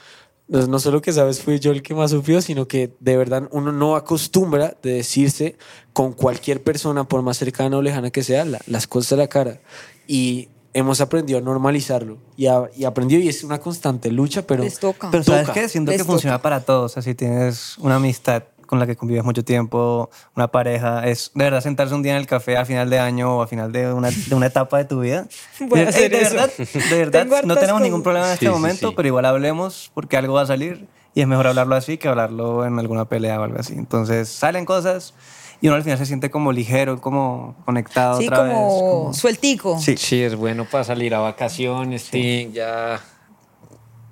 No, 0.48 0.66
no 0.66 0.80
solo 0.80 1.02
que 1.02 1.14
sabes 1.14 1.42
fui 1.42 1.60
yo 1.60 1.72
el 1.72 1.84
que 1.84 1.94
más 1.94 2.10
sufrió, 2.12 2.42
sino 2.42 2.68
que 2.68 2.96
de 3.00 3.18
verdad 3.18 3.48
uno 3.52 3.72
no 3.72 3.96
acostumbra 3.96 4.76
de 4.82 4.94
decirse 4.94 5.58
con 5.94 6.14
cualquier 6.14 6.64
persona, 6.64 7.04
por 7.04 7.22
más 7.22 7.38
cercana 7.38 7.78
o 7.78 7.82
lejana 7.84 8.10
que 8.10 8.24
sea, 8.24 8.46
la- 8.46 8.60
las 8.66 8.88
cosas 8.88 9.12
a 9.14 9.16
la 9.18 9.28
cara. 9.28 9.60
Y 10.08 10.50
hemos 10.74 11.02
aprendido 11.02 11.38
a 11.38 11.42
normalizarlo. 11.44 12.18
Y, 12.36 12.48
a- 12.48 12.70
y 12.76 12.86
aprendido, 12.86 13.22
y 13.22 13.28
es 13.30 13.44
una 13.44 13.60
constante 13.60 14.12
lucha, 14.12 14.42
pero 14.48 14.64
Les 14.64 14.80
toca. 14.80 15.12
Pero 15.12 15.24
¿sabes 15.24 15.48
Toca. 15.48 15.54
qué? 15.54 15.70
Siento 15.70 15.92
Les 15.92 16.02
que 16.02 16.06
funciona 16.06 16.38
toca. 16.38 16.44
para 16.44 16.62
todos. 16.62 16.92
O 16.92 16.94
sea, 16.96 17.04
si 17.04 17.14
tienes 17.14 17.78
una 17.78 17.96
amistad 17.98 18.44
con 18.70 18.78
la 18.78 18.86
que 18.86 18.96
convives 18.96 19.24
mucho 19.24 19.44
tiempo, 19.44 20.12
una 20.36 20.48
pareja, 20.50 21.08
es 21.08 21.32
de 21.34 21.44
verdad 21.46 21.60
sentarse 21.62 21.96
un 21.96 22.04
día 22.04 22.12
en 22.12 22.20
el 22.20 22.28
café 22.28 22.56
a 22.56 22.66
final 22.66 22.88
de 22.92 23.00
año 23.00 23.38
o 23.38 23.42
a 23.42 23.48
final 23.48 23.72
de 23.72 23.92
una, 23.92 24.12
de 24.12 24.36
una 24.36 24.46
etapa 24.46 24.78
de 24.78 24.86
tu 24.86 25.00
vida. 25.00 25.26
Voy 25.60 25.80
a 25.80 25.84
de, 25.86 25.90
hacer 25.90 26.12
de 26.12 26.22
eso. 26.22 26.36
verdad, 26.36 26.52
de 26.56 26.96
verdad, 26.98 27.22
Tengo 27.24 27.42
no 27.46 27.56
tenemos 27.58 27.82
ningún 27.82 28.04
problema 28.04 28.28
en 28.28 28.34
este 28.34 28.46
Sí, 28.46 28.52
sí, 28.52 28.56
momento, 28.56 28.90
sí. 28.90 28.94
pero 28.96 29.08
igual 29.08 29.26
hablemos 29.26 29.90
porque 29.96 30.18
algo 30.18 30.36
va 30.36 30.44
a 30.44 30.46
salir 30.46 30.88
y 31.16 31.22
es 31.22 31.28
mejor 31.28 31.48
hablarlo 31.48 31.74
así 31.76 31.98
que 31.98 32.08
hablarlo 32.10 32.64
en 32.64 32.78
alguna 32.78 33.06
pelea 33.06 33.40
o 33.40 33.44
algo 33.44 33.58
así. 33.60 33.74
Entonces 33.74 34.30
salen 34.30 34.66
cosas 34.66 35.16
y 35.62 35.68
uno 35.68 35.76
al 35.76 35.82
final 35.84 35.98
se 35.98 36.06
siente 36.06 36.30
como 36.30 36.52
ligero, 36.52 37.02
como 37.02 37.56
conectado 37.66 38.20
Sí, 38.20 38.28
otra 38.28 38.38
como, 38.38 38.50
vez. 38.50 38.82
como- 38.84 39.14
sueltico. 39.16 39.80
Sí. 39.80 39.98
Sí, 39.98 40.22
es 40.22 40.36
bueno 40.36 40.66
para 40.70 40.84
salir 40.84 41.16
a 41.16 41.20
vacaciones, 41.20 42.04
sí, 42.04 42.52
ya 42.54 43.00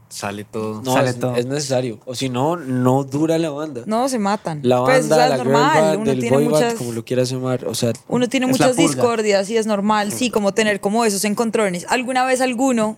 sale 0.09 0.43
todo. 0.43 0.81
no, 0.81 0.93
Sale 0.93 1.09
es, 1.09 1.19
todo. 1.19 1.35
es 1.35 1.45
necesario. 1.45 1.99
O 2.05 2.15
si 2.15 2.29
no, 2.29 2.55
no 2.55 3.03
dura 3.03 3.37
la 3.37 3.49
banda. 3.49 3.83
No, 3.85 4.07
se 4.09 4.19
matan. 4.19 4.61
La 4.63 4.79
banda, 4.79 4.93
pues, 4.93 5.05
o 5.11 5.15
sea, 5.15 5.23
es 5.25 5.29
la 5.29 5.35
girl 5.37 5.47
normal. 5.51 5.81
band, 5.83 5.95
uno 6.01 6.11
del 6.11 6.19
tiene 6.19 6.35
boy 6.37 6.45
band, 6.45 6.55
muchas, 6.55 6.73
como 6.75 6.91
lo 6.93 7.05
quieras 7.05 7.29
llamar. 7.29 7.65
O 7.65 7.75
sea, 7.75 7.93
uno 8.07 8.27
tiene 8.29 8.45
Es 8.45 8.51
muchas 8.51 8.75
discordias 8.77 9.49
y 9.49 9.57
es 9.57 9.65
normal, 9.65 10.11
sí, 10.11 10.29
como 10.29 10.53
tener 10.53 10.79
como 10.79 11.05
esos 11.05 11.23
encontrones. 11.25 11.85
¿Alguna 11.89 12.25
vez 12.25 12.41
alguno, 12.41 12.97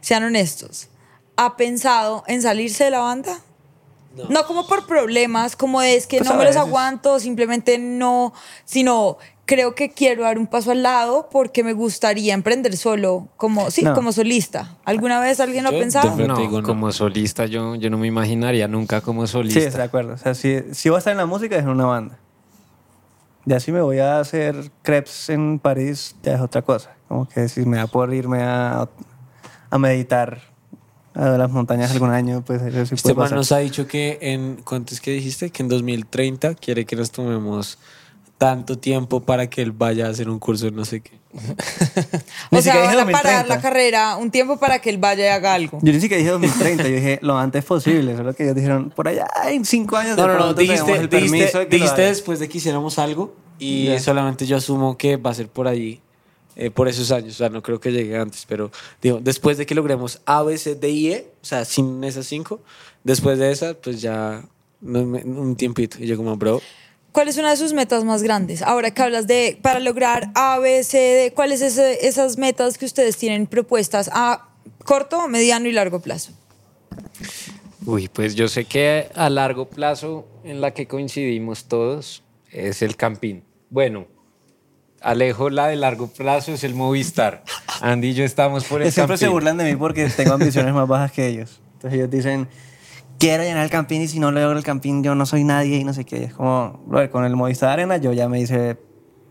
sean 0.00 0.24
honestos, 0.24 0.88
ha 1.36 1.56
pensado 1.56 2.24
en 2.26 2.42
salirse 2.42 2.84
de 2.84 2.90
la 2.90 3.00
banda? 3.00 3.40
No, 4.30 4.46
como 4.46 4.66
por 4.66 4.86
problemas, 4.86 5.56
como 5.56 5.82
es 5.82 6.06
que 6.06 6.18
Pues 6.18 6.30
no 6.30 6.36
me 6.36 6.44
los 6.46 6.56
aguanto, 6.56 7.20
simplemente 7.20 7.76
no, 7.78 8.32
sino 8.64 9.18
creo 9.46 9.74
que 9.74 9.90
quiero 9.90 10.24
dar 10.24 10.38
un 10.38 10.46
paso 10.48 10.72
al 10.72 10.82
lado 10.82 11.28
porque 11.30 11.62
me 11.64 11.72
gustaría 11.72 12.34
emprender 12.34 12.76
solo, 12.76 13.28
como, 13.36 13.70
sí, 13.70 13.82
No. 13.82 13.94
como 13.94 14.12
solista. 14.12 14.76
¿Alguna 14.84 15.20
vez 15.20 15.38
alguien 15.40 15.62
lo 15.64 15.70
ha 15.70 15.72
Yo 15.72 15.78
pensado? 15.78 16.10
de 16.10 16.16
verdad- 16.16 16.34
No, 16.34 16.40
digo, 16.40 16.60
no. 16.62 16.66
como 16.66 16.90
solista 16.92 17.46
yo, 17.46 17.76
yo 17.76 17.88
no 17.88 17.96
me 17.96 18.08
imaginaría 18.08 18.66
nunca 18.68 19.00
como 19.00 19.26
Sí, 19.26 19.32
solista. 19.32 19.60
estoy 19.60 19.78
de 19.78 19.84
acuerdo. 19.84 20.14
O 20.14 20.18
sea, 20.18 20.34
si, 20.34 20.58
si 20.72 20.88
voy 20.88 20.96
a 20.96 20.98
estar 20.98 21.12
en 21.12 21.18
la 21.18 21.26
música 21.26 21.56
es 21.56 21.62
en 21.62 21.68
una 21.68 21.86
banda. 21.86 22.18
Ya 23.44 23.60
si 23.60 23.70
me 23.70 23.80
voy 23.80 24.00
a 24.00 24.18
hacer 24.18 24.70
crepes 24.82 25.30
en 25.30 25.60
París, 25.60 26.16
ya 26.22 26.34
es 26.34 26.40
otra 26.40 26.62
cosa. 26.62 26.90
Como 27.06 27.28
que 27.28 27.48
si 27.48 27.64
me 27.64 27.76
da 27.76 27.86
por 27.86 28.12
irme 28.12 28.42
a, 28.42 28.88
a 29.70 29.78
meditar 29.78 30.40
a 31.14 31.28
las 31.38 31.48
montañas 31.50 31.92
algún 31.92 32.10
año, 32.10 32.42
pues 32.44 32.60
eso 32.62 32.84
sí 32.84 32.94
Este 32.96 33.02
puede 33.04 33.14
man 33.14 33.24
pasar. 33.26 33.38
nos 33.38 33.52
ha 33.52 33.58
dicho 33.58 33.86
que 33.86 34.18
en, 34.20 34.56
¿cuánto 34.64 34.92
es 34.92 35.00
que 35.00 35.12
dijiste? 35.12 35.50
Que 35.50 35.62
en 35.62 35.68
2030 35.68 36.56
quiere 36.56 36.84
que 36.84 36.96
nos 36.96 37.12
tomemos 37.12 37.78
tanto 38.38 38.76
tiempo 38.78 39.20
para 39.22 39.48
que 39.48 39.62
él 39.62 39.72
vaya 39.72 40.06
a 40.06 40.10
hacer 40.10 40.28
un 40.28 40.38
curso 40.38 40.66
de 40.66 40.72
no 40.72 40.84
sé 40.84 41.00
qué. 41.00 41.18
O 42.50 42.60
sea, 42.62 42.76
van 42.76 43.00
a 43.00 43.12
parar 43.12 43.46
2030. 43.46 43.46
la 43.54 43.60
carrera 43.60 44.16
un 44.16 44.30
tiempo 44.30 44.58
para 44.58 44.78
que 44.80 44.90
él 44.90 44.98
vaya 44.98 45.24
y 45.24 45.28
haga 45.28 45.54
algo. 45.54 45.78
Yo 45.82 45.92
ni 45.92 46.00
siquiera 46.00 46.18
dije 46.20 46.30
2030, 46.32 46.82
yo 46.88 46.94
dije 46.96 47.18
lo 47.22 47.38
antes 47.38 47.64
posible. 47.64 48.16
Solo 48.16 48.34
que 48.34 48.44
ellos 48.44 48.54
dijeron, 48.56 48.90
por 48.94 49.08
allá 49.08 49.26
en 49.48 49.64
cinco 49.64 49.96
años 49.96 50.16
No, 50.16 50.22
de 50.26 50.28
no, 50.34 50.38
no, 50.38 50.54
dijiste, 50.54 50.92
el 50.92 51.08
dijiste, 51.08 51.58
de 51.58 51.66
dijiste 51.66 52.02
haga". 52.02 52.08
después 52.10 52.38
de 52.38 52.48
que 52.48 52.58
hiciéramos 52.58 52.98
algo 52.98 53.34
y 53.58 53.86
Ya. 53.86 54.00
solamente 54.00 54.46
yo 54.46 54.56
asumo 54.56 54.96
que 54.98 55.16
va 55.16 55.30
a 55.30 55.34
ser 55.34 55.48
por 55.48 55.66
allí, 55.68 56.00
eh, 56.56 56.70
por 56.70 56.88
esos 56.88 57.10
años. 57.10 57.34
O 57.34 57.36
sea, 57.38 57.48
no 57.48 57.62
creo 57.62 57.80
que 57.80 57.90
llegue 57.92 58.16
antes, 58.18 58.44
pero 58.46 58.70
digo, 59.02 59.18
después 59.22 59.56
de 59.58 59.66
que 59.66 59.74
logremos 59.74 60.20
A, 60.26 60.42
B, 60.42 60.56
C, 60.58 60.74
D 60.74 60.88
y 60.90 61.12
E, 61.12 61.32
o 61.42 61.44
sea, 61.44 61.64
sin 61.64 62.02
esas 62.04 62.26
cinco, 62.26 62.60
después 63.04 63.38
de 63.38 63.50
esas, 63.50 63.76
pues 63.76 64.00
ya 64.02 64.42
un 64.82 65.56
tiempito. 65.56 65.96
Y 66.00 66.06
yo 66.06 66.16
como, 66.16 66.36
bro, 66.36 66.60
¿Cuál 67.16 67.28
es 67.28 67.38
una 67.38 67.48
de 67.48 67.56
sus 67.56 67.72
metas 67.72 68.04
más 68.04 68.22
grandes? 68.22 68.60
Ahora 68.60 68.90
que 68.90 69.00
hablas 69.00 69.26
de, 69.26 69.58
para 69.62 69.80
lograr 69.80 70.28
A, 70.34 70.58
B, 70.58 70.84
C, 70.84 70.98
D, 70.98 71.32
¿cuáles 71.32 71.62
ese- 71.62 72.06
esas 72.06 72.36
metas 72.36 72.76
que 72.76 72.84
ustedes 72.84 73.16
tienen 73.16 73.46
propuestas 73.46 74.10
a 74.12 74.50
corto, 74.84 75.26
mediano 75.26 75.66
y 75.66 75.72
largo 75.72 76.00
plazo? 76.00 76.32
Uy, 77.86 78.08
pues 78.08 78.34
yo 78.34 78.48
sé 78.48 78.66
que 78.66 79.08
a 79.14 79.30
largo 79.30 79.66
plazo 79.66 80.28
en 80.44 80.60
la 80.60 80.72
que 80.74 80.86
coincidimos 80.86 81.64
todos 81.64 82.22
es 82.52 82.82
el 82.82 82.96
campín. 82.96 83.44
Bueno, 83.70 84.08
Alejo, 85.00 85.48
la 85.48 85.68
de 85.68 85.76
largo 85.76 86.08
plazo 86.08 86.52
es 86.52 86.64
el 86.64 86.74
Movistar. 86.74 87.44
Andy 87.80 88.08
y 88.08 88.12
yo 88.12 88.24
estamos 88.24 88.64
por 88.64 88.82
el 88.82 88.92
siempre 88.92 89.16
se 89.16 89.24
campín. 89.24 89.32
burlan 89.36 89.56
de 89.56 89.64
mí 89.64 89.74
porque 89.74 90.06
tengo 90.10 90.34
ambiciones 90.34 90.74
más 90.74 90.86
bajas 90.86 91.12
que 91.12 91.26
ellos. 91.26 91.62
Entonces 91.76 91.96
ellos 91.98 92.10
dicen, 92.10 92.46
quiero 93.18 93.42
llenar 93.42 93.64
el 93.64 93.70
campín 93.70 94.02
y 94.02 94.08
si 94.08 94.18
no 94.18 94.30
logro 94.32 94.58
el 94.58 94.64
campín 94.64 95.02
yo 95.02 95.14
no 95.14 95.26
soy 95.26 95.44
nadie 95.44 95.76
y 95.78 95.84
no 95.84 95.92
sé 95.94 96.04
qué. 96.04 96.24
Es 96.24 96.34
como, 96.34 96.82
brother, 96.86 97.10
con 97.10 97.24
el 97.24 97.34
Movistar 97.36 97.70
Arena 97.70 97.96
yo 97.98 98.12
ya 98.12 98.28
me 98.28 98.40
hice, 98.40 98.76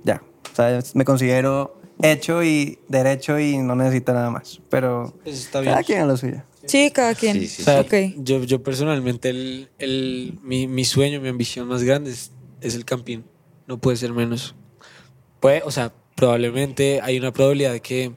ya. 0.03 0.21
O 0.51 0.55
sea, 0.55 0.79
me 0.93 1.05
considero 1.05 1.79
hecho 2.01 2.43
y 2.43 2.79
derecho 2.87 3.39
y 3.39 3.57
no 3.57 3.75
necesito 3.75 4.13
nada 4.13 4.29
más. 4.31 4.61
Pero 4.69 5.13
Pues 5.23 5.35
está 5.39 5.63
cada 5.63 5.75
bien. 5.77 5.83
quien 5.85 6.01
a 6.01 6.05
lo 6.05 6.17
suyo. 6.17 6.43
Sí, 6.65 6.89
cada 6.91 7.13
quien. 7.13 7.33
Sí, 7.39 7.47
sí, 7.47 7.61
o 7.61 7.65
sea, 7.65 7.81
Ok. 7.81 7.93
yo, 8.17 8.43
yo 8.43 8.63
personalmente, 8.63 9.29
el, 9.29 9.69
el, 9.77 10.39
mi, 10.41 10.67
mi 10.67 10.83
sueño, 10.83 11.21
mi 11.21 11.29
ambición 11.29 11.67
más 11.67 11.83
grande 11.83 12.11
es, 12.11 12.31
es 12.61 12.75
el 12.75 12.85
campín. 12.85 13.23
No 13.67 13.77
puede 13.77 13.97
ser 13.97 14.11
menos. 14.13 14.55
Puede, 15.39 15.61
o 15.63 15.69
sea, 15.71 15.93
probablemente 16.15 17.01
hay 17.03 17.17
una 17.19 17.31
probabilidad 17.31 17.71
de 17.73 17.81
que 17.81 18.13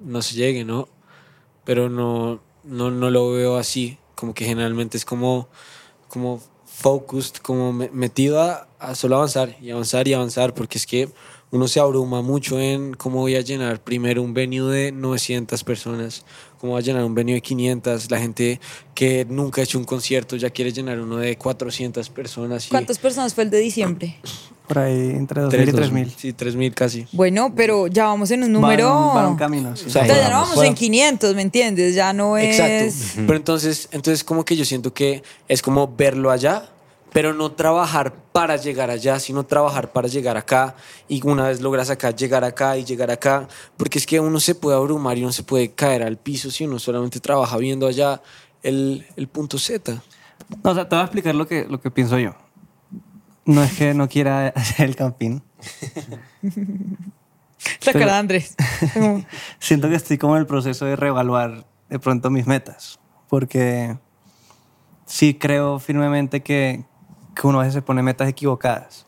no 0.00 0.22
se 0.22 0.36
llegue, 0.36 0.64
¿no? 0.64 0.88
Pero 1.64 1.88
no, 1.90 2.40
no, 2.62 2.90
no 2.92 3.10
lo 3.10 3.32
veo 3.32 3.56
así. 3.56 3.98
Como 4.18 4.34
que 4.34 4.44
generalmente 4.44 4.96
es 4.96 5.04
como, 5.04 5.46
como 6.08 6.40
focused, 6.66 7.36
como 7.36 7.72
me- 7.72 7.88
metido 7.90 8.42
a, 8.42 8.66
a 8.80 8.96
solo 8.96 9.14
avanzar 9.14 9.54
y 9.62 9.70
avanzar 9.70 10.08
y 10.08 10.12
avanzar, 10.14 10.54
porque 10.54 10.76
es 10.78 10.86
que 10.86 11.08
uno 11.52 11.68
se 11.68 11.78
abruma 11.78 12.20
mucho 12.20 12.58
en 12.58 12.94
cómo 12.94 13.20
voy 13.20 13.36
a 13.36 13.40
llenar 13.42 13.80
primero 13.80 14.20
un 14.22 14.34
venue 14.34 14.70
de 14.74 14.90
900 14.92 15.62
personas, 15.62 16.24
cómo 16.60 16.72
voy 16.72 16.82
a 16.82 16.84
llenar 16.84 17.04
un 17.04 17.14
venue 17.14 17.34
de 17.34 17.40
500, 17.42 18.10
la 18.10 18.18
gente 18.18 18.60
que 18.92 19.24
nunca 19.24 19.60
ha 19.60 19.64
hecho 19.64 19.78
un 19.78 19.84
concierto 19.84 20.34
ya 20.36 20.50
quiere 20.50 20.72
llenar 20.72 20.98
uno 21.00 21.16
de 21.18 21.38
400 21.38 22.10
personas. 22.10 22.66
y 22.66 22.70
¿Cuántas 22.70 22.98
personas 22.98 23.34
fue 23.34 23.44
el 23.44 23.50
de 23.50 23.58
diciembre? 23.60 24.18
Por 24.68 24.78
ahí 24.78 25.10
entre 25.10 25.42
2.000 25.42 25.48
tres, 25.50 25.68
y 25.68 25.72
dos- 25.72 25.90
3.000. 25.90 26.14
Sí, 26.16 26.32
3.000 26.34 26.74
casi. 26.74 27.06
Bueno, 27.12 27.52
pero 27.56 27.86
ya 27.86 28.04
vamos 28.04 28.30
en 28.30 28.44
un 28.44 28.52
número... 28.52 28.86
en 28.88 28.94
un- 28.94 29.16
va 29.16 29.22
en 29.22 29.28
un 29.30 29.36
camino. 29.36 29.76
sí. 29.76 29.86
O 29.86 29.90
sea, 29.90 30.04
sea, 30.06 30.16
ya 30.16 30.28
no 30.30 30.42
Vamos, 30.42 30.62
en 30.64 30.74
500, 30.74 31.34
¿me 31.34 31.42
entiendes? 31.42 31.94
Ya 31.94 32.12
no 32.12 32.36
es... 32.36 32.58
Exacto. 32.58 33.22
Pero 33.26 33.36
entonces, 33.36 33.88
entonces 33.92 34.22
como 34.22 34.44
que 34.44 34.54
yo 34.56 34.64
siento 34.64 34.92
que 34.92 35.22
es 35.48 35.62
como 35.62 35.88
verlo 35.96 36.30
allá, 36.30 36.68
pero 37.12 37.32
no 37.32 37.52
trabajar 37.52 38.12
para 38.32 38.56
llegar 38.56 38.90
allá, 38.90 39.18
sino 39.18 39.44
trabajar 39.44 39.90
para 39.92 40.08
llegar 40.08 40.36
acá. 40.36 40.76
Y 41.08 41.26
una 41.26 41.48
vez 41.48 41.60
logras 41.62 41.88
acá, 41.88 42.10
llegar 42.10 42.44
acá 42.44 42.76
y 42.76 42.84
llegar 42.84 43.10
acá. 43.10 43.48
Porque 43.78 43.98
es 43.98 44.06
que 44.06 44.20
uno 44.20 44.38
se 44.40 44.54
puede 44.54 44.76
abrumar 44.76 45.16
y 45.16 45.22
uno 45.22 45.32
se 45.32 45.42
puede 45.42 45.70
caer 45.72 46.02
al 46.02 46.18
piso 46.18 46.50
si 46.50 46.64
uno 46.66 46.78
solamente 46.78 47.18
trabaja 47.18 47.56
viendo 47.56 47.86
allá 47.86 48.20
el, 48.62 49.06
el 49.16 49.26
punto 49.28 49.58
Z. 49.58 49.94
No, 50.62 50.70
o 50.70 50.74
sea, 50.74 50.86
te 50.88 50.94
voy 50.94 51.00
a 51.00 51.04
explicar 51.06 51.34
lo 51.34 51.48
que, 51.48 51.64
lo 51.68 51.80
que 51.80 51.90
pienso 51.90 52.18
yo. 52.18 52.34
No 53.48 53.62
es 53.62 53.72
que 53.72 53.94
no 53.94 54.10
quiera 54.10 54.48
hacer 54.48 54.90
el 54.90 54.94
campín. 54.94 55.42
La 57.86 57.92
cara 57.94 58.12
de 58.12 58.18
Andrés. 58.18 58.54
Siento 59.58 59.88
que 59.88 59.94
estoy 59.94 60.18
como 60.18 60.36
en 60.36 60.40
el 60.40 60.46
proceso 60.46 60.84
de 60.84 60.96
reevaluar 60.96 61.64
de 61.88 61.98
pronto 61.98 62.28
mis 62.28 62.46
metas. 62.46 63.00
Porque 63.26 63.96
sí 65.06 65.32
creo 65.32 65.78
firmemente 65.78 66.42
que, 66.42 66.84
que 67.34 67.46
uno 67.46 67.60
a 67.60 67.62
veces 67.62 67.72
se 67.72 67.80
pone 67.80 68.02
metas 68.02 68.28
equivocadas. 68.28 69.06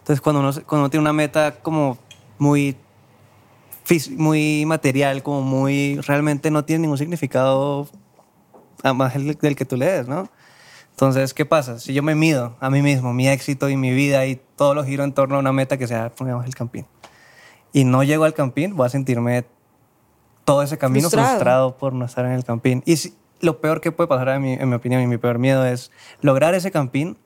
Entonces, 0.00 0.20
cuando 0.20 0.40
uno, 0.40 0.52
cuando 0.66 0.82
uno 0.82 0.90
tiene 0.90 1.00
una 1.00 1.14
meta 1.14 1.54
como 1.62 1.96
muy, 2.36 2.76
muy 4.10 4.66
material, 4.66 5.22
como 5.22 5.40
muy... 5.40 5.98
Realmente 6.02 6.50
no 6.50 6.66
tiene 6.66 6.82
ningún 6.82 6.98
significado 6.98 7.88
a 8.82 8.92
más 8.92 9.16
el 9.16 9.34
del 9.36 9.56
que 9.56 9.64
tú 9.64 9.78
lees, 9.78 10.06
¿no? 10.06 10.28
Entonces, 10.98 11.32
¿qué 11.32 11.46
pasa? 11.46 11.78
Si 11.78 11.94
yo 11.94 12.02
me 12.02 12.16
mido 12.16 12.56
a 12.58 12.70
mí 12.70 12.82
mismo, 12.82 13.14
mi 13.14 13.28
éxito 13.28 13.68
y 13.68 13.76
mi 13.76 13.92
vida 13.92 14.26
y 14.26 14.34
todo 14.56 14.74
lo 14.74 14.84
giro 14.84 15.04
en 15.04 15.12
torno 15.12 15.36
a 15.36 15.38
una 15.38 15.52
meta 15.52 15.76
que 15.78 15.86
sea, 15.86 16.10
pongamos, 16.10 16.44
el 16.44 16.56
campín, 16.56 16.86
y 17.72 17.84
no 17.84 18.02
llego 18.02 18.24
al 18.24 18.34
campín, 18.34 18.74
voy 18.74 18.86
a 18.86 18.88
sentirme 18.88 19.44
todo 20.44 20.60
ese 20.64 20.76
camino 20.76 21.02
Frustrado. 21.08 21.28
frustrado, 21.28 21.76
por 21.76 21.92
no 21.92 22.04
estar 22.04 22.24
en 22.24 22.32
el 22.32 22.42
campín. 22.42 22.82
Y 22.84 22.96
si- 22.96 23.14
lo 23.40 23.60
peor 23.60 23.80
que 23.80 23.92
puede 23.92 24.08
pasar, 24.08 24.28
en 24.30 24.42
mi, 24.42 24.54
en 24.54 24.68
mi 24.68 24.74
opinión, 24.74 25.00
y 25.00 25.06
mi 25.06 25.18
peor 25.18 25.38
miedo 25.38 25.64
es 25.64 25.92
lograr 26.20 26.54
ese 26.56 26.72
campín 26.72 27.16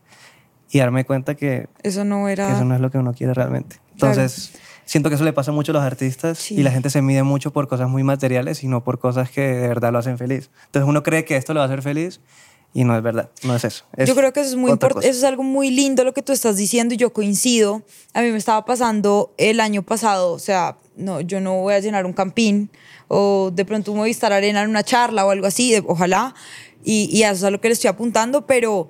y 0.71 0.79
darme 0.81 1.07
cuenta 1.07 1.35
que 1.35 1.71
Eso 1.83 2.05
no 2.05 2.29
era... 2.29 2.49
que 2.49 2.53
eso 2.53 2.67
no 2.67 2.75
es 2.75 2.81
lo 2.83 2.91
que 2.91 2.99
uno 2.99 3.15
quiere 3.15 3.33
realmente. 3.33 3.77
Entonces, 3.93 4.53
siento 4.85 5.09
que 5.09 5.15
eso 5.15 5.25
le 5.25 5.33
pasa 5.33 5.51
mucho 5.51 5.73
a 5.73 5.77
los 5.77 5.83
artistas 5.83 6.37
Sí. 6.37 6.57
y 6.57 6.63
la 6.63 6.73
gente 6.73 6.91
se 6.91 7.01
mide 7.01 7.23
mucho 7.23 7.55
por 7.55 7.69
cosas 7.69 7.89
muy 7.89 8.03
materiales 8.03 8.63
y 8.65 8.69
no 8.69 8.85
por 8.85 8.99
cosas 8.99 9.31
que 9.31 9.41
de 9.41 9.69
verdad 9.69 9.93
lo 9.93 9.99
hacen 9.99 10.19
feliz. 10.19 10.51
Entonces 10.67 10.87
uno 10.87 11.03
cree 11.03 11.25
que 11.25 11.37
esto 11.39 11.55
lo 11.55 11.61
va 11.61 11.65
a 11.65 11.69
hacer 11.69 11.81
feliz 11.81 12.21
y 12.75 12.85
no 12.85 12.97
es 12.97 13.03
verdad, 13.03 13.31
no 13.43 13.55
es 13.55 13.65
eso. 13.65 13.85
Es 13.97 14.09
Yo 14.09 14.15
creo 14.15 14.33
que 14.33 14.41
eso 14.41 14.51
es 14.51 14.57
muy 14.57 14.71
importante, 14.71 15.09
eso 15.09 15.19
es 15.19 15.25
algo 15.25 15.43
muy 15.43 15.71
lindo 15.71 16.05
lo 16.05 16.15
que 16.15 16.23
tú 16.23 16.33
estás 16.33 16.57
diciendo 16.57 16.95
y 16.95 16.97
yo 16.97 17.13
coincido. 17.13 17.83
A 18.15 18.23
mí 18.23 18.31
me 18.31 18.39
estaba 18.39 18.65
pasando 18.65 19.33
el 19.37 19.61
año 19.61 19.83
pasado, 19.83 20.33
o 20.33 20.39
sea, 20.39 20.79
no, 20.97 21.21
yo 21.21 21.41
no 21.41 21.57
voy 21.61 21.75
a 21.75 21.81
llenar 21.81 22.07
un 22.07 22.13
campín 22.13 22.71
o 23.09 23.51
de 23.53 23.65
pronto 23.65 23.93
un 23.93 23.99
Movistar 23.99 24.33
Arena 24.33 24.63
en 24.63 24.71
una 24.71 24.83
charla 24.83 25.27
o 25.27 25.31
algo 25.31 25.47
así, 25.47 25.73
de- 25.73 25.85
ojalá, 25.87 26.35
y, 26.85 27.09
y 27.17 27.23
eso 27.25 27.33
es 27.33 27.45
a 27.45 27.51
lo 27.51 27.61
que 27.61 27.69
le 27.69 27.75
estoy 27.75 27.89
apuntando, 27.89 28.47
pero 28.47 28.89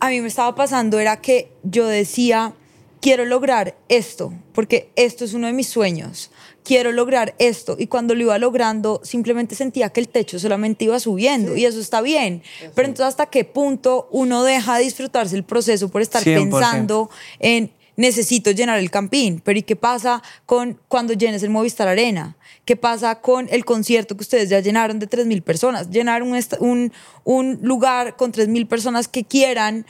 a 0.00 0.08
mí 0.10 0.20
me 0.20 0.28
estaba 0.28 0.54
pasando 0.54 0.98
era 0.98 1.20
que 1.20 1.52
yo 1.62 1.86
decía, 1.86 2.54
quiero 3.02 3.24
lograr 3.26 3.76
esto, 3.88 4.32
porque 4.54 4.90
esto 4.96 5.24
es 5.24 5.34
uno 5.34 5.48
de 5.48 5.52
mis 5.52 5.66
sueños. 5.66 6.30
Quiero 6.64 6.92
lograr 6.92 7.34
esto. 7.38 7.76
Y 7.78 7.88
cuando 7.88 8.14
lo 8.14 8.22
iba 8.22 8.38
logrando, 8.38 9.00
simplemente 9.02 9.56
sentía 9.56 9.90
que 9.90 10.00
el 10.00 10.08
techo 10.08 10.38
solamente 10.38 10.84
iba 10.84 10.98
subiendo. 11.00 11.56
Y 11.56 11.66
eso 11.66 11.80
está 11.80 12.00
bien. 12.00 12.42
Pero 12.74 12.86
entonces, 12.86 13.08
¿hasta 13.08 13.26
qué 13.26 13.44
punto 13.44 14.08
uno 14.12 14.44
deja 14.44 14.78
de 14.78 14.84
disfrutarse 14.84 15.34
el 15.34 15.42
proceso 15.42 15.88
por 15.88 16.00
estar 16.00 16.22
100%. 16.22 16.34
pensando 16.34 17.10
en 17.40 17.72
necesito 17.96 18.52
llenar 18.52 18.78
el 18.78 18.92
campín? 18.92 19.42
Pero 19.44 19.58
¿y 19.58 19.62
qué 19.62 19.74
pasa 19.74 20.22
con 20.46 20.78
cuando 20.86 21.12
llenes 21.12 21.42
el 21.42 21.50
Movistar 21.50 21.88
Arena? 21.88 22.36
¿Qué 22.64 22.76
pasa 22.76 23.20
con 23.20 23.48
el 23.50 23.64
concierto 23.64 24.16
que 24.16 24.22
ustedes 24.22 24.48
ya 24.48 24.60
llenaron 24.60 25.00
de 25.00 25.10
3.000 25.10 25.42
personas? 25.42 25.90
Llenar 25.90 26.22
un, 26.22 26.38
un, 26.60 26.92
un 27.24 27.58
lugar 27.62 28.14
con 28.16 28.32
3.000 28.32 28.68
personas 28.68 29.08
que 29.08 29.24
quieran 29.24 29.84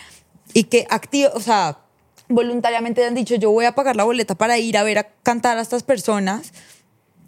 y 0.55 0.64
que 0.64 0.87
activo, 0.88 1.31
o 1.35 1.40
sea, 1.40 1.79
voluntariamente 2.35 3.05
han 3.05 3.14
dicho 3.14 3.35
yo 3.37 3.51
voy 3.51 3.64
a 3.64 3.75
pagar 3.75 3.97
la 3.97 4.05
boleta 4.05 4.35
para 4.35 4.59
ir 4.59 4.77
a 4.77 4.83
ver 4.83 4.99
a 4.99 5.05
cantar 5.23 5.59
a 5.59 5.62
estas 5.62 5.83
personas, 5.83 6.53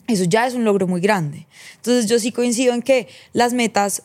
eso 0.07 0.25
ya 0.25 0.47
es 0.47 0.55
un 0.55 0.65
logro 0.65 0.87
muy 0.87 1.01
grande. 1.01 1.47
Entonces 1.77 2.07
yo 2.07 2.19
sí 2.19 2.33
coincido 2.33 2.75
en 2.75 2.83
que 2.83 3.09
las 3.33 3.53
metas 3.53 4.03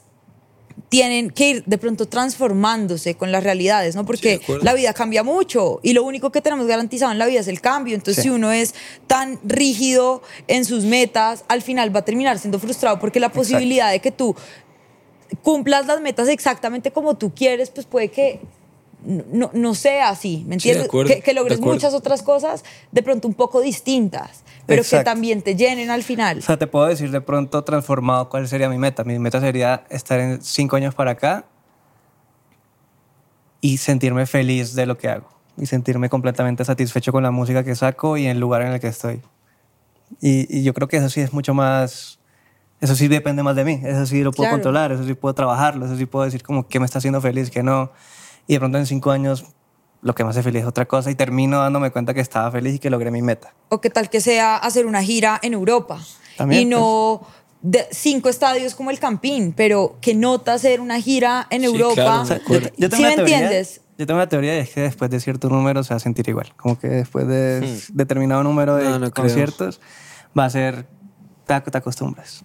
tienen 0.87 1.29
que 1.29 1.49
ir 1.49 1.63
de 1.65 1.77
pronto 1.77 2.07
transformándose 2.07 3.13
con 3.15 3.31
las 3.31 3.43
realidades, 3.43 3.95
¿no? 3.95 4.01
Sí, 4.03 4.07
Porque 4.07 4.39
acuerdo. 4.41 4.63
la 4.63 4.73
vida 4.73 4.93
cambia 4.93 5.23
mucho 5.23 5.79
y 5.83 5.93
lo 5.93 6.03
único 6.03 6.31
que 6.31 6.41
tenemos 6.41 6.65
garantizado 6.67 7.11
en 7.11 7.19
la 7.19 7.25
vida 7.27 7.41
es 7.41 7.47
el 7.49 7.59
cambio. 7.61 7.95
Entonces, 7.95 8.23
Sí. 8.23 8.29
si 8.29 8.33
uno 8.33 8.51
es 8.51 8.73
tan 9.05 9.39
rígido 9.43 10.23
en 10.47 10.63
sus 10.65 10.85
metas, 10.85 11.43
al 11.49 11.61
final 11.61 11.93
va 11.93 11.99
a 11.99 12.05
terminar 12.05 12.39
siendo 12.39 12.59
frustrado 12.59 12.97
porque 12.97 13.19
la 13.19 13.29
posibilidad 13.31 13.91
de 13.91 13.99
que 13.99 14.11
tú 14.11 14.35
cumplas 15.43 15.85
las 15.85 16.01
metas 16.01 16.27
exactamente 16.27 16.91
como 16.91 17.15
tú 17.17 17.33
quieres, 17.35 17.69
pues 17.69 17.85
puede 17.85 18.07
que 18.09 18.39
no, 19.05 19.49
no 19.53 19.75
sea 19.75 20.09
así, 20.09 20.43
¿me 20.47 20.59
Sí, 20.59 20.69
entiendes? 20.69 20.85
acuerdo, 20.87 21.13
que, 21.13 21.21
que 21.21 21.33
logres 21.33 21.59
muchas 21.59 21.93
otras 21.93 22.21
cosas 22.23 22.63
de 22.91 23.01
pronto 23.03 23.27
un 23.27 23.33
poco 23.33 23.61
distintas, 23.61 24.43
pero 24.65 24.83
que 24.83 24.99
también 25.03 25.41
te 25.41 25.55
llenen 25.55 25.89
al 25.89 26.03
final. 26.03 26.39
O 26.39 26.41
sea, 26.41 26.57
te 26.57 26.67
puedo 26.67 26.85
decir 26.87 27.09
de 27.11 27.21
pronto 27.21 27.63
transformado 27.63 28.29
cuál 28.29 28.47
sería 28.47 28.69
mi 28.69 28.77
meta. 28.77 29.03
Mi 29.03 29.17
meta 29.19 29.39
sería 29.39 29.83
estar 29.89 30.19
en 30.19 30.41
cinco 30.41 30.75
años 30.75 30.93
para 30.95 31.11
acá 31.11 31.45
y 33.61 33.77
sentirme 33.77 34.25
feliz 34.25 34.73
de 34.75 34.85
lo 34.85 34.97
que 34.97 35.09
hago. 35.09 35.27
Y 35.57 35.65
sentirme 35.65 36.09
completamente 36.09 36.63
satisfecho 36.63 37.11
con 37.11 37.23
la 37.23 37.31
música 37.31 37.63
que 37.63 37.75
saco 37.75 38.15
y 38.15 38.27
el 38.27 38.39
lugar 38.39 38.61
en 38.61 38.69
el 38.73 38.79
que 38.79 38.87
estoy. 38.87 39.21
Y, 40.21 40.57
y 40.59 40.63
yo 40.63 40.73
creo 40.73 40.87
que 40.87 40.97
eso 40.97 41.09
sí 41.09 41.19
es 41.21 41.33
mucho 41.33 41.53
más... 41.53 42.19
Eso 42.79 42.95
sí 42.95 43.09
depende 43.09 43.43
más 43.43 43.57
de 43.57 43.65
mí. 43.65 43.81
Eso 43.83 44.05
sí 44.05 44.23
lo 44.23 44.31
puedo 44.31 44.43
Claro. 44.47 44.55
controlar. 44.55 44.91
Eso 44.93 45.03
sí 45.05 45.13
puedo 45.15 45.35
trabajarlo. 45.35 45.85
Eso 45.85 45.97
sí 45.97 46.05
puedo 46.05 46.23
decir 46.23 46.43
como 46.43 46.65
qué 46.69 46.79
me 46.79 46.85
está 46.85 46.99
haciendo 46.99 47.19
feliz, 47.19 47.49
qué 47.49 47.61
no. 47.61 47.91
Y 48.49 48.53
de 48.53 48.59
pronto 48.59 48.79
en 48.79 48.87
cinco 48.87 49.11
años 49.11 49.45
lo 50.01 50.15
que 50.15 50.23
me 50.23 50.31
hace 50.31 50.41
feliz 50.41 50.63
es 50.63 50.67
otra 50.67 50.85
cosa 50.87 51.11
y 51.11 51.15
termino 51.15 51.59
dándome 51.59 51.91
cuenta 51.91 52.15
que 52.15 52.21
estaba 52.21 52.49
feliz 52.51 52.75
y 52.75 52.79
que 52.79 52.89
logré 52.89 53.11
mi 53.11 53.21
meta. 53.21 53.53
O 53.69 53.79
qué 53.79 53.91
tal 53.91 54.09
que 54.09 54.21
sea 54.21 54.57
hacer 54.57 54.87
una 54.87 55.03
gira 55.03 55.39
en 55.43 55.53
Europa 55.53 55.99
También, 56.35 56.61
y 56.63 56.65
no 56.65 57.21
de 57.61 57.85
cinco 57.91 58.27
estadios 58.29 58.73
como 58.73 58.89
el 58.89 58.97
Campín, 58.97 59.53
pero 59.55 59.97
que 60.01 60.15
nota 60.15 60.53
hacer 60.55 60.81
una 60.81 60.99
gira 60.99 61.45
en 61.51 61.61
Sí, 61.61 61.67
Europa. 61.67 61.93
claro, 61.93 62.21
O 62.21 62.25
sea, 62.25 62.37
de 62.37 62.41
acuerdo. 62.41 62.69
yo, 62.69 62.73
yo 62.77 62.89
tengo 62.89 62.95
¿Sí 63.03 63.03
me 63.09 63.15
teoría, 63.17 63.35
entiendes? 63.35 63.81
Yo 63.99 64.07
tengo 64.07 64.17
una 64.17 64.29
teoría 64.29 64.55
y 64.55 64.59
es 64.61 64.69
que 64.71 64.81
después 64.81 65.11
de 65.11 65.19
cierto 65.19 65.47
número 65.49 65.83
se 65.83 65.89
va 65.93 65.97
a 65.97 65.99
sentir 65.99 66.27
igual. 66.27 66.51
Como 66.55 66.79
que 66.79 66.87
después 66.87 67.27
de 67.27 67.79
determinado 67.93 68.41
número 68.43 68.77
de 68.77 68.85
Hmm. 68.85 68.91
No, 68.91 68.99
no 68.99 69.11
creo. 69.11 69.25
conciertos 69.25 69.79
va 70.37 70.45
a 70.45 70.49
ser... 70.49 70.87
Te, 71.45 71.59
te 71.61 71.77
acostumbras. 71.77 72.43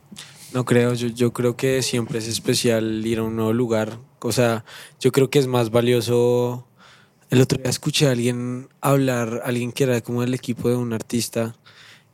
No 0.53 0.65
creo, 0.67 0.93
yo, 0.95 1.09
yo 1.09 1.33
creo 1.33 1.57
que 1.57 1.81
siempre 1.83 2.19
es 2.19 2.27
especial 2.29 3.07
ir 3.07 3.19
a 3.21 3.23
un 3.23 3.37
nuevo 3.37 3.53
lugar. 3.53 3.99
O 4.27 4.33
sea, 4.33 4.65
yo 5.01 5.13
creo 5.13 5.29
que 5.29 5.39
es 5.39 5.47
más 5.47 5.71
valioso. 5.71 6.67
El 7.29 7.43
otro 7.43 7.59
día 7.61 7.69
escuché 7.69 8.09
a 8.09 8.13
alguien 8.13 8.71
hablar, 8.81 9.43
alguien 9.45 9.71
que 9.71 9.85
era 9.85 10.01
como 10.01 10.23
del 10.23 10.33
equipo 10.33 10.71
de 10.71 10.77
un 10.77 10.95
artista, 10.95 11.55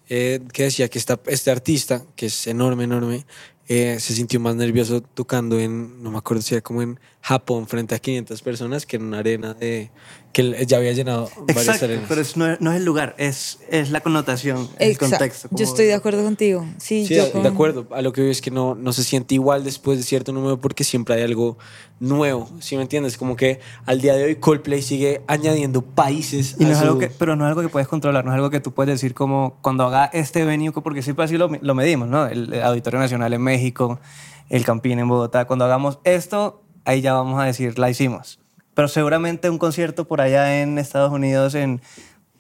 eh, 0.08 0.40
que 0.52 0.64
decía 0.64 0.88
que 0.88 0.98
esta, 0.98 1.20
este 1.26 1.52
artista, 1.52 2.02
que 2.16 2.26
es 2.26 2.48
enorme, 2.48 2.82
enorme, 2.82 3.26
eh, 3.68 3.98
se 4.00 4.12
sintió 4.12 4.40
más 4.40 4.56
nervioso 4.56 5.02
tocando 5.02 5.60
en, 5.60 6.02
no 6.02 6.10
me 6.10 6.18
acuerdo 6.18 6.42
si 6.42 6.54
era 6.56 6.62
como 6.62 6.82
en 6.82 6.98
Japón, 7.22 7.66
frente 7.68 7.94
a 7.94 7.98
500 7.98 8.40
personas, 8.42 8.87
que 8.87 8.96
en 8.96 9.02
una 9.04 9.18
arena 9.18 9.52
de, 9.52 9.90
que 10.33 10.64
ya 10.66 10.78
había 10.78 10.92
llenado 10.92 11.28
varias 11.40 11.59
Exacto, 11.66 11.85
arenas. 11.85 12.04
pero 12.09 12.20
es- 12.22 12.37
no, 12.37 12.50
es, 12.50 12.61
no 12.62 12.70
es 12.72 12.78
el 12.78 12.85
lugar, 12.87 13.14
es, 13.18 13.59
es 13.68 13.90
la 13.90 14.00
connotación, 14.00 14.68
el 14.78 14.92
Exacto. 14.92 15.16
contexto. 15.18 15.48
Yo 15.52 15.64
estoy 15.64 15.85
de 15.85 15.94
acuerdo 15.94 16.22
contigo. 16.24 16.64
Sí, 16.78 17.06
Sí, 17.06 17.14
yo 17.16 17.26
de, 17.26 17.30
con- 17.33 17.42
de 17.42 17.48
acuerdo. 17.50 17.87
A 17.90 18.00
lo 18.00 18.12
que 18.14 18.22
veo 18.22 18.30
es 18.30 18.40
que 18.40 18.50
no, 18.50 18.74
no 18.74 18.92
se 18.94 19.04
siente 19.04 19.35
igual 19.35 19.64
después 19.64 19.98
de 19.98 20.04
cierto 20.04 20.33
número 20.33 20.59
porque 20.59 20.83
siempre 20.83 21.14
hay 21.16 21.22
algo 21.22 21.59
nuevo. 21.98 22.48
¿Sí 22.61 22.76
me 22.76 22.83
entiendes? 22.83 23.18
Como 23.18 23.37
que 23.37 23.61
al 23.85 24.00
día 24.00 24.14
de 24.14 24.24
hoy 24.24 24.37
Coldplay 24.37 24.80
sigue 24.80 25.20
añadiendo 25.26 25.83
países. 25.83 26.56
Y 26.59 26.64
no 26.64 26.70
a 26.70 26.72
es 26.72 26.78
su- 26.78 26.85
algo 26.85 26.98
que, 26.98 27.09
pero 27.11 27.37
no 27.37 27.44
es 27.44 27.50
algo 27.50 27.61
que 27.61 27.68
puedes 27.68 27.87
controlar, 27.87 28.24
no 28.24 28.30
es 28.30 28.37
algo 28.37 28.48
que 28.48 28.61
tú 28.61 28.72
puedes 28.72 28.94
decir 28.94 29.12
como 29.12 29.59
cuando 29.61 29.85
haga 29.85 30.06
este 30.06 30.46
venue, 30.46 30.72
porque 30.72 31.02
siempre 31.02 31.26
así 31.26 31.37
lo, 31.37 31.48
lo 31.61 31.74
medimos, 31.74 32.09
¿no? 32.09 32.26
El 32.26 32.62
Auditorio 32.62 32.98
Nacional 32.98 33.35
en 33.35 33.42
México, 33.42 34.00
el 34.48 34.64
Campín 34.64 34.98
en 34.98 35.06
Bogotá. 35.06 35.44
Cuando 35.46 35.66
hagamos 35.66 35.98
esto, 36.04 36.62
ahí 36.84 37.00
ya 37.00 37.14
vamos 37.14 37.40
a 37.40 37.44
decir, 37.44 37.78
la 37.78 37.90
hicimos. 37.90 38.38
Pero 38.74 38.88
seguramente 38.88 39.50
un 39.50 39.58
concierto 39.58 40.06
por 40.06 40.20
allá 40.20 40.62
en 40.62 40.78
Estados 40.78 41.12
Unidos, 41.12 41.54
en 41.54 41.80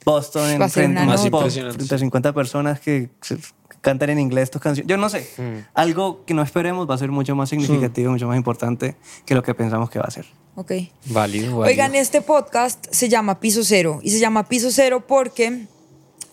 Boston, 0.04 0.50
en 0.50 0.70
frente, 0.70 1.04
Más 1.04 1.24
impresionante. 1.24 1.76
frente 1.78 1.94
a 1.94 1.98
50 1.98 2.32
personas 2.32 2.80
que 2.80 3.10
cantan 3.80 4.10
en 4.10 4.18
inglés 4.18 4.50
tus 4.50 4.60
canciones. 4.60 4.88
Yo 4.88 4.96
no 4.96 5.08
sé, 5.08 5.28
algo 5.74 6.24
que 6.24 6.34
no 6.34 6.42
esperemos 6.42 6.88
va 6.88 6.94
a 6.94 6.98
ser 6.98 7.10
mucho 7.10 7.34
más 7.34 7.48
significativo, 7.48 8.10
mucho 8.12 8.26
más 8.26 8.36
importante 8.36 8.96
que 9.26 9.34
lo 9.34 9.42
que 9.42 9.54
pensamos 9.54 9.90
que 9.90 9.98
va 9.98 10.06
a 10.06 10.10
ser. 10.10 10.26
Ok. 10.54 10.72
Válido, 11.06 11.56
válido. 11.56 11.60
Oigan, 11.60 11.94
este 11.94 12.20
podcast 12.20 12.86
se 12.90 13.08
llama 13.08 13.40
Piso 13.40 13.62
Cero 13.64 14.00
y 14.02 14.10
se 14.10 14.18
llama 14.18 14.48
Piso 14.48 14.70
Cero 14.70 15.04
porque 15.06 15.66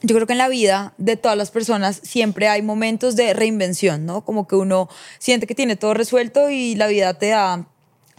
yo 0.02 0.16
creo 0.16 0.28
que 0.28 0.34
en 0.34 0.40
la 0.40 0.50
vida 0.50 0.94
de 0.98 1.18
todas 1.18 1.38
las 1.38 1.52
personas 1.52 2.00
siempre 2.04 2.48
hay 2.48 2.62
momentos 2.62 3.16
de 3.16 3.34
reinvención, 3.34 4.06
¿no? 4.06 4.24
Como 4.24 4.48
que 4.48 4.56
uno 4.56 4.90
siente 5.20 5.48
que 5.48 5.56
tiene 5.56 5.76
todo 5.76 5.94
resuelto 5.94 6.50
y 6.50 6.76
la 6.76 6.88
vida 6.88 7.14
te 7.16 7.30
da 7.30 7.68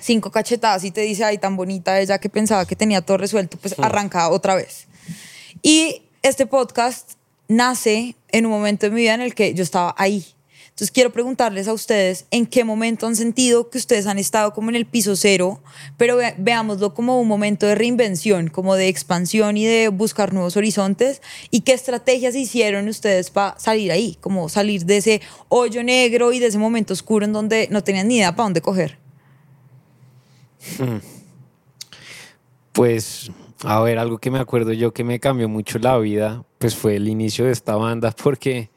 cinco 0.01 0.31
cachetadas 0.31 0.85
y 0.85 0.91
te 0.91 1.01
dice, 1.03 1.25
ay, 1.25 1.39
tan 1.39 1.57
bonita 1.57 2.01
ella 2.01 2.19
que 2.19 2.29
pensaba 2.29 2.67
que 2.67 2.77
tenía 2.77 3.01
todo 3.03 3.17
resuelto, 3.17 3.59
pues 3.59 3.75
arranca 3.79 4.29
otra 4.31 4.55
vez. 4.55 4.87
Y 5.63 6.03
este 6.23 6.47
podcast 6.47 7.13
nace 7.49 8.15
en 8.31 8.47
un 8.47 8.53
momento 8.53 8.87
de 8.87 8.91
mi 8.91 9.03
vida 9.03 9.15
en 9.15 9.21
el 9.23 9.35
que 9.35 9.55
yo 9.55 9.63
estaba 9.63 9.95
ahí. 9.99 10.25
Entonces 10.69 10.93
quiero 10.93 11.11
preguntarles 11.11 11.67
a 11.67 11.73
ustedes 11.73 12.27
en 12.31 12.47
qué 12.47 12.63
momento 12.63 13.09
han 13.09 13.17
sentido 13.17 13.69
que 13.69 13.79
ustedes 13.79 14.07
han 14.07 14.17
estado 14.17 14.53
como 14.55 14.71
en 14.71 14.77
el 14.77 14.87
piso 14.87 15.17
cero, 15.17 15.61
pero 15.97 16.15
ve- 16.17 16.35
veámoslo 16.39 16.95
como 16.95 17.21
un 17.21 17.27
momento 17.27 17.67
de 17.67 17.75
reinvención, 17.75 18.47
como 18.47 18.77
de 18.77 18.87
expansión 18.87 19.57
y 19.57 19.65
de 19.67 19.89
buscar 19.89 20.33
nuevos 20.33 20.57
horizontes 20.57 21.21
y 21.51 21.63
qué 21.63 21.73
estrategias 21.73 22.37
hicieron 22.37 22.87
ustedes 22.87 23.31
para 23.31 23.59
salir 23.59 23.91
ahí, 23.91 24.19
como 24.21 24.49
salir 24.49 24.85
de 24.85 24.99
ese 24.99 25.21
hoyo 25.49 25.83
negro 25.83 26.33
y 26.33 26.39
de 26.39 26.47
ese 26.47 26.59
momento 26.59 26.93
oscuro 26.93 27.25
en 27.25 27.33
donde 27.33 27.67
no 27.73 27.83
tenían 27.83 28.07
ni 28.07 28.19
idea 28.19 28.37
para 28.37 28.45
dónde 28.45 28.61
coger. 28.61 28.99
Pues, 32.73 33.33
a 33.65 33.81
ver, 33.81 33.99
algo 33.99 34.19
que 34.19 34.31
me 34.31 34.39
acuerdo 34.39 34.73
yo 34.73 34.93
que 34.93 35.03
me 35.03 35.19
cambió 35.19 35.49
mucho 35.49 35.79
la 35.79 35.99
vida, 35.99 36.45
pues 36.59 36.77
fue 36.77 36.97
el 36.97 37.09
inicio 37.09 37.47
de 37.47 37.53
esta 37.53 37.75
banda, 37.77 38.13
porque 38.23 38.71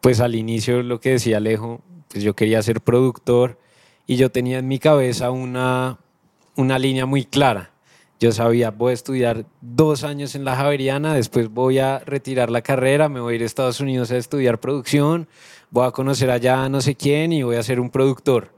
pues 0.00 0.20
al 0.20 0.34
inicio 0.34 0.82
lo 0.82 1.00
que 1.00 1.10
decía 1.10 1.38
Alejo, 1.38 1.80
pues 2.08 2.22
yo 2.22 2.36
quería 2.36 2.62
ser 2.62 2.80
productor 2.80 3.58
y 4.06 4.16
yo 4.16 4.30
tenía 4.30 4.58
en 4.58 4.68
mi 4.68 4.78
cabeza 4.78 5.30
una, 5.30 5.98
una 6.56 6.78
línea 6.78 7.06
muy 7.06 7.24
clara. 7.24 7.70
Yo 8.20 8.30
sabía, 8.30 8.70
voy 8.70 8.92
a 8.92 8.94
estudiar 8.94 9.46
dos 9.60 10.04
años 10.04 10.34
en 10.34 10.44
la 10.44 10.54
Javeriana, 10.54 11.14
después 11.14 11.48
voy 11.48 11.78
a 11.78 11.98
retirar 11.98 12.50
la 12.50 12.62
carrera, 12.62 13.08
me 13.08 13.20
voy 13.20 13.32
a 13.32 13.36
ir 13.36 13.42
a 13.42 13.46
Estados 13.46 13.80
Unidos 13.80 14.12
a 14.12 14.16
estudiar 14.16 14.60
producción, 14.60 15.26
voy 15.70 15.86
a 15.86 15.90
conocer 15.90 16.30
allá 16.30 16.64
a 16.64 16.68
no 16.68 16.80
sé 16.80 16.94
quién 16.94 17.32
y 17.32 17.42
voy 17.42 17.56
a 17.56 17.62
ser 17.62 17.80
un 17.80 17.90
productor. 17.90 18.52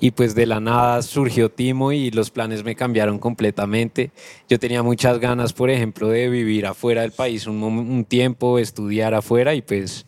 Y 0.00 0.10
pues 0.10 0.34
de 0.34 0.46
la 0.46 0.60
nada 0.60 1.00
surgió 1.02 1.50
Timo 1.50 1.92
y 1.92 2.10
los 2.10 2.30
planes 2.30 2.64
me 2.64 2.74
cambiaron 2.74 3.18
completamente. 3.18 4.10
Yo 4.48 4.58
tenía 4.58 4.82
muchas 4.82 5.18
ganas, 5.18 5.52
por 5.52 5.70
ejemplo, 5.70 6.08
de 6.08 6.28
vivir 6.28 6.66
afuera 6.66 7.02
del 7.02 7.12
país 7.12 7.46
un, 7.46 7.62
un 7.62 8.04
tiempo, 8.04 8.58
estudiar 8.58 9.14
afuera 9.14 9.54
y 9.54 9.62
pues 9.62 10.06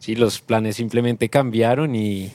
sí, 0.00 0.16
los 0.16 0.40
planes 0.40 0.76
simplemente 0.76 1.28
cambiaron 1.28 1.94
y. 1.94 2.32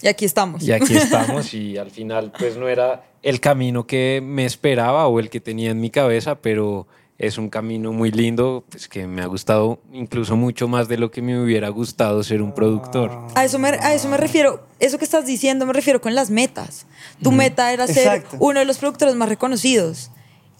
Y 0.00 0.06
aquí 0.06 0.24
estamos. 0.24 0.62
Y 0.62 0.72
aquí 0.72 0.96
estamos 0.96 1.52
y 1.52 1.76
al 1.76 1.90
final 1.90 2.32
pues 2.38 2.56
no 2.56 2.68
era 2.68 3.04
el 3.22 3.40
camino 3.40 3.86
que 3.86 4.22
me 4.22 4.44
esperaba 4.44 5.06
o 5.08 5.18
el 5.18 5.28
que 5.28 5.40
tenía 5.40 5.70
en 5.70 5.80
mi 5.80 5.90
cabeza, 5.90 6.36
pero 6.36 6.86
es 7.22 7.36
un 7.36 7.50
camino 7.50 7.92
muy 7.92 8.10
lindo, 8.10 8.64
pues 8.70 8.88
que 8.88 9.06
me 9.06 9.20
ha 9.20 9.26
gustado 9.26 9.78
incluso 9.92 10.36
mucho 10.36 10.68
más 10.68 10.88
de 10.88 10.96
lo 10.96 11.10
que 11.10 11.20
me 11.20 11.38
hubiera 11.40 11.68
gustado 11.68 12.22
ser 12.24 12.40
un 12.40 12.54
productor. 12.54 13.12
A 13.34 13.44
eso, 13.44 13.58
me, 13.58 13.68
a 13.68 13.92
eso 13.94 14.08
me 14.08 14.16
refiero, 14.16 14.66
eso 14.78 14.96
que 14.98 15.04
estás 15.04 15.26
diciendo 15.26 15.66
me 15.66 15.74
refiero 15.74 16.00
con 16.00 16.14
las 16.14 16.30
metas. 16.30 16.86
Tu 17.22 17.30
meta 17.30 17.72
era 17.74 17.86
ser 17.86 18.16
Exacto. 18.16 18.36
uno 18.40 18.58
de 18.60 18.64
los 18.64 18.78
productores 18.78 19.14
más 19.16 19.28
reconocidos. 19.28 20.10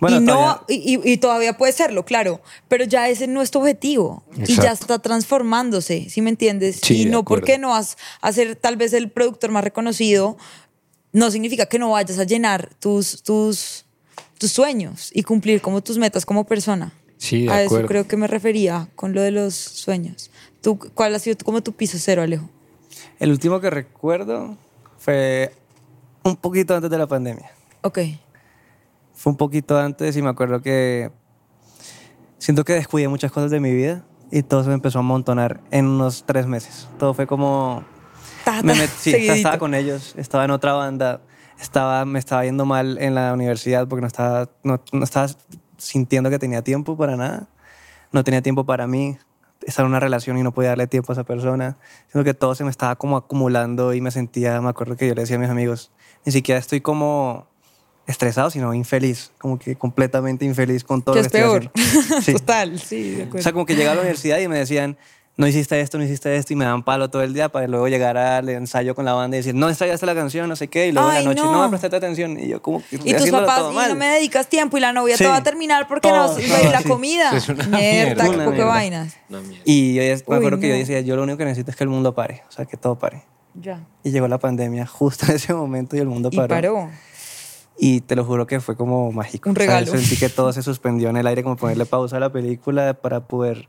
Bueno, 0.00 0.16
y, 0.18 0.20
no, 0.20 0.32
todavía- 0.34 0.62
y, 0.68 0.94
y- 0.96 1.12
y 1.12 1.16
todavía 1.16 1.56
puede 1.56 1.72
serlo, 1.72 2.04
claro, 2.04 2.40
pero 2.68 2.84
ya 2.84 3.08
ese 3.08 3.26
no 3.26 3.40
es 3.42 3.50
tu 3.50 3.58
objetivo 3.61 4.22
y 4.46 4.54
ya 4.56 4.72
está 4.72 4.98
transformándose, 4.98 6.08
¿sí 6.11 6.20
me 6.22 6.30
entiendes? 6.30 6.80
Sí, 6.82 7.02
y 7.02 7.04
no 7.06 7.24
porque 7.24 7.56
no 7.58 7.70
vas 7.70 7.96
a 8.20 8.32
ser 8.32 8.56
tal 8.56 8.76
vez 8.76 8.92
el 8.92 9.11
productor 9.11 9.50
más 9.50 9.64
reconocido, 9.64 10.36
no 11.12 11.30
significa 11.30 11.66
que 11.66 11.78
no 11.78 11.90
vayas 11.90 12.18
a 12.18 12.24
llenar 12.24 12.70
tus, 12.80 13.22
tus, 13.22 13.84
tus 14.41 14.51
sueños 14.53 15.11
y 15.14 15.22
cumplir 15.22 15.61
como 15.61 15.82
tus 15.82 15.99
metas 15.99 16.24
como 16.24 16.45
persona. 16.45 16.93
Sí, 17.18 17.45
de 17.45 17.53
a 17.53 17.61
eso 17.62 17.66
acuerdo. 17.74 17.88
creo 17.88 18.09
que 18.09 18.16
me 18.16 18.26
refería 18.26 18.88
con 18.97 19.12
lo 19.14 19.20
de 19.20 19.30
los 19.30 19.55
sueños. 19.55 20.30
¿Tú, 20.62 20.78
¿Cuál 20.95 21.14
ha 21.14 21.18
sido 21.18 21.36
tu- 21.36 21.45
como 21.45 21.62
tu 21.62 21.72
piso 21.72 21.99
cero, 22.01 22.22
Alejo? 22.22 22.49
El 23.18 23.30
último 23.30 23.61
que 23.61 23.68
recuerdo 23.68 24.57
fue 24.99 25.53
un 26.24 26.36
poquito 26.36 26.74
antes 26.74 26.91
de 26.91 26.97
la 26.97 27.07
pandemia. 27.07 27.51
Ok. 27.82 27.99
Fue 29.14 29.30
un 29.32 29.36
poquito 29.36 29.78
antes 29.78 30.16
y 30.16 30.22
me 30.22 30.30
acuerdo 30.30 30.62
que 30.62 31.11
siento 32.38 32.64
que 32.64 32.72
descuidé 32.72 33.09
muchas 33.09 33.30
cosas 33.30 33.51
de 33.51 33.61
mi 33.61 33.72
vida 33.74 34.03
y 34.30 34.43
todo 34.43 34.62
se 34.62 34.68
me 34.68 34.74
empezó 34.74 34.99
a 34.99 35.01
amontonar 35.01 35.61
en 35.70 35.84
unos 35.86 36.24
tres 36.26 36.47
meses. 36.47 36.88
Todo 36.99 37.12
fue 37.12 37.26
como... 37.26 37.84
Ta, 38.45 38.62
Me 38.62 38.72
ta, 38.72 38.78
met- 38.80 38.91
sí, 38.99 39.11
estaba 39.14 39.59
con 39.59 39.74
ellos, 39.74 40.14
estaba 40.16 40.47
en 40.47 40.51
otra 40.53 40.72
banda, 40.72 41.20
estaba, 41.61 42.04
me 42.04 42.18
estaba 42.18 42.44
yendo 42.44 42.64
mal 42.64 42.98
en 43.00 43.14
la 43.14 43.32
universidad 43.32 43.86
porque 43.88 44.00
no 44.00 44.06
estaba, 44.06 44.48
no, 44.62 44.80
no 44.92 45.04
estaba 45.04 45.28
sintiendo 45.78 46.30
que 46.30 46.38
tenía 46.38 46.62
tiempo 46.62 46.96
para 46.96 47.16
nada, 47.16 47.48
no 48.12 48.24
tenía 48.24 48.42
tiempo 48.42 48.64
para 48.64 48.86
mí, 48.86 49.16
estaba 49.66 49.86
en 49.86 49.90
una 49.90 50.00
relación 50.00 50.38
y 50.38 50.42
no 50.42 50.52
podía 50.52 50.70
darle 50.70 50.86
tiempo 50.86 51.12
a 51.12 51.14
esa 51.14 51.24
persona, 51.24 51.76
sino 52.11 52.24
que 52.24 52.34
todo 52.34 52.54
se 52.54 52.64
me 52.64 52.70
estaba 52.70 52.96
como 52.96 53.16
acumulando 53.16 53.94
y 53.94 54.00
me 54.00 54.11
sentía, 54.11 54.61
me 54.61 54.68
acuerdo 54.70 54.96
que 54.96 55.06
yo 55.08 55.14
le 55.14 55.22
decía 55.22 55.36
a 55.36 55.38
mis 55.38 55.50
amigos, 55.50 55.90
ni 56.24 56.32
siquiera 56.32 56.58
estoy 56.58 56.80
como 56.80 57.46
estresado, 58.06 58.50
sino 58.50 58.74
infeliz, 58.74 59.30
como 59.38 59.58
que 59.58 59.76
completamente 59.76 60.44
infeliz 60.44 60.82
con 60.82 61.02
todo 61.02 61.14
Que 61.14 61.20
lo 61.20 61.26
es 61.26 61.32
que 61.32 61.38
estoy 61.38 61.61
peor. 61.61 61.72
haciendo. 61.74 62.22
Sí. 62.22 62.32
Total, 62.38 62.78
sí, 62.80 63.11
de 63.11 63.22
O 63.22 63.26
acuerdo. 63.26 63.42
sea, 63.42 63.52
como 63.52 63.66
que 63.66 63.74
llegaba 63.76 63.92
a 63.92 63.94
la 63.96 64.00
universidad 64.02 64.38
y 64.40 64.48
me 64.48 64.58
decían, 64.58 64.96
no 65.41 65.49
hiciste 65.49 65.80
esto, 65.80 65.99
no 65.99 66.05
hiciste 66.05 66.36
esto, 66.36 66.53
y 66.53 66.57
me 66.57 66.64
dan 66.64 66.82
palo 66.82 67.09
todo 67.11 67.22
el 67.22 67.32
día 67.34 67.49
para 67.49 67.66
luego 67.66 67.88
llegar 67.88 68.16
al 68.16 68.49
ensayo 68.51 68.95
con 68.95 69.05
la 69.05 69.14
banda 69.14 69.36
y 69.36 69.41
decir, 69.41 69.55
no 69.55 69.68
ensayaste 69.68 70.05
la 70.07 70.14
canción, 70.14 70.49
no 70.49 70.55
sé 70.57 70.68
qué, 70.68 70.88
y 70.88 70.93
luego 70.93 71.11
en 71.11 71.16
Ay, 71.16 71.24
la 71.24 71.30
noche, 71.30 71.43
no. 71.43 71.53
no, 71.53 71.62
me 71.64 71.68
prestaste 71.70 71.97
atención. 71.97 72.38
Y 72.38 72.49
yo, 72.49 72.62
como 72.62 72.82
y 72.91 73.14
tus 73.14 73.30
papás, 73.30 73.59
todo 73.59 73.72
y 73.72 73.74
mal. 73.74 73.88
no 73.88 73.97
me 73.97 74.07
dedicas 74.09 74.49
tiempo 74.49 74.76
y 74.76 74.80
la 74.80 74.93
novia 74.93 75.16
Sí. 75.16 75.24
te 75.24 75.30
va 75.30 75.36
a 75.36 75.43
terminar 75.43 75.88
porque 75.88 76.09
Todo, 76.11 76.34
no 76.34 76.41
ir 76.41 76.70
la 76.70 76.82
sí. 76.82 76.88
comida. 76.88 77.36
Es 77.36 77.49
una 77.49 77.64
mierda, 77.66 77.78
mierda. 77.80 78.22
qué 78.24 78.28
Una 78.30 78.38
poco 78.45 78.51
mierda. 78.53 78.64
vainas. 78.66 79.16
Una 79.28 79.41
mierda. 79.41 79.62
Y 79.64 79.95
yo 79.95 80.03
me 80.03 80.12
Uy, 80.14 80.20
acuerdo 80.36 80.61
que 80.61 80.68
yo 80.68 80.74
no. 80.74 80.78
decía, 80.78 81.01
yo 81.01 81.16
lo 81.16 81.22
único 81.24 81.38
que 81.38 81.45
necesito 81.47 81.70
es 81.70 81.76
que 81.76 81.84
el 81.84 81.91
mundo 81.91 82.14
pare, 82.14 82.43
o 82.49 82.53
sea, 82.53 82.64
que 82.66 82.76
todo 82.76 82.99
pare. 82.99 83.22
Ya. 83.55 83.80
Y 84.05 84.11
llegó 84.12 84.28
la 84.28 84.38
pandemia 84.38 84.86
justo 84.86 85.26
en 85.28 85.36
ese 85.36 85.53
momento 85.55 85.97
y 85.97 85.99
el 86.01 86.07
mundo 86.07 86.28
Y 86.30 86.36
paró. 86.36 86.49
paró. 86.55 86.91
Y 87.78 88.03
te 88.03 88.14
lo 88.14 88.24
juro 88.26 88.47
que 88.47 88.61
fue 88.61 88.76
como 88.76 89.11
mágico. 89.11 89.49
Un 89.49 89.57
O 89.57 89.59
sea, 89.59 89.66
regalo. 89.80 89.86
sentí 89.99 90.16
que 90.18 90.28
todo 90.28 90.53
se 90.53 90.62
suspendió 90.62 91.09
en 91.09 91.16
el 91.16 91.26
aire, 91.26 91.43
como 91.43 91.57
ponerle 91.57 91.86
pausa 91.86 92.18
a 92.18 92.20
la 92.20 92.30
película 92.30 92.93
para 92.95 93.20
poder 93.20 93.68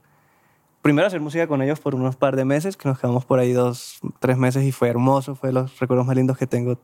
primero 0.82 1.08
hacer 1.08 1.22
música 1.22 1.48
con 1.48 1.62
ellos 1.62 1.80
por 1.80 1.96
unos 1.96 2.16
par 2.16 2.36
de 2.36 2.46
meses, 2.46 2.78
que 2.78 2.88
nos 2.90 3.00
quedamos 3.00 3.26
por 3.26 3.40
ahí 3.40 3.54
dos, 3.54 4.00
tres 4.20 4.38
meses 4.38 4.64
y 4.64 4.72
fue 4.72 4.90
hermoso, 4.90 5.36
fue 5.36 5.50
de 5.50 5.54
los 5.54 5.80
recuerdos 5.80 6.06
más 6.06 6.16
lindos 6.16 6.38
que 6.38 6.48
tengo, 6.48 6.74
yo 6.74 6.80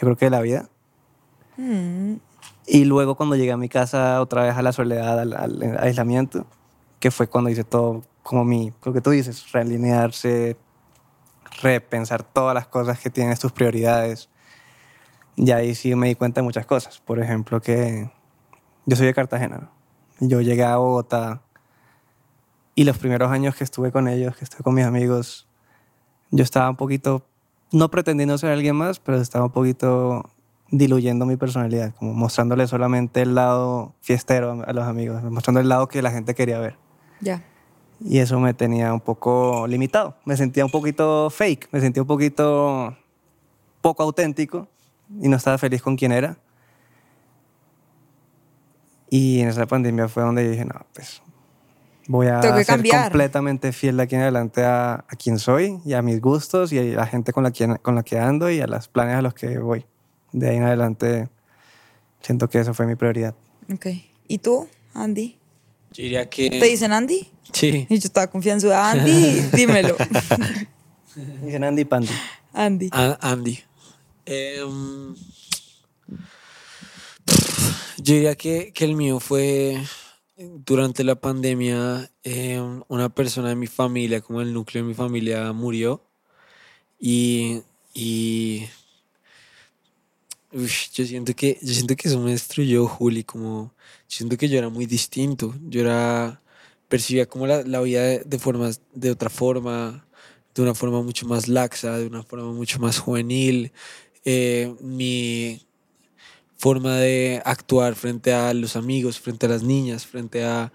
creo 0.00 0.16
que 0.16 0.26
de 0.26 0.30
la 0.30 0.40
vida. 0.40 0.68
Mm. 1.56 2.14
Y 2.66 2.84
luego 2.84 3.16
cuando 3.16 3.36
llegué 3.36 3.52
a 3.52 3.56
mi 3.56 3.68
casa 3.68 4.20
otra 4.20 4.42
vez 4.42 4.56
a 4.56 4.62
la 4.62 4.72
soledad, 4.72 5.18
al, 5.18 5.34
al 5.34 5.78
aislamiento, 5.80 6.46
que 7.00 7.10
fue 7.10 7.28
cuando 7.28 7.50
hice 7.50 7.64
todo 7.64 8.02
como 8.22 8.44
mi, 8.44 8.72
lo 8.84 8.92
que 8.92 9.00
tú 9.00 9.10
dices, 9.10 9.50
realinearse, 9.52 10.56
repensar 11.62 12.22
todas 12.22 12.54
las 12.54 12.66
cosas 12.66 13.00
que 13.00 13.10
tienes, 13.10 13.40
tus 13.40 13.52
prioridades. 13.52 14.28
Y 15.36 15.50
ahí 15.52 15.74
sí 15.74 15.94
me 15.94 16.08
di 16.08 16.14
cuenta 16.14 16.40
de 16.40 16.44
muchas 16.44 16.66
cosas. 16.66 17.00
Por 17.00 17.20
ejemplo, 17.20 17.60
que 17.60 18.10
yo 18.84 18.96
soy 18.96 19.06
de 19.06 19.14
Cartagena. 19.14 19.70
¿no? 20.20 20.28
Yo 20.28 20.40
llegué 20.40 20.64
a 20.64 20.76
Bogotá 20.76 21.42
y 22.78 22.84
los 22.84 22.96
primeros 22.96 23.32
años 23.32 23.56
que 23.56 23.64
estuve 23.64 23.90
con 23.90 24.06
ellos, 24.06 24.36
que 24.36 24.44
estuve 24.44 24.62
con 24.62 24.72
mis 24.72 24.84
amigos, 24.84 25.48
yo 26.30 26.44
estaba 26.44 26.70
un 26.70 26.76
poquito, 26.76 27.26
no 27.72 27.90
pretendiendo 27.90 28.38
ser 28.38 28.52
alguien 28.52 28.76
más, 28.76 29.00
pero 29.00 29.20
estaba 29.20 29.46
un 29.46 29.50
poquito 29.50 30.30
diluyendo 30.70 31.26
mi 31.26 31.36
personalidad, 31.36 31.92
como 31.96 32.14
mostrándole 32.14 32.68
solamente 32.68 33.22
el 33.22 33.34
lado 33.34 33.96
fiestero 34.00 34.62
a 34.64 34.72
los 34.72 34.84
amigos, 34.84 35.24
mostrando 35.24 35.58
el 35.58 35.68
lado 35.68 35.88
que 35.88 36.02
la 36.02 36.12
gente 36.12 36.36
quería 36.36 36.60
ver. 36.60 36.76
Ya. 37.20 37.42
Y 37.98 38.18
eso 38.18 38.38
me 38.38 38.54
tenía 38.54 38.94
un 38.94 39.00
poco 39.00 39.66
limitado. 39.66 40.14
Me 40.24 40.36
sentía 40.36 40.64
un 40.64 40.70
poquito 40.70 41.30
fake, 41.30 41.70
me 41.72 41.80
sentía 41.80 42.04
un 42.04 42.06
poquito 42.06 42.96
poco 43.80 44.04
auténtico 44.04 44.68
y 45.20 45.26
no 45.26 45.36
estaba 45.36 45.58
feliz 45.58 45.82
con 45.82 45.96
quien 45.96 46.12
era. 46.12 46.38
Y 49.10 49.40
en 49.40 49.48
esa 49.48 49.66
pandemia 49.66 50.06
fue 50.06 50.22
donde 50.22 50.48
dije, 50.48 50.64
no, 50.64 50.86
pues 50.94 51.22
voy 52.08 52.26
a 52.26 52.40
Tengo 52.40 52.56
que 52.56 52.64
ser 52.64 52.74
cambiar. 52.74 53.04
completamente 53.04 53.70
fiel 53.72 53.96
de 53.98 54.02
aquí 54.02 54.16
en 54.16 54.22
adelante 54.22 54.64
a, 54.64 54.94
a 55.08 55.16
quien 55.16 55.38
soy 55.38 55.78
y 55.84 55.92
a 55.92 56.02
mis 56.02 56.20
gustos 56.20 56.72
y 56.72 56.78
a 56.78 56.82
la 56.82 57.06
gente 57.06 57.32
con 57.32 57.44
la, 57.44 57.52
que, 57.52 57.76
con 57.80 57.94
la 57.94 58.02
que 58.02 58.18
ando 58.18 58.50
y 58.50 58.60
a 58.60 58.66
los 58.66 58.88
planes 58.88 59.14
a 59.14 59.22
los 59.22 59.34
que 59.34 59.58
voy. 59.58 59.86
De 60.32 60.48
ahí 60.50 60.56
en 60.56 60.64
adelante 60.64 61.28
siento 62.20 62.48
que 62.48 62.58
esa 62.58 62.74
fue 62.74 62.86
mi 62.86 62.96
prioridad. 62.96 63.34
Ok. 63.72 63.86
¿Y 64.26 64.38
tú, 64.38 64.68
Andy? 64.94 65.38
Yo 65.92 66.02
diría 66.02 66.28
que... 66.28 66.50
¿Te 66.50 66.66
dicen 66.66 66.92
Andy? 66.92 67.30
Sí. 67.52 67.86
Y 67.88 67.98
yo 67.98 68.06
estaba 68.08 68.26
confianzuda. 68.26 68.90
Andy, 68.90 69.40
dímelo. 69.54 69.96
Dicen 71.42 71.64
Andy 71.64 71.84
Pandy. 71.84 72.10
Andy. 72.52 72.90
A- 72.92 73.18
Andy. 73.22 73.58
Em, 74.26 75.14
yo 77.96 78.14
diría 78.14 78.34
que, 78.36 78.72
que 78.72 78.84
el 78.84 78.94
mío 78.94 79.18
fue 79.20 79.78
durante 80.38 81.04
la 81.04 81.16
pandemia. 81.16 82.10
em, 82.22 82.82
una 82.88 83.08
persona 83.08 83.48
de 83.50 83.56
mi 83.56 83.66
familia, 83.66 84.20
como 84.20 84.40
el 84.40 84.52
núcleo 84.52 84.82
de 84.82 84.88
mi 84.88 84.94
familia, 84.94 85.52
murió. 85.52 86.02
Y. 87.00 87.62
y 87.94 88.66
ush, 90.52 90.90
yo 90.92 91.04
siento 91.06 91.34
que 91.34 91.58
yo 91.62 91.74
siento 91.74 91.96
que 91.96 92.08
eso 92.08 92.20
me 92.20 92.32
destruyó, 92.32 92.86
Juli. 92.86 93.24
Como 93.24 93.74
siento 94.06 94.36
que 94.36 94.48
yo 94.48 94.58
era 94.58 94.68
muy 94.70 94.86
distinto. 94.86 95.54
Yo 95.68 95.80
era 95.82 96.40
percibía 96.88 97.26
como 97.26 97.46
la, 97.46 97.62
la 97.64 97.80
vida 97.82 98.02
de, 98.02 98.20
de 98.24 98.38
formas 98.38 98.80
de 98.94 99.10
otra 99.10 99.30
forma, 99.30 100.06
de 100.54 100.62
una 100.62 100.74
forma 100.74 101.02
mucho 101.02 101.26
más 101.26 101.48
laxa, 101.48 101.98
de 101.98 102.06
una 102.06 102.22
forma 102.22 102.52
mucho 102.52 102.78
más 102.80 102.98
juvenil. 102.98 103.72
Eh, 104.24 104.74
mi 104.80 105.67
forma 106.58 106.96
de 106.96 107.40
actuar 107.44 107.94
frente 107.94 108.32
a 108.32 108.52
los 108.52 108.74
amigos, 108.74 109.20
frente 109.20 109.46
a 109.46 109.48
las 109.48 109.62
niñas, 109.62 110.04
frente 110.04 110.44
a, 110.44 110.72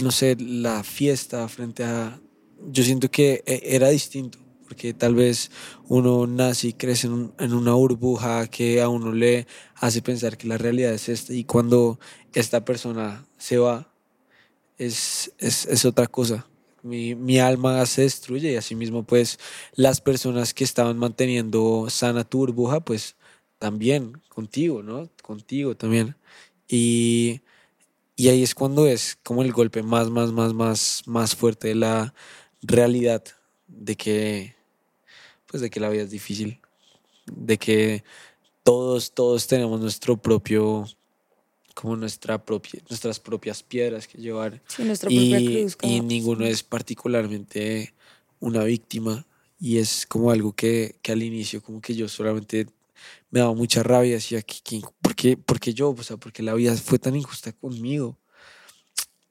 no 0.00 0.10
sé, 0.12 0.36
la 0.38 0.84
fiesta, 0.84 1.48
frente 1.48 1.84
a... 1.84 2.20
Yo 2.70 2.84
siento 2.84 3.10
que 3.10 3.42
eh, 3.44 3.60
era 3.64 3.88
distinto, 3.88 4.38
porque 4.66 4.94
tal 4.94 5.16
vez 5.16 5.50
uno 5.88 6.26
nace 6.26 6.68
y 6.68 6.72
crece 6.72 7.08
en, 7.08 7.32
en 7.38 7.52
una 7.52 7.72
burbuja 7.74 8.46
que 8.46 8.80
a 8.80 8.88
uno 8.88 9.12
le 9.12 9.46
hace 9.74 10.02
pensar 10.02 10.36
que 10.36 10.46
la 10.46 10.56
realidad 10.56 10.92
es 10.92 11.08
esta, 11.08 11.32
y 11.34 11.44
cuando 11.44 11.98
esta 12.32 12.64
persona 12.64 13.26
se 13.38 13.58
va, 13.58 13.92
es, 14.78 15.32
es, 15.38 15.66
es 15.66 15.84
otra 15.84 16.06
cosa. 16.06 16.46
Mi, 16.84 17.16
mi 17.16 17.40
alma 17.40 17.84
se 17.86 18.02
destruye 18.02 18.52
y 18.52 18.56
asimismo 18.56 19.02
pues 19.02 19.40
las 19.74 20.00
personas 20.00 20.54
que 20.54 20.62
estaban 20.62 20.96
manteniendo 20.96 21.90
sana 21.90 22.22
tu 22.22 22.38
burbuja 22.38 22.78
pues 22.78 23.16
también 23.58 24.20
contigo, 24.28 24.82
¿no? 24.82 25.08
Contigo 25.22 25.76
también. 25.76 26.16
Y, 26.68 27.40
y 28.16 28.28
ahí 28.28 28.42
es 28.42 28.54
cuando 28.54 28.86
es 28.86 29.18
como 29.22 29.42
el 29.42 29.52
golpe 29.52 29.82
más, 29.82 30.10
más, 30.10 30.32
más, 30.32 30.54
más, 30.54 31.02
más 31.06 31.34
fuerte 31.34 31.68
de 31.68 31.74
la 31.74 32.14
realidad 32.62 33.24
de 33.66 33.96
que 33.96 34.56
pues 35.46 35.62
de 35.62 35.70
que 35.70 35.80
la 35.80 35.88
vida 35.88 36.02
es 36.02 36.10
difícil, 36.10 36.60
de 37.26 37.56
que 37.56 38.04
todos, 38.62 39.12
todos 39.12 39.46
tenemos 39.46 39.80
nuestro 39.80 40.16
propio 40.18 40.86
como 41.74 41.96
nuestra 41.96 42.44
propia, 42.44 42.82
nuestras 42.90 43.18
propias 43.20 43.62
piedras 43.62 44.06
que 44.06 44.18
llevar 44.18 44.60
Sí, 44.66 44.82
nuestra 44.84 45.08
propia 45.08 45.40
y, 45.40 45.46
cruz. 45.62 45.76
y 45.82 46.00
ninguno 46.00 46.44
es 46.44 46.62
particularmente 46.62 47.94
una 48.40 48.64
víctima 48.64 49.24
y 49.60 49.78
es 49.78 50.06
como 50.06 50.30
algo 50.30 50.52
que, 50.52 50.96
que 51.02 51.12
al 51.12 51.22
inicio 51.22 51.62
como 51.62 51.80
que 51.80 51.94
yo 51.94 52.08
solamente 52.08 52.66
me 53.30 53.40
daba 53.40 53.54
mucha 53.54 53.82
rabia 53.82 54.14
decía 54.14 54.42
que- 54.42 54.82
¿por, 55.02 55.14
qué, 55.14 55.36
por 55.36 55.60
qué 55.60 55.74
yo? 55.74 55.90
O 55.90 56.02
sea, 56.02 56.16
porque 56.16 56.42
la 56.42 56.54
vida 56.54 56.74
fue 56.76 56.98
tan 56.98 57.16
injusta 57.16 57.52
conmigo 57.52 58.18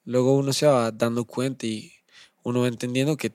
luego 0.08 0.38
uno 0.38 0.54
se 0.54 0.66
va 0.66 0.90
dando 0.92 1.26
cuenta 1.26 1.68
y 1.68 1.92
uno 2.44 2.62
va 2.62 2.68
entendiendo 2.70 3.18
que 3.18 3.34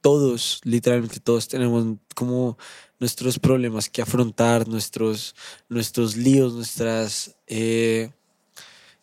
todos, 0.00 0.60
literalmente 0.64 1.20
todos 1.20 1.48
tenemos 1.48 1.84
como 2.14 2.56
nuestros 2.98 3.38
problemas 3.38 3.90
que 3.90 4.02
afrontar, 4.02 4.66
nuestros, 4.68 5.34
nuestros 5.68 6.16
líos, 6.16 6.54
nuestras 6.54 7.36
eh, 7.46 8.10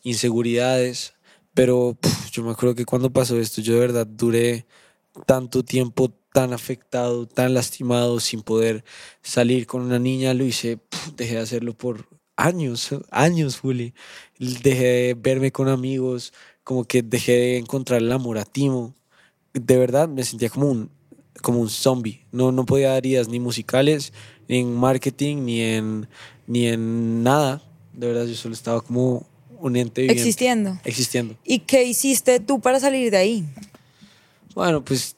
inseguridades. 0.01 1.13
Pero 1.53 1.97
yo 2.31 2.43
me 2.43 2.51
acuerdo 2.51 2.75
que 2.75 2.85
cuando 2.85 3.11
pasó 3.11 3.37
esto, 3.37 3.61
yo 3.61 3.73
de 3.73 3.79
verdad 3.81 4.07
duré 4.07 4.65
tanto 5.25 5.63
tiempo 5.63 6.11
tan 6.33 6.53
afectado, 6.53 7.27
tan 7.27 7.53
lastimado, 7.53 8.19
sin 8.19 8.41
poder 8.41 8.83
salir 9.21 9.67
con 9.67 9.81
una 9.81 9.99
niña, 9.99 10.33
lo 10.33 10.45
hice, 10.45 10.77
puf, 10.77 11.13
dejé 11.15 11.35
de 11.35 11.41
hacerlo 11.41 11.73
por 11.73 12.07
años, 12.35 12.89
años, 13.11 13.59
Juli. 13.59 13.93
Dejé 14.39 14.85
de 14.85 15.13
verme 15.15 15.51
con 15.51 15.67
amigos, 15.67 16.33
como 16.63 16.85
que 16.85 17.01
dejé 17.01 17.31
de 17.33 17.57
encontrar 17.57 18.01
el 18.01 18.11
amor 18.11 18.37
a 18.37 18.45
Timo. 18.45 18.95
De 19.53 19.77
verdad 19.77 20.07
me 20.07 20.23
sentía 20.23 20.49
como 20.49 20.69
un, 20.69 20.89
como 21.41 21.59
un 21.59 21.69
zombie. 21.69 22.25
No, 22.31 22.51
no 22.51 22.65
podía 22.65 22.91
dar 22.91 23.05
ideas 23.05 23.27
ni 23.27 23.39
musicales, 23.39 24.13
ni 24.47 24.59
en 24.59 24.73
marketing, 24.73 25.43
ni 25.43 25.61
en, 25.61 26.07
ni 26.47 26.67
en 26.67 27.23
nada. 27.23 27.61
De 27.93 28.07
verdad 28.07 28.25
yo 28.25 28.35
solo 28.35 28.53
estaba 28.53 28.81
como 28.81 29.25
un 29.59 29.75
ente 29.75 30.01
viviente. 30.01 30.21
Existiendo. 30.21 30.79
Existiendo. 30.85 31.35
¿Y 31.43 31.59
qué 31.59 31.83
hiciste 31.83 32.39
tú 32.39 32.61
para 32.61 32.79
salir 32.79 33.11
de 33.11 33.17
ahí? 33.17 33.45
Bueno, 34.55 34.83
pues 34.83 35.15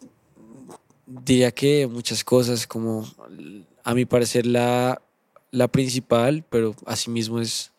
diría 1.05 1.51
que 1.51 1.87
muchas 1.87 2.23
cosas, 2.23 2.67
como 2.67 3.07
a 3.83 3.93
mi 3.93 4.05
parecer 4.05 4.45
la, 4.45 5.01
la 5.51 5.67
principal, 5.67 6.45
pero 6.49 6.75
asimismo 6.85 7.39
es, 7.39 7.71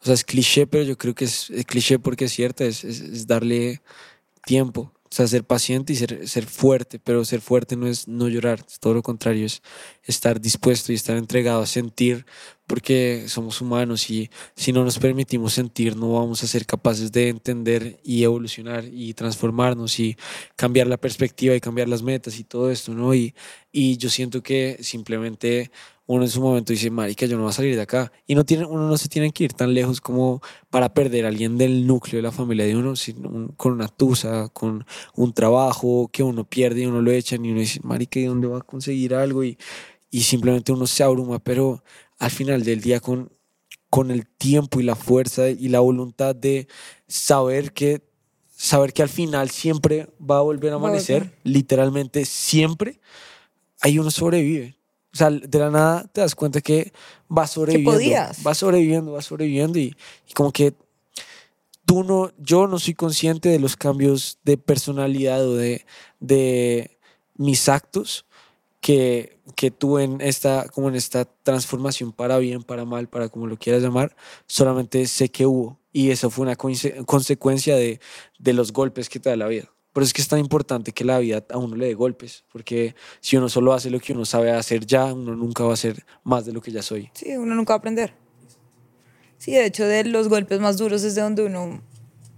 o 0.00 0.04
sea, 0.04 0.14
es 0.14 0.24
cliché, 0.24 0.66
pero 0.66 0.84
yo 0.84 0.96
creo 0.96 1.14
que 1.14 1.24
es, 1.24 1.50
cliché 1.66 1.98
porque 1.98 2.26
es 2.26 2.32
cierta, 2.32 2.64
es, 2.64 3.26
darle 3.26 3.80
tiempo, 4.44 4.92
o 5.04 5.14
sea, 5.14 5.26
ser 5.26 5.44
paciente 5.44 5.92
y 5.92 5.96
ser, 5.96 6.28
ser 6.28 6.46
fuerte, 6.46 6.98
pero 6.98 7.24
ser 7.24 7.40
fuerte 7.40 7.76
no 7.76 7.86
es 7.86 8.08
no 8.08 8.28
llorar, 8.28 8.64
todo 8.80 8.94
lo 8.94 9.02
contrario, 9.02 9.46
es 9.46 9.62
estar 10.04 10.40
dispuesto 10.40 10.92
y 10.92 10.96
estar 10.96 11.16
entregado 11.16 11.62
a 11.62 11.66
sentir, 11.66 12.26
porque 12.70 13.24
somos 13.26 13.60
humanos 13.60 14.08
y 14.10 14.30
si 14.54 14.72
no 14.72 14.84
nos 14.84 14.96
permitimos 15.00 15.54
sentir, 15.54 15.96
no 15.96 16.12
vamos 16.12 16.44
a 16.44 16.46
ser 16.46 16.66
capaces 16.66 17.10
de 17.10 17.28
entender 17.28 17.98
y 18.04 18.22
evolucionar 18.22 18.84
y 18.84 19.12
transformarnos 19.12 19.98
y 19.98 20.16
cambiar 20.54 20.86
la 20.86 20.96
perspectiva 20.96 21.52
y 21.56 21.60
cambiar 21.60 21.88
las 21.88 22.04
metas 22.04 22.38
y 22.38 22.44
todo 22.44 22.70
esto, 22.70 22.94
¿no? 22.94 23.12
Y, 23.12 23.34
y 23.72 23.96
yo 23.96 24.08
siento 24.08 24.40
que 24.40 24.78
simplemente 24.82 25.72
uno 26.06 26.22
en 26.22 26.30
su 26.30 26.40
momento 26.40 26.72
dice, 26.72 26.92
marica, 26.92 27.26
yo 27.26 27.36
no 27.36 27.42
voy 27.42 27.50
a 27.50 27.54
salir 27.54 27.74
de 27.74 27.82
acá. 27.82 28.12
Y 28.24 28.36
no 28.36 28.44
tiene, 28.44 28.64
uno 28.66 28.86
no 28.86 28.96
se 28.96 29.08
tiene 29.08 29.32
que 29.32 29.42
ir 29.42 29.52
tan 29.52 29.74
lejos 29.74 30.00
como 30.00 30.40
para 30.70 30.94
perder 30.94 31.24
a 31.24 31.28
alguien 31.28 31.58
del 31.58 31.88
núcleo 31.88 32.18
de 32.18 32.22
la 32.22 32.30
familia 32.30 32.66
de 32.66 32.76
uno, 32.76 32.94
sino 32.94 33.52
con 33.56 33.72
una 33.72 33.88
tusa, 33.88 34.48
con 34.50 34.86
un 35.16 35.32
trabajo 35.32 36.08
que 36.12 36.22
uno 36.22 36.44
pierde 36.44 36.82
y 36.82 36.86
uno 36.86 37.02
lo 37.02 37.10
echan 37.10 37.44
y 37.44 37.50
uno 37.50 37.58
dice, 37.58 37.80
marica, 37.82 38.20
¿y 38.20 38.26
dónde 38.26 38.46
va 38.46 38.58
a 38.58 38.62
conseguir 38.62 39.12
algo? 39.12 39.42
Y, 39.42 39.58
y 40.08 40.20
simplemente 40.20 40.70
uno 40.70 40.86
se 40.86 41.02
abruma, 41.02 41.40
pero 41.40 41.82
al 42.20 42.30
final 42.30 42.62
del 42.62 42.80
día 42.80 43.00
con, 43.00 43.32
con 43.88 44.12
el 44.12 44.28
tiempo 44.28 44.78
y 44.78 44.84
la 44.84 44.94
fuerza 44.94 45.48
y 45.48 45.68
la 45.68 45.80
voluntad 45.80 46.36
de 46.36 46.68
saber 47.08 47.72
que 47.72 48.08
saber 48.54 48.92
que 48.92 49.02
al 49.02 49.08
final 49.08 49.48
siempre 49.48 50.10
va 50.20 50.36
a 50.36 50.42
volver 50.42 50.72
a 50.72 50.76
amanecer, 50.76 51.22
volver. 51.22 51.38
literalmente 51.44 52.26
siempre, 52.26 53.00
ahí 53.80 53.98
uno 53.98 54.10
sobrevive. 54.10 54.76
O 55.12 55.16
sea, 55.16 55.30
de 55.30 55.58
la 55.58 55.70
nada 55.70 56.10
te 56.12 56.20
das 56.20 56.34
cuenta 56.34 56.60
que 56.60 56.92
vas 57.26 57.52
sobreviviendo. 57.52 57.92
podías. 57.92 58.42
Vas 58.42 58.58
sobreviviendo, 58.58 59.12
vas 59.12 59.24
sobreviviendo 59.24 59.78
y, 59.78 59.96
y 60.28 60.32
como 60.34 60.52
que 60.52 60.74
tú 61.86 62.04
no, 62.04 62.32
yo 62.38 62.66
no 62.66 62.78
soy 62.78 62.92
consciente 62.92 63.48
de 63.48 63.58
los 63.58 63.76
cambios 63.76 64.38
de 64.44 64.58
personalidad 64.58 65.42
o 65.48 65.56
de, 65.56 65.86
de 66.20 66.98
mis 67.36 67.66
actos 67.68 68.26
que, 68.80 69.38
que 69.56 69.70
tuve 69.70 70.04
en 70.04 70.20
esta, 70.20 70.66
como 70.68 70.88
en 70.88 70.94
esta 70.94 71.24
transformación 71.24 72.12
para 72.12 72.38
bien, 72.38 72.62
para 72.62 72.84
mal, 72.84 73.08
para 73.08 73.28
como 73.28 73.46
lo 73.46 73.56
quieras 73.58 73.82
llamar, 73.82 74.16
solamente 74.46 75.06
sé 75.06 75.30
que 75.30 75.46
hubo. 75.46 75.78
Y 75.92 76.10
eso 76.10 76.30
fue 76.30 76.42
una 76.44 76.56
conse- 76.56 77.04
consecuencia 77.04 77.76
de, 77.76 78.00
de 78.38 78.52
los 78.52 78.72
golpes 78.72 79.08
que 79.08 79.18
te 79.20 79.28
da 79.28 79.36
la 79.36 79.48
vida. 79.48 79.64
Por 79.92 80.04
eso 80.04 80.10
es 80.10 80.12
que 80.14 80.22
es 80.22 80.28
tan 80.28 80.38
importante 80.38 80.92
que 80.92 81.04
la 81.04 81.18
vida 81.18 81.44
a 81.50 81.58
uno 81.58 81.74
le 81.74 81.86
dé 81.86 81.94
golpes, 81.94 82.44
porque 82.52 82.94
si 83.20 83.36
uno 83.36 83.48
solo 83.48 83.72
hace 83.72 83.90
lo 83.90 83.98
que 83.98 84.12
uno 84.12 84.24
sabe 84.24 84.52
hacer 84.52 84.86
ya, 84.86 85.12
uno 85.12 85.34
nunca 85.34 85.64
va 85.64 85.70
a 85.70 85.74
hacer 85.74 86.06
más 86.22 86.46
de 86.46 86.52
lo 86.52 86.62
que 86.62 86.70
ya 86.70 86.80
soy. 86.80 87.10
Sí, 87.12 87.36
uno 87.36 87.56
nunca 87.56 87.72
va 87.72 87.76
a 87.76 87.78
aprender. 87.78 88.14
Sí, 89.36 89.50
de 89.50 89.66
hecho, 89.66 89.84
de 89.86 90.04
los 90.04 90.28
golpes 90.28 90.60
más 90.60 90.76
duros 90.76 91.02
es 91.02 91.16
de 91.16 91.22
donde 91.22 91.44
uno 91.44 91.82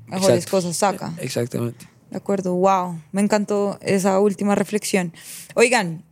mejores 0.06 0.44
Exacto. 0.44 0.50
cosas 0.50 0.76
saca. 0.76 1.14
Exactamente. 1.18 1.86
De 2.10 2.16
acuerdo, 2.16 2.54
wow, 2.54 2.98
me 3.12 3.20
encantó 3.20 3.78
esa 3.82 4.18
última 4.18 4.54
reflexión. 4.54 5.12
Oigan, 5.54 6.04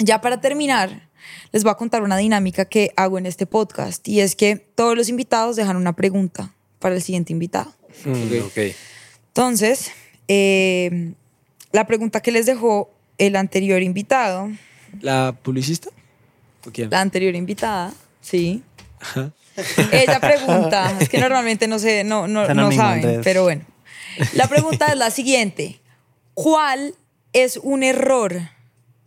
ya 0.00 0.20
para 0.20 0.40
terminar, 0.40 1.08
les 1.52 1.62
voy 1.62 1.70
a 1.70 1.74
contar 1.74 2.02
una 2.02 2.16
dinámica 2.16 2.64
que 2.64 2.92
hago 2.96 3.18
en 3.18 3.26
este 3.26 3.46
podcast 3.46 4.06
y 4.08 4.20
es 4.20 4.36
que 4.36 4.56
todos 4.56 4.96
los 4.96 5.08
invitados 5.08 5.56
dejan 5.56 5.76
una 5.76 5.94
pregunta 5.94 6.54
para 6.78 6.94
el 6.94 7.02
siguiente 7.02 7.32
invitado. 7.32 7.72
Mm, 8.04 8.44
ok. 8.46 8.74
Entonces, 9.28 9.92
eh, 10.28 11.12
la 11.72 11.86
pregunta 11.86 12.20
que 12.20 12.32
les 12.32 12.46
dejó 12.46 12.90
el 13.18 13.36
anterior 13.36 13.82
invitado, 13.82 14.50
¿La 15.00 15.36
publicista? 15.42 15.90
¿O 16.66 16.70
quién? 16.70 16.90
la 16.90 17.00
anterior 17.00 17.34
invitada, 17.34 17.92
sí. 18.20 18.62
Ella 19.92 20.20
pregunta, 20.20 20.96
es 21.00 21.08
que 21.08 21.18
normalmente 21.18 21.68
no 21.68 21.78
sé, 21.78 22.04
no, 22.04 22.26
no, 22.26 22.52
no 22.54 22.72
saben, 22.72 23.04
Andrés. 23.04 23.20
pero 23.22 23.44
bueno. 23.44 23.64
La 24.34 24.48
pregunta 24.48 24.86
es 24.88 24.96
la 24.96 25.10
siguiente. 25.10 25.80
¿Cuál 26.34 26.94
es 27.32 27.56
un 27.58 27.82
error 27.82 28.40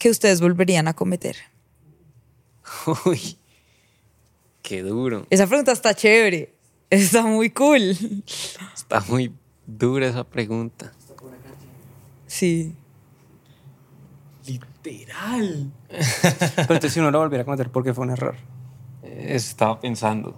que 0.03 0.09
ustedes 0.09 0.41
volverían 0.41 0.87
a 0.89 0.93
cometer? 0.93 1.37
Uy, 3.05 3.37
qué 4.61 4.83
duro. 4.83 5.25
Esa 5.29 5.47
pregunta 5.47 5.71
está 5.71 5.93
chévere. 5.93 6.53
Está 6.89 7.23
muy 7.23 7.49
cool. 7.51 7.95
Está 8.75 8.99
muy 9.07 9.33
dura 9.65 10.07
esa 10.07 10.23
pregunta. 10.25 10.91
Sí. 12.27 12.75
Literal. 14.45 15.71
Pero 15.87 16.61
entonces 16.61 16.93
si 16.93 16.99
uno 16.99 17.11
lo 17.11 17.19
volviera 17.19 17.43
a 17.43 17.45
cometer 17.45 17.69
porque 17.69 17.93
fue 17.93 18.03
un 18.05 18.11
error. 18.11 18.35
Eh, 19.03 19.27
Estaba 19.35 19.79
pensando. 19.79 20.37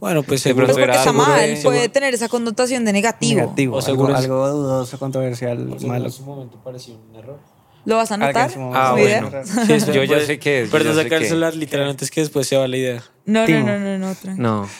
Bueno, 0.00 0.22
pues 0.22 0.40
seguro. 0.42 0.66
Pues 0.66 0.78
porque 0.78 0.96
está 0.96 1.12
mal, 1.12 1.40
de- 1.56 1.60
puede 1.62 1.88
tener 1.88 2.14
esa 2.14 2.28
connotación 2.28 2.84
de 2.84 2.92
negativo. 2.92 3.40
Negativo. 3.42 3.74
O 3.76 3.78
algo, 3.78 3.86
seguro 3.86 4.14
es- 4.14 4.24
algo 4.24 4.48
dudoso, 4.48 4.98
controversial, 4.98 5.58
malo. 5.86 6.10
su 6.10 6.22
momento 6.24 6.58
pareció 6.62 6.94
un 6.96 7.14
error. 7.16 7.38
¿Lo 7.86 7.96
vas 7.96 8.10
a 8.10 8.14
anotar? 8.16 8.50
Ah, 8.74 8.94
error. 8.98 9.42
Sí, 9.46 9.72
espera, 9.72 9.94
Yo 9.94 10.04
ya 10.04 10.20
sé 10.20 10.38
qué 10.38 10.62
es, 10.62 10.70
sé 10.70 10.94
sacar 10.94 11.22
el 11.22 11.28
celular 11.28 11.54
literalmente 11.54 12.04
es 12.04 12.10
que 12.10 12.20
después 12.20 12.46
se 12.46 12.56
va 12.56 12.66
la 12.68 12.76
idea. 12.76 13.02
No, 13.24 13.46
no, 13.46 13.60
no, 13.60 13.78
no, 13.78 13.98
no, 13.98 14.14
tranqui. 14.14 14.40
No. 14.42 14.68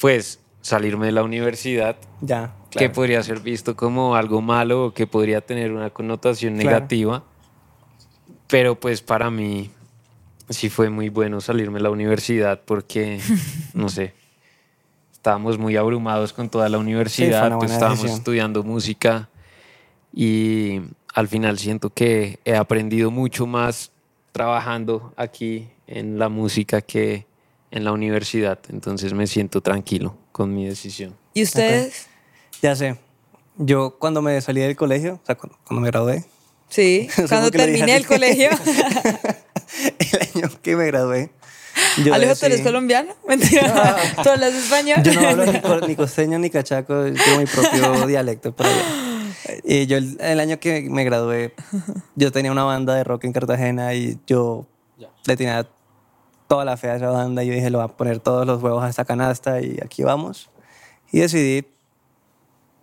Pues 0.00 0.40
salirme 0.60 1.06
de 1.06 1.12
la 1.12 1.22
universidad, 1.22 1.96
Ya, 2.20 2.52
que 2.70 2.78
claro. 2.78 2.92
podría 2.92 3.22
ser 3.22 3.40
visto 3.40 3.76
como 3.76 4.14
algo 4.16 4.42
malo 4.42 4.86
o 4.86 4.94
que 4.94 5.06
podría 5.06 5.40
tener 5.40 5.72
una 5.72 5.90
connotación 5.90 6.54
Claro. 6.56 6.70
negativa. 6.70 7.24
Pero 8.48 8.78
pues 8.78 9.00
para 9.00 9.30
mí 9.30 9.70
sí 10.50 10.68
fue 10.68 10.90
muy 10.90 11.08
bueno 11.08 11.40
salirme 11.40 11.78
de 11.78 11.84
la 11.84 11.90
universidad 11.90 12.60
porque, 12.64 13.20
no 13.74 13.88
sé, 13.88 14.14
estábamos 15.12 15.58
muy 15.58 15.76
abrumados 15.76 16.32
con 16.32 16.48
toda 16.50 16.68
la 16.68 16.78
universidad, 16.78 17.46
una 17.46 17.58
pues 17.58 17.70
estábamos 17.72 17.98
decisión. 18.02 18.18
estudiando 18.20 18.62
música 18.62 19.28
y 20.12 20.80
al 21.16 21.28
final 21.28 21.58
siento 21.58 21.88
que 21.88 22.40
he 22.44 22.54
aprendido 22.54 23.10
mucho 23.10 23.46
más 23.46 23.90
trabajando 24.32 25.14
aquí 25.16 25.66
en 25.86 26.18
la 26.18 26.28
música 26.28 26.82
que 26.82 27.24
en 27.70 27.84
la 27.84 27.92
universidad, 27.92 28.58
entonces 28.68 29.14
me 29.14 29.26
siento 29.26 29.62
tranquilo 29.62 30.18
con 30.30 30.54
mi 30.54 30.66
decisión. 30.66 31.16
¿Y 31.32 31.42
ustedes? 31.42 32.06
Ya 32.60 32.76
sé. 32.76 32.98
Yo 33.56 33.96
cuando 33.98 34.20
me 34.20 34.38
salí 34.42 34.60
del 34.60 34.76
colegio, 34.76 35.14
o 35.14 35.26
sea, 35.26 35.36
cuando, 35.36 35.58
cuando 35.64 35.80
me 35.80 35.88
gradué, 35.88 36.24
Sí, 36.68 37.08
cuando 37.28 37.50
terminé 37.50 37.96
el 37.96 38.06
colegio. 38.06 38.50
el 39.98 40.20
año 40.34 40.50
que 40.62 40.76
me 40.76 40.84
gradué, 40.86 41.30
yo 42.04 42.12
Alejo, 42.12 42.36
¿tú 42.36 42.44
eres 42.44 42.60
colombiano? 42.60 43.14
Mentira. 43.28 43.96
¿Tú 44.22 44.28
hablas 44.28 44.52
español? 44.52 45.02
Yo 45.02 45.14
no 45.14 45.28
hablo 45.28 45.46
ni, 45.46 45.86
ni 45.88 45.96
costeño 45.96 46.38
ni 46.38 46.50
cachaco, 46.50 47.04
tengo 47.04 47.38
mi 47.38 47.46
propio 47.46 48.06
dialecto 48.06 48.54
por 48.54 48.66
allá. 48.66 49.05
Y 49.64 49.86
yo 49.86 49.96
el, 49.98 50.16
el 50.20 50.40
año 50.40 50.58
que 50.58 50.88
me 50.90 51.04
gradué, 51.04 51.54
yo 52.14 52.32
tenía 52.32 52.52
una 52.52 52.64
banda 52.64 52.94
de 52.94 53.04
rock 53.04 53.24
en 53.24 53.32
Cartagena 53.32 53.94
y 53.94 54.18
yo 54.26 54.66
le 55.26 55.36
tenía 55.36 55.66
toda 56.48 56.64
la 56.64 56.76
fe 56.76 56.90
a 56.90 56.96
esa 56.96 57.10
banda 57.10 57.42
y 57.42 57.48
yo 57.48 57.54
dije, 57.54 57.70
lo 57.70 57.78
voy 57.78 57.84
a 57.86 57.96
poner 57.96 58.20
todos 58.20 58.46
los 58.46 58.62
huevos 58.62 58.82
a 58.84 58.88
esta 58.88 59.04
canasta 59.04 59.60
y 59.60 59.78
aquí 59.84 60.02
vamos. 60.04 60.50
Y 61.12 61.20
decidí 61.20 61.66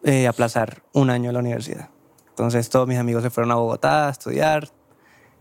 eh, 0.04 0.28
aplazar 0.28 0.84
un 0.94 1.10
año 1.10 1.32
la 1.32 1.40
universidad. 1.40 1.90
Entonces 2.30 2.70
todos 2.70 2.88
mis 2.88 2.98
amigos 2.98 3.24
se 3.24 3.30
fueron 3.30 3.52
a 3.52 3.56
Bogotá 3.56 4.08
a 4.08 4.12
estudiar, 4.12 4.70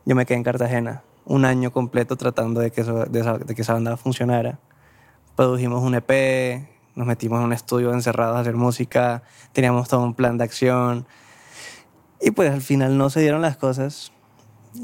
yo 0.04 0.14
me 0.14 0.26
quedé 0.26 0.36
en 0.36 0.44
Cartagena 0.44 1.02
un 1.24 1.44
año 1.44 1.72
completo 1.72 2.16
tratando 2.16 2.60
de 2.60 2.70
que, 2.70 2.80
eso- 2.82 3.04
de 3.06 3.20
esa, 3.20 3.38
de 3.38 3.54
que 3.54 3.62
esa 3.62 3.72
banda 3.74 3.96
funcionara 3.96 4.58
produjimos 5.36 5.82
un 5.82 5.94
EP, 5.94 6.68
nos 6.94 7.06
metimos 7.06 7.38
en 7.40 7.46
un 7.46 7.52
estudio 7.52 7.92
encerrados 7.92 8.36
a 8.36 8.40
hacer 8.40 8.54
música, 8.54 9.22
teníamos 9.52 9.88
todo 9.88 10.02
un 10.02 10.14
plan 10.14 10.38
de 10.38 10.44
acción. 10.44 11.06
Y 12.20 12.30
pues 12.32 12.50
al 12.52 12.62
final 12.62 12.96
no 12.98 13.10
se 13.10 13.20
dieron 13.20 13.42
las 13.42 13.56
cosas. 13.56 14.12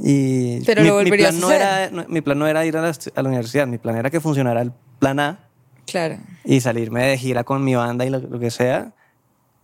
Y 0.02 0.64
Pero 0.64 0.82
mi, 0.82 0.88
lo 0.88 0.98
mi 1.02 1.10
plan 1.10 1.36
a 1.36 1.38
no 1.40 1.50
era, 1.50 1.90
no- 1.90 2.04
mi 2.08 2.20
plan 2.20 2.38
no 2.38 2.46
era 2.46 2.64
ir 2.66 2.76
a 2.76 2.82
la, 2.82 2.90
estu- 2.90 3.12
a 3.14 3.22
la 3.22 3.28
universidad, 3.28 3.66
mi 3.66 3.78
plan 3.78 3.96
era 3.96 4.10
que 4.10 4.20
funcionara 4.20 4.60
el 4.62 4.72
plan 4.98 5.18
A 5.20 5.38
Claro. 5.86 6.16
y 6.44 6.60
salirme 6.60 7.06
de 7.06 7.16
gira 7.16 7.44
con 7.44 7.64
mi 7.64 7.74
banda 7.74 8.04
y 8.04 8.10
lo, 8.10 8.18
lo 8.18 8.38
que 8.38 8.50
sea. 8.50 8.92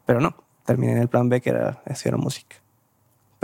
Pero 0.07 0.20
no, 0.20 0.34
terminé 0.64 0.92
en 0.92 0.99
el 0.99 1.09
plan 1.09 1.28
B 1.28 1.40
que 1.40 1.51
era 1.51 1.82
estudiar 1.86 2.16
música. 2.18 2.57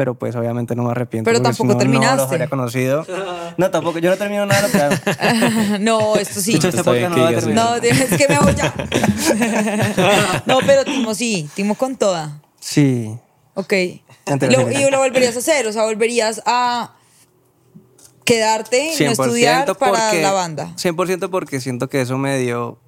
Pero 0.00 0.14
pues 0.14 0.34
obviamente 0.34 0.74
no 0.74 0.84
me 0.84 0.92
arrepiento. 0.92 1.28
Pero 1.28 1.40
si 1.40 1.42
tampoco 1.42 1.64
no, 1.66 1.74
No 1.74 1.74
los 1.74 1.82
terminaste. 1.92 2.22
habría 2.36 2.48
conocido. 2.48 3.06
No, 3.58 3.70
tampoco. 3.70 3.98
Yo 3.98 4.08
no 4.08 4.16
termino 4.16 4.46
nada 4.46 4.66
hago. 4.72 5.78
no, 5.80 6.16
esto 6.16 6.40
sí. 6.40 6.54
Hecho, 6.56 6.68
este 6.68 6.80
no 6.82 6.84
va 7.20 7.26
a 7.26 7.28
digas 7.28 7.44
terminar. 7.44 7.74
No, 7.74 7.80
tienes 7.82 8.16
que 8.16 8.26
me 8.26 8.34
hago 8.36 8.48
ya. 8.48 10.42
no, 10.46 10.58
pero 10.64 10.86
Timo 10.86 11.12
sí, 11.14 11.50
Timo 11.52 11.74
con 11.74 11.96
toda. 11.96 12.40
Sí. 12.60 13.14
Ok. 13.52 13.72
Y 13.74 14.00
lo, 14.24 14.36
realidad. 14.38 14.88
y 14.88 14.90
lo 14.90 14.98
volverías 15.00 15.36
a 15.36 15.40
hacer, 15.40 15.66
o 15.66 15.72
sea, 15.74 15.84
volverías 15.84 16.40
a 16.46 16.92
quedarte 18.24 18.94
y 18.98 19.04
no 19.04 19.10
estudiar 19.10 19.76
para 19.76 19.92
porque- 20.08 20.22
la 20.22 20.32
banda. 20.32 20.72
100% 20.76 21.28
porque 21.28 21.60
siento 21.60 21.90
que 21.90 22.00
eso 22.00 22.16
me 22.16 22.38
dio 22.38 22.78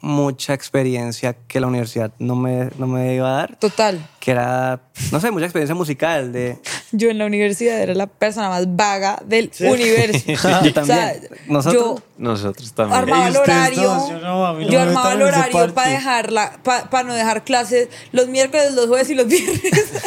mucha 0.00 0.52
experiencia 0.52 1.32
que 1.48 1.60
la 1.60 1.66
universidad 1.66 2.12
no 2.18 2.36
me, 2.36 2.68
no 2.78 2.86
me 2.86 3.14
iba 3.14 3.28
a 3.30 3.32
dar. 3.32 3.56
Total. 3.56 4.06
Que 4.20 4.32
era, 4.32 4.80
no 5.12 5.20
sé, 5.20 5.30
mucha 5.30 5.46
experiencia 5.46 5.74
musical 5.74 6.32
de... 6.32 6.58
Yo 6.90 7.08
en 7.10 7.18
la 7.18 7.26
universidad 7.26 7.80
era 7.80 7.94
la 7.94 8.06
persona 8.08 8.48
más 8.48 8.64
vaga 8.76 9.22
del 9.24 9.50
universo. 9.60 10.24
Yo 10.64 10.72
también. 10.72 11.28
Nosotros. 11.46 11.74
Yo 11.82 12.02
Nosotros 12.18 12.72
también. 12.72 12.98
armaba 13.00 13.28
el 13.28 13.36
horario. 13.36 13.82
dos, 13.82 14.08
yo 14.08 14.18
no, 14.18 14.52
no 14.54 14.60
yo 14.62 14.80
armaba 14.80 15.12
el 15.12 15.22
horario 15.22 15.72
para 15.74 15.90
dejarla, 15.90 16.58
para 16.64 17.02
no 17.04 17.14
dejar 17.14 17.44
clases 17.44 17.88
los 18.12 18.26
miércoles, 18.28 18.72
los 18.72 18.86
jueves 18.86 19.08
y 19.10 19.14
los 19.14 19.26
viernes. 19.28 19.62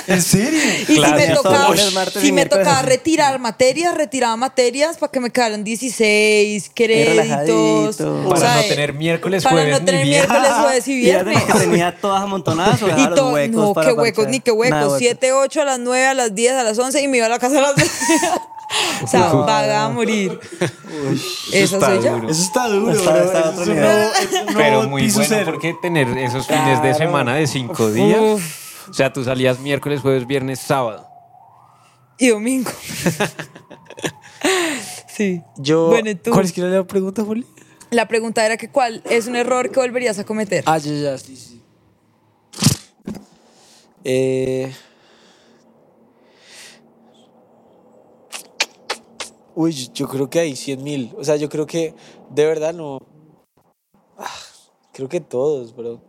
¿En 0.08 0.22
serio? 0.22 0.60
Y 0.90 0.96
Claro, 0.96 1.20
si 1.20 1.28
me 1.28 1.34
tocaba, 1.36 1.76
si 2.20 2.28
y 2.28 2.32
me 2.34 2.46
retirar 2.82 3.40
materias, 3.40 3.96
retiraba 3.96 4.36
materias 4.36 4.98
para 4.98 5.12
que 5.12 5.20
me 5.20 5.30
quedaran 5.30 5.64
16 5.64 6.72
créditos. 6.76 8.02
o 8.02 8.30
Para 8.30 8.40
sea, 8.42 8.56
no 8.56 8.62
tener 8.68 8.94
miércoles, 8.94 9.44
para 9.44 9.56
jueves 9.56 9.74
no 9.74 9.80
ni 9.80 9.86
tener 9.86 10.06
viernes. 10.06 10.30
miércoles, 10.30 10.58
jueves 10.62 10.88
y 10.88 10.96
viernes. 11.00 11.44
que 11.44 11.54
tenía 11.54 11.96
todas 11.98 12.22
amontonadas 12.24 12.82
o 12.82 12.88
Y 12.88 12.92
los 13.06 13.16
todo, 13.16 13.34
huecos 13.34 13.56
no, 13.56 13.74
para 13.74 13.88
qué 13.88 13.94
huecos, 14.02 14.28
ni 14.28 14.40
qué 14.40 14.52
huecos. 14.52 14.80
huecos. 14.80 14.98
7, 15.00 15.34
8, 15.34 15.62
a 15.62 15.66
las 15.66 15.80
9, 15.80 16.06
a 16.08 16.14
las 16.14 16.34
10, 16.36 16.54
a 16.54 16.64
las 16.64 16.78
11 16.80 17.02
y 17.02 17.08
me 17.08 17.18
iba 17.18 17.26
a 17.26 17.30
la 17.30 17.40
casa 17.40 17.58
a 17.60 17.62
las 17.62 17.76
12. 17.76 17.92
o 19.04 19.08
sea, 19.08 19.34
vaga 19.34 19.86
a 19.86 19.90
morir. 19.90 20.40
Esa 21.52 21.76
está 21.78 21.88
soy 21.96 22.04
yo. 22.04 22.12
duro. 22.16 22.30
Eso 22.30 22.44
está 22.44 22.68
duro, 22.68 22.92
Está- 22.92 23.12
bro. 23.12 23.24
está 23.26 23.40
Eso 23.40 23.50
otro 23.50 23.66
nivel. 23.66 23.84
nuevo- 23.84 24.12
es 24.14 24.48
un 24.50 24.54
Pero 24.56 24.84
muy 24.90 25.12
bueno 25.12 25.26
cero. 25.28 25.52
porque 25.52 25.76
tener 25.82 26.08
esos 26.18 26.48
fines 26.48 26.82
de 26.82 26.94
semana 26.94 27.36
de 27.36 27.48
cinco 27.48 27.92
días. 27.92 28.20
O 28.90 28.94
sea, 28.94 29.12
tú 29.14 29.24
salías 29.24 29.60
miércoles, 29.60 30.02
jueves, 30.02 30.26
viernes, 30.28 30.60
sábado. 30.60 31.08
Y 32.18 32.28
domingo. 32.30 32.70
sí. 35.08 35.42
Yo, 35.58 35.88
Bueno, 35.88 36.10
¿y 36.10 36.16
tú? 36.16 36.32
¿Cuál 36.32 36.46
es 36.46 36.54
que 36.54 36.62
era 36.62 36.70
la 36.70 36.84
pregunta, 36.84 37.24
Juli? 37.24 37.46
La 37.90 38.08
pregunta 38.08 38.46
era 38.46 38.58
que 38.58 38.70
cuál 38.70 39.04
es 39.10 39.28
un 39.28 39.36
error 39.36 39.70
que 39.70 39.80
volverías 39.80 40.18
a 40.20 40.24
cometer. 40.24 40.64
Ah, 40.66 40.78
ya, 40.78 40.92
ya, 40.94 41.18
sí, 41.18 41.36
sí. 41.36 41.61
Eh... 44.04 44.72
Uy, 49.56 49.74
yo- 49.94 50.08
creo 50.08 50.30
que 50.30 50.40
hay 50.40 50.56
100 50.56 50.84
mil. 50.84 51.12
O 51.18 51.24
sea, 51.24 51.36
yo 51.36 51.50
creo 51.50 51.66
que 51.68 51.94
de 52.30 52.46
verdad 52.46 52.74
no. 52.74 53.00
Ah, 54.18 54.30
creo 54.94 55.10
que 55.10 55.20
todos, 55.20 55.76
bro. 55.76 56.02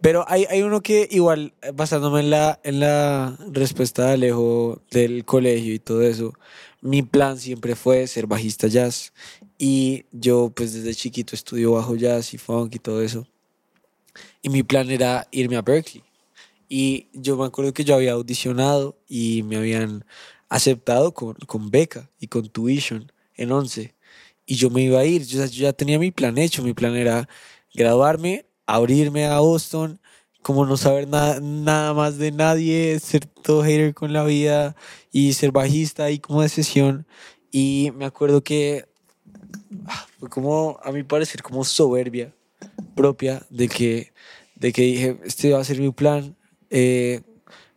Pero 0.00 0.24
hay, 0.28 0.46
hay 0.48 0.62
uno 0.62 0.80
que 0.80 1.08
igual, 1.10 1.54
eh, 1.60 1.72
basándome 1.74 2.20
en 2.20 2.30
la, 2.30 2.60
en 2.62 2.80
la 2.80 3.36
respuesta 3.50 4.06
de 4.06 4.12
Alejo 4.12 4.80
del 4.90 5.24
colegio 5.24 5.74
y 5.74 5.80
todo 5.80 6.02
eso, 6.02 6.32
mi 6.80 7.02
plan 7.02 7.36
siempre 7.38 7.74
fue 7.74 8.06
ser 8.06 8.26
bajista 8.26 8.68
jazz. 8.68 9.12
Y 9.58 10.04
yo 10.12 10.52
pues 10.54 10.72
desde 10.72 10.94
chiquito 10.94 11.34
estudio 11.34 11.72
bajo 11.72 11.96
jazz 11.96 12.32
y 12.32 12.38
funk 12.38 12.76
y 12.76 12.78
todo 12.78 13.02
eso. 13.02 13.26
Y 14.40 14.50
mi 14.50 14.62
plan 14.62 14.88
era 14.90 15.26
irme 15.32 15.56
a 15.56 15.62
Berkeley. 15.62 16.04
Y 16.68 17.08
yo 17.12 17.36
me 17.36 17.46
acuerdo 17.46 17.72
que 17.72 17.84
yo 17.84 17.94
había 17.94 18.12
audicionado 18.12 18.98
y 19.08 19.42
me 19.44 19.56
habían 19.56 20.04
aceptado 20.48 21.14
con, 21.14 21.34
con 21.46 21.70
beca 21.70 22.10
y 22.20 22.26
con 22.28 22.48
tuition 22.48 23.12
en 23.34 23.52
11. 23.52 23.94
Y 24.46 24.54
yo 24.56 24.70
me 24.70 24.82
iba 24.82 25.00
a 25.00 25.04
ir, 25.04 25.24
yo, 25.24 25.44
yo 25.46 25.62
ya 25.62 25.72
tenía 25.72 25.98
mi 25.98 26.10
plan 26.10 26.38
hecho, 26.38 26.62
mi 26.62 26.74
plan 26.74 26.96
era 26.96 27.28
graduarme, 27.74 28.46
abrirme 28.66 29.26
a 29.26 29.40
Boston, 29.40 30.00
como 30.42 30.64
no 30.64 30.76
saber 30.76 31.08
nada 31.08 31.40
nada 31.40 31.92
más 31.94 32.16
de 32.18 32.32
nadie, 32.32 32.98
ser 33.00 33.26
todo 33.26 33.62
hater 33.62 33.94
con 33.94 34.12
la 34.12 34.24
vida 34.24 34.76
y 35.12 35.32
ser 35.34 35.52
bajista 35.52 36.10
y 36.10 36.18
como 36.18 36.42
de 36.42 36.48
sesión. 36.48 37.06
Y 37.50 37.92
me 37.96 38.04
acuerdo 38.06 38.42
que 38.42 38.86
ah, 39.86 40.06
fue 40.18 40.28
como, 40.28 40.78
a 40.82 40.92
mi 40.92 41.02
parecer, 41.02 41.42
como 41.42 41.64
soberbia 41.64 42.32
propia 42.94 43.42
de 43.50 43.68
que, 43.68 44.12
de 44.54 44.72
que 44.72 44.82
dije, 44.82 45.18
este 45.24 45.52
va 45.52 45.60
a 45.60 45.64
ser 45.64 45.80
mi 45.80 45.90
plan, 45.90 46.36
eh, 46.70 47.22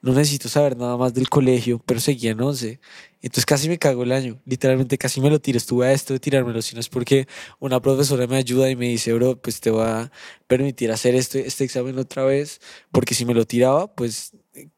no 0.01 0.13
necesito 0.13 0.49
saber 0.49 0.75
nada 0.77 0.97
más 0.97 1.13
del 1.13 1.29
colegio, 1.29 1.81
pero 1.85 1.99
seguía 1.99 2.31
en 2.31 2.41
11. 2.41 2.79
Entonces 3.21 3.45
casi 3.45 3.69
me 3.69 3.77
cago 3.77 4.03
el 4.03 4.11
año, 4.11 4.41
literalmente 4.45 4.97
casi 4.97 5.21
me 5.21 5.29
lo 5.29 5.39
tiro, 5.39 5.57
estuve 5.57 5.87
a 5.87 5.93
esto 5.93 6.13
de 6.13 6.19
tirármelo, 6.19 6.61
si 6.61 6.73
no 6.73 6.81
es 6.81 6.89
porque 6.89 7.27
una 7.59 7.79
profesora 7.79 8.25
me 8.25 8.37
ayuda 8.37 8.69
y 8.69 8.75
me 8.75 8.87
dice, 8.87 9.13
bro, 9.13 9.39
pues 9.39 9.59
te 9.61 9.69
va 9.69 10.01
a 10.03 10.11
permitir 10.47 10.91
hacer 10.91 11.13
este, 11.13 11.45
este 11.45 11.63
examen 11.63 11.99
otra 11.99 12.23
vez, 12.23 12.59
porque 12.91 13.13
si 13.13 13.25
me 13.25 13.35
lo 13.35 13.45
tiraba, 13.45 13.93
pues 13.93 14.35
eh, 14.55 14.69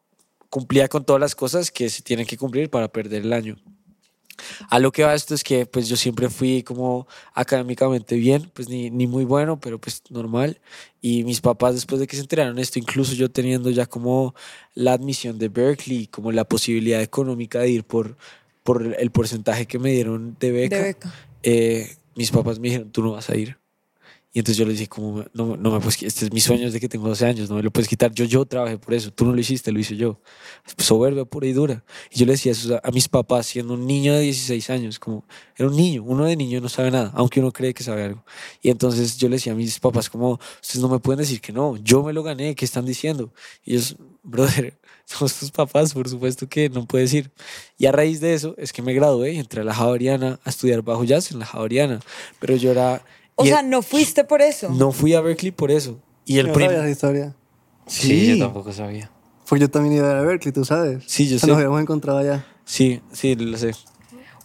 cumplía 0.49 0.89
con 0.89 1.05
todas 1.05 1.22
las 1.22 1.36
cosas 1.36 1.72
que 1.72 1.89
se 1.89 2.01
tienen 2.01 2.26
que 2.26 2.38
cumplir 2.38 2.70
para 2.70 2.89
perder 2.91 3.22
el 3.22 3.32
año. 3.32 3.55
A 4.70 4.80
lo 4.80 4.92
que 4.92 5.04
va 5.04 5.14
esto 5.14 5.34
es 5.36 5.44
que 5.44 5.66
pues 5.66 5.88
yo 5.88 5.96
siempre 5.96 6.30
fui 6.30 6.64
como 6.64 7.08
académicamente 7.34 8.16
bien, 8.16 8.50
pues 8.54 8.70
ni, 8.70 8.90
ni 8.90 9.08
muy 9.08 9.26
bueno, 9.26 9.60
pero 9.60 9.80
pues 9.80 10.02
normal. 10.10 10.60
Y 11.02 11.24
mis 11.24 11.42
papás 11.42 11.76
después 11.76 12.00
de 12.00 12.08
que 12.08 12.16
se 12.16 12.22
enteraron 12.22 12.60
esto, 12.60 12.80
incluso 12.80 13.14
yo 13.14 13.30
teniendo 13.30 13.70
ya 13.70 13.86
como 13.86 14.34
la 14.76 14.94
admisión 14.94 15.38
de 15.38 15.50
Berkeley, 15.50 16.08
como 16.08 16.32
la 16.32 16.46
posibilidad 16.46 17.02
económica 17.02 17.60
de 17.60 17.70
ir 17.70 17.84
por, 17.84 18.18
por 18.64 18.96
el 19.00 19.12
porcentaje 19.12 19.66
que 19.66 19.80
me 19.80 19.92
dieron 19.92 20.36
de 20.40 20.52
beca, 20.52 20.78
De 20.78 20.82
beca. 20.84 21.14
eh, 21.44 21.96
mis 22.16 22.32
papás 22.32 22.60
me 22.60 22.70
dijeron, 22.70 22.92
tú 22.92 23.02
no 23.04 23.12
vas 23.12 23.30
a 23.30 23.36
ir. 23.36 23.58
Y 24.36 24.40
entonces 24.40 24.58
yo 24.58 24.66
les 24.66 24.80
dije, 24.80 24.90
como, 24.90 25.24
no, 25.34 25.56
no 25.56 25.72
me 25.72 25.80
puedes 25.80 26.02
este 26.02 26.26
es 26.26 26.34
mi 26.34 26.40
sueño 26.40 26.66
desde 26.66 26.80
que 26.80 26.90
tengo 26.90 27.08
12 27.08 27.26
años, 27.28 27.50
no 27.52 27.58
me 27.58 27.62
lo 27.62 27.70
puedes 27.70 27.88
quitar. 27.88 28.12
Yo, 28.12 28.26
yo 28.26 28.44
trabajé 28.46 28.80
por 28.80 28.96
eso, 28.96 29.12
tú 29.12 29.26
no 29.26 29.32
lo 29.32 29.40
hiciste, 29.40 29.72
lo 29.72 29.78
hice 29.78 29.96
yo. 29.96 30.20
Soberbia 30.80 31.24
pura 31.24 31.46
y 31.46 31.54
dura. 31.54 31.84
Y 32.10 32.18
yo 32.18 32.26
le 32.26 32.32
decía 32.32 32.52
eso 32.52 32.80
a, 32.84 32.90
mis 32.90 33.08
papás 33.08 33.46
siendo 33.46 33.76
un 33.76 33.86
niño 33.86 34.12
de 34.16 34.22
16 34.22 34.72
años, 34.72 34.98
como, 34.98 35.24
era 35.56 35.70
un 35.70 35.76
niño, 35.76 36.02
uno 36.02 36.26
de 36.26 36.36
niño 36.36 36.60
no 36.62 36.68
sabe 36.68 36.90
nada, 36.90 37.12
aunque 37.14 37.42
uno 37.42 37.52
cree 37.52 37.76
que 37.76 37.84
sabe 37.84 38.06
algo. 38.06 38.26
Y 38.60 38.72
entonces 38.72 39.18
yo 39.18 39.30
le 39.30 39.36
decía 39.36 39.54
a 39.54 39.56
mis 39.56 39.80
papás, 39.80 40.10
como, 40.10 40.40
ustedes 40.60 40.82
no 40.82 40.90
me 40.90 40.98
pueden 40.98 41.20
decir 41.20 41.40
que 41.40 41.54
no, 41.54 41.78
yo 41.78 42.02
me 42.02 42.12
lo 42.12 42.24
gané, 42.24 42.56
¿qué 42.56 42.66
están 42.66 42.86
diciendo? 42.88 43.32
Y 43.64 43.74
ellos, 43.74 43.98
brother, 44.24 44.80
somos 45.06 45.38
tus 45.38 45.52
papás, 45.52 45.94
por 45.94 46.10
supuesto 46.10 46.50
que 46.50 46.70
no 46.70 46.88
puedes 46.88 47.14
ir. 47.14 47.30
Y 47.78 47.86
a 47.86 47.92
raíz 47.92 48.20
de 48.20 48.34
eso 48.34 48.56
es 48.58 48.74
que 48.74 48.82
me 48.82 48.96
gradué 48.96 49.34
y 49.34 49.38
entré 49.38 49.62
a 49.62 49.64
la 49.64 49.76
Javeriana 49.76 50.40
a 50.44 50.50
estudiar 50.50 50.82
bajo 50.82 51.04
jazz 51.04 51.32
en 51.32 51.38
la 51.38 51.46
Javeriana. 51.46 52.00
Pero 52.40 52.56
yo 52.56 52.72
era... 52.72 53.06
O 53.36 53.46
y 53.46 53.48
sea, 53.50 53.62
el- 53.62 53.70
no 53.70 53.82
fuiste 53.82 54.24
por 54.24 54.42
eso. 54.42 54.70
no 54.70 54.92
fui 54.92 55.14
a 55.14 55.22
Berkeley 55.22 55.52
por 55.52 55.72
eso. 55.72 56.00
Y 56.26 56.38
el 56.40 56.48
No 56.48 56.54
sabía 56.54 56.78
esa 56.78 56.90
historia. 56.90 57.36
Sí, 57.88 58.38
yo 58.38 58.46
tampoco 58.46 58.72
sabía. 58.72 59.10
Pues 59.48 59.60
yo 59.60 59.70
también 59.70 59.96
iba 59.96 60.20
a 60.20 60.22
Berkeley, 60.22 60.54
tú 60.54 60.64
sabes. 60.64 61.04
Sí, 61.06 61.28
yo 61.28 61.36
O 61.36 61.40
sea, 61.40 61.46
sé. 61.48 61.48
Nos 61.48 61.58
habíamos 61.58 61.82
encontrado 61.82 62.20
allá. 62.20 62.46
Sí, 62.66 63.02
sí, 63.12 63.36
lo 63.36 63.58
sé. 63.58 63.72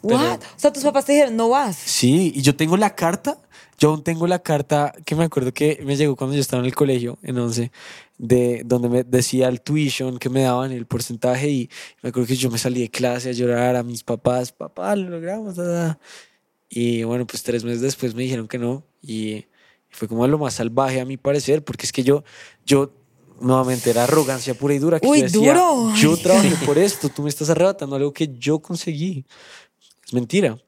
What? 0.03 0.39
O 0.41 0.59
sea, 0.59 0.73
tus 0.73 0.83
papás 0.83 1.05
te 1.05 1.13
dijeron, 1.13 1.37
no 1.37 1.49
vas. 1.49 1.77
Sí, 1.77 2.33
y 2.35 2.43
yo 2.43 2.55
tengo 2.57 2.77
la 2.77 2.95
carta, 2.95 3.39
yo 3.79 3.91
aún 3.91 4.03
tengo 4.05 4.27
la 4.27 4.39
carta 4.41 4.93
que 5.05 5.15
me 5.17 5.25
acuerdo 5.25 5.53
que 5.53 5.81
me 5.85 5.97
llegó 5.97 6.15
cuando 6.17 6.35
yo 6.35 6.41
estaba 6.41 6.61
en 6.61 6.67
el 6.67 6.75
colegio, 6.75 7.19
en 7.23 7.39
11, 7.39 7.71
de, 8.17 8.63
donde 8.65 8.89
me 8.89 9.03
decía 9.05 9.49
el 9.49 9.61
tuition 9.61 10.19
que 10.19 10.31
me 10.31 10.43
daban, 10.43 10.71
el 10.73 10.87
porcentaje, 10.87 11.49
y 11.49 11.71
me 12.03 12.11
acuerdo 12.11 12.27
que 12.29 12.37
yo 12.37 12.51
me 12.51 12.59
salí 12.59 12.81
de 12.81 12.91
clase 12.91 13.31
a 13.31 13.33
llorar 13.33 13.77
a 13.77 13.83
mis 13.83 14.03
papás, 14.05 14.53
papá, 14.53 14.95
lo 14.97 15.09
logramos, 15.11 15.57
da, 15.57 15.65
da". 15.65 15.99
Y 16.69 17.03
bueno, 17.03 17.27
pues 17.27 17.43
tres 17.43 17.65
meses 17.65 17.81
después 17.81 18.15
me 18.15 18.23
dijeron 18.23 18.49
que 18.49 18.59
no, 18.59 18.85
y 19.03 19.47
fue 19.91 20.09
como 20.09 20.27
lo 20.27 20.39
más 20.39 20.55
salvaje 20.55 21.01
a 21.01 21.05
mi 21.05 21.17
parecer, 21.17 21.65
porque 21.65 21.87
es 21.87 21.93
que 21.93 22.03
yo, 22.03 22.25
yo 22.67 22.93
nuevamente 23.41 23.91
era 23.91 24.05
arrogancia 24.05 24.55
pura 24.55 24.75
y 24.75 24.79
dura, 24.79 25.01
que 25.01 25.07
Uy, 25.07 25.19
yo 25.19 25.25
decía, 25.25 25.55
duro. 25.55 25.95
yo 25.97 26.17
trabajé 26.17 26.55
por 26.67 26.79
esto, 26.79 27.09
tú 27.09 27.23
me 27.23 27.29
estás 27.29 27.51
arrebatando 27.51 27.97
algo 27.97 28.13
que 28.13 28.29
yo 28.39 28.59
conseguí. 28.59 29.25
Es 30.07 30.13
mentira. 30.13 30.59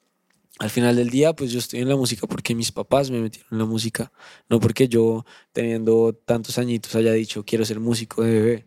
Al 0.59 0.69
final 0.69 0.95
del 0.95 1.09
día, 1.09 1.33
pues 1.33 1.53
yo 1.53 1.59
estoy 1.59 1.81
en 1.81 1.89
la 1.89 1.97
música 1.97 2.27
porque 2.27 2.55
mis 2.55 2.71
papás 2.71 3.11
me 3.11 3.19
metieron 3.19 3.49
en 3.51 3.59
la 3.59 3.65
música, 3.65 4.13
no 4.51 4.61
porque 4.61 4.89
yo, 4.89 5.25
teniendo 5.53 6.13
tantos 6.13 6.59
añitos, 6.59 6.95
haya 6.95 7.13
dicho 7.13 7.45
quiero 7.47 7.65
ser 7.65 7.81
músico 7.81 8.23
de 8.23 8.33
bebé. 8.33 8.67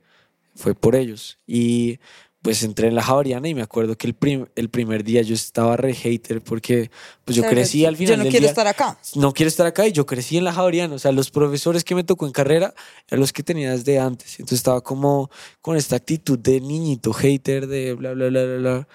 Fue 0.56 0.74
por 0.74 0.96
ellos. 0.96 1.38
Y 1.48 2.00
pues 2.44 2.62
entré 2.62 2.90
en 2.90 2.96
la 2.96 3.02
Javariana 3.02 3.48
y 3.48 3.56
me 3.56 3.62
acuerdo 3.62 3.98
que 3.98 4.06
el, 4.06 4.14
prim- 4.14 4.48
el 4.56 4.70
primer 4.70 5.04
día 5.04 5.22
yo 5.22 5.34
estaba 5.34 5.78
re 5.78 5.94
hater 5.96 6.42
porque 6.42 6.92
pues 7.26 7.36
yo 7.38 7.42
Claro, 7.42 7.56
crecí 7.56 7.86
al 7.86 7.96
final 7.96 8.12
Yo 8.12 8.18
no 8.18 8.24
del 8.26 8.32
quiero 8.32 8.44
día- 8.44 8.50
estar 8.52 8.68
acá. 8.68 9.00
no 9.16 9.34
quiero 9.34 9.48
estar 9.48 9.66
acá 9.66 9.88
y 9.88 9.94
yo 9.94 10.06
crecí 10.06 10.38
en 10.38 10.44
la 10.44 10.52
Javariana. 10.54 10.94
O 10.94 11.00
sea, 11.00 11.12
los 11.14 11.32
profesores 11.32 11.84
que 11.86 11.96
me 11.96 12.04
tocó 12.04 12.26
en 12.28 12.34
carrera 12.34 12.74
eran 13.08 13.22
los 13.22 13.32
que 13.34 13.44
tenía 13.44 13.72
desde 13.72 13.98
antes. 13.98 14.34
Entonces 14.40 14.58
estaba 14.60 14.82
como 14.82 15.32
con 15.62 15.78
esta 15.78 15.96
actitud 15.96 16.38
de 16.38 16.60
niñito 16.60 17.14
hater, 17.14 17.66
de 17.68 17.94
bla, 17.94 18.12
bla, 18.12 18.28
bla, 18.28 18.44
bla, 18.44 18.58
bla. 18.58 18.88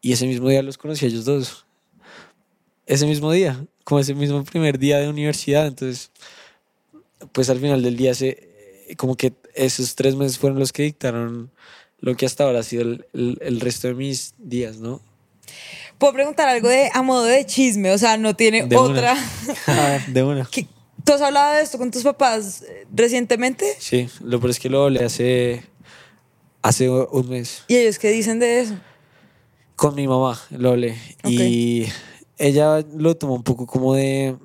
Y 0.00 0.12
ese 0.12 0.26
mismo 0.26 0.48
día 0.48 0.62
los 0.62 0.78
conocí 0.78 1.04
a 1.04 1.08
ellos 1.08 1.26
dos. 1.26 1.66
Ese 2.86 3.06
mismo 3.06 3.30
día, 3.32 3.66
como 3.84 4.00
ese 4.00 4.14
mismo 4.14 4.42
primer 4.44 4.78
día 4.78 4.98
de 4.98 5.08
universidad. 5.10 5.66
Entonces, 5.66 6.10
pues 7.32 7.50
al 7.50 7.58
final 7.60 7.82
del 7.82 7.96
día, 7.98 8.14
se, 8.14 8.48
como 8.96 9.14
que 9.16 9.34
esos 9.54 9.94
tres 9.94 10.16
meses 10.16 10.38
fueron 10.38 10.58
los 10.58 10.72
que 10.72 10.82
dictaron 10.84 11.50
lo 12.04 12.14
que 12.16 12.26
hasta 12.26 12.44
ahora 12.44 12.60
ha 12.60 12.62
sido 12.62 12.82
el, 12.82 13.06
el- 13.14 13.38
el 13.40 13.60
resto 13.60 13.88
de 13.88 13.94
mis 13.94 14.34
días, 14.38 14.76
¿no? 14.78 15.00
Puedo 15.98 16.12
preguntar 16.12 16.48
algo 16.48 16.68
de 16.68 16.90
a 16.92 17.02
modo 17.02 17.24
de 17.24 17.46
chisme, 17.46 17.90
o 17.92 17.98
sea, 17.98 18.16
no 18.18 18.34
tiene 18.36 18.66
De 18.66 18.76
una. 18.76 18.90
otra. 18.90 19.16
A 19.66 19.88
ver, 19.88 20.06
de 20.06 20.22
una. 20.22 20.48
¿Qué- 20.50 20.66
¿Tú 21.04 21.12
has 21.12 21.20
hablado 21.22 21.54
de 21.56 21.62
esto 21.62 21.78
con 21.78 21.90
tus 21.90 22.02
papás 22.02 22.62
eh, 22.62 22.86
recientemente? 22.94 23.64
Sí, 23.78 24.08
lo 24.22 24.38
peor 24.40 24.50
es 24.50 24.58
que 24.60 24.68
lo 24.70 24.84
hablé 24.84 25.04
hace, 25.04 25.62
hace 26.62 26.88
un 26.90 27.28
mes. 27.28 27.64
¿Y 27.68 27.76
ellos 27.76 27.98
qué 27.98 28.10
dicen 28.10 28.38
de 28.38 28.60
eso? 28.60 28.74
Con 29.76 29.94
mi 29.94 30.06
mamá 30.08 30.40
lo 30.50 30.70
hablé. 30.70 30.96
Y 31.24 31.86
ella 32.38 32.84
lo 32.96 33.16
tomó 33.16 33.34
un 33.34 33.42
poco 33.42 33.66
como 33.66 33.94
de, 33.94 34.36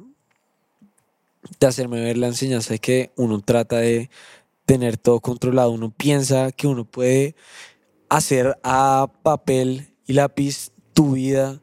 de 1.60 1.68
hacerme 1.68 2.02
ver 2.02 2.18
la 2.18 2.28
enseñanza 2.28 2.74
de 2.74 2.80
que 2.80 3.12
uno 3.16 3.40
trata 3.42 3.78
de 3.78 4.10
tener 4.70 4.98
todo 4.98 5.20
controlado. 5.20 5.72
Uno 5.72 5.90
piensa 5.90 6.52
que 6.52 6.68
uno 6.68 6.86
puede 6.86 7.34
hacer 8.08 8.56
a 8.64 9.10
papel 9.24 9.88
y 10.06 10.14
lápiz 10.14 10.70
tu 10.94 11.14
vida 11.14 11.60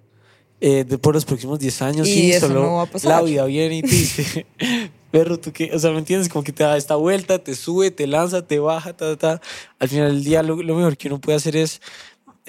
eh, 0.61 0.83
de- 0.85 0.99
por 0.99 1.15
los 1.15 1.25
próximos 1.25 1.61
10 1.61 1.83
años 1.83 2.09
Y 2.09 2.33
y, 2.35 2.41
solo 2.41 2.55
no 2.63 2.75
va 2.77 2.83
a 2.83 2.87
pasar. 2.87 3.11
la 3.13 3.23
vida 3.23 3.45
viene 3.45 3.77
y 3.77 3.83
te 3.83 3.89
dice, 3.95 4.47
perro, 5.13 5.39
tú 5.39 5.53
qué, 5.53 5.71
o 5.73 5.79
sea, 5.79 5.93
¿me 5.93 5.99
entiendes? 5.99 6.29
Como 6.29 6.43
que 6.43 6.51
te 6.53 6.65
da 6.65 6.77
esta 6.77 6.97
vuelta, 6.97 7.39
te 7.39 7.55
sube, 7.55 7.93
te 7.93 8.09
lanza, 8.09 8.45
te 8.45 8.59
baja, 8.59 8.97
ta, 8.97 9.17
ta, 9.17 9.39
ta. 9.39 9.43
Al 9.79 9.89
final 9.89 10.13
del 10.15 10.25
día 10.25 10.43
lo, 10.43 10.57
lo 10.61 10.75
mejor 10.75 10.97
que 10.97 11.07
uno 11.07 11.21
puede 11.21 11.37
hacer 11.37 11.55
es, 11.57 11.81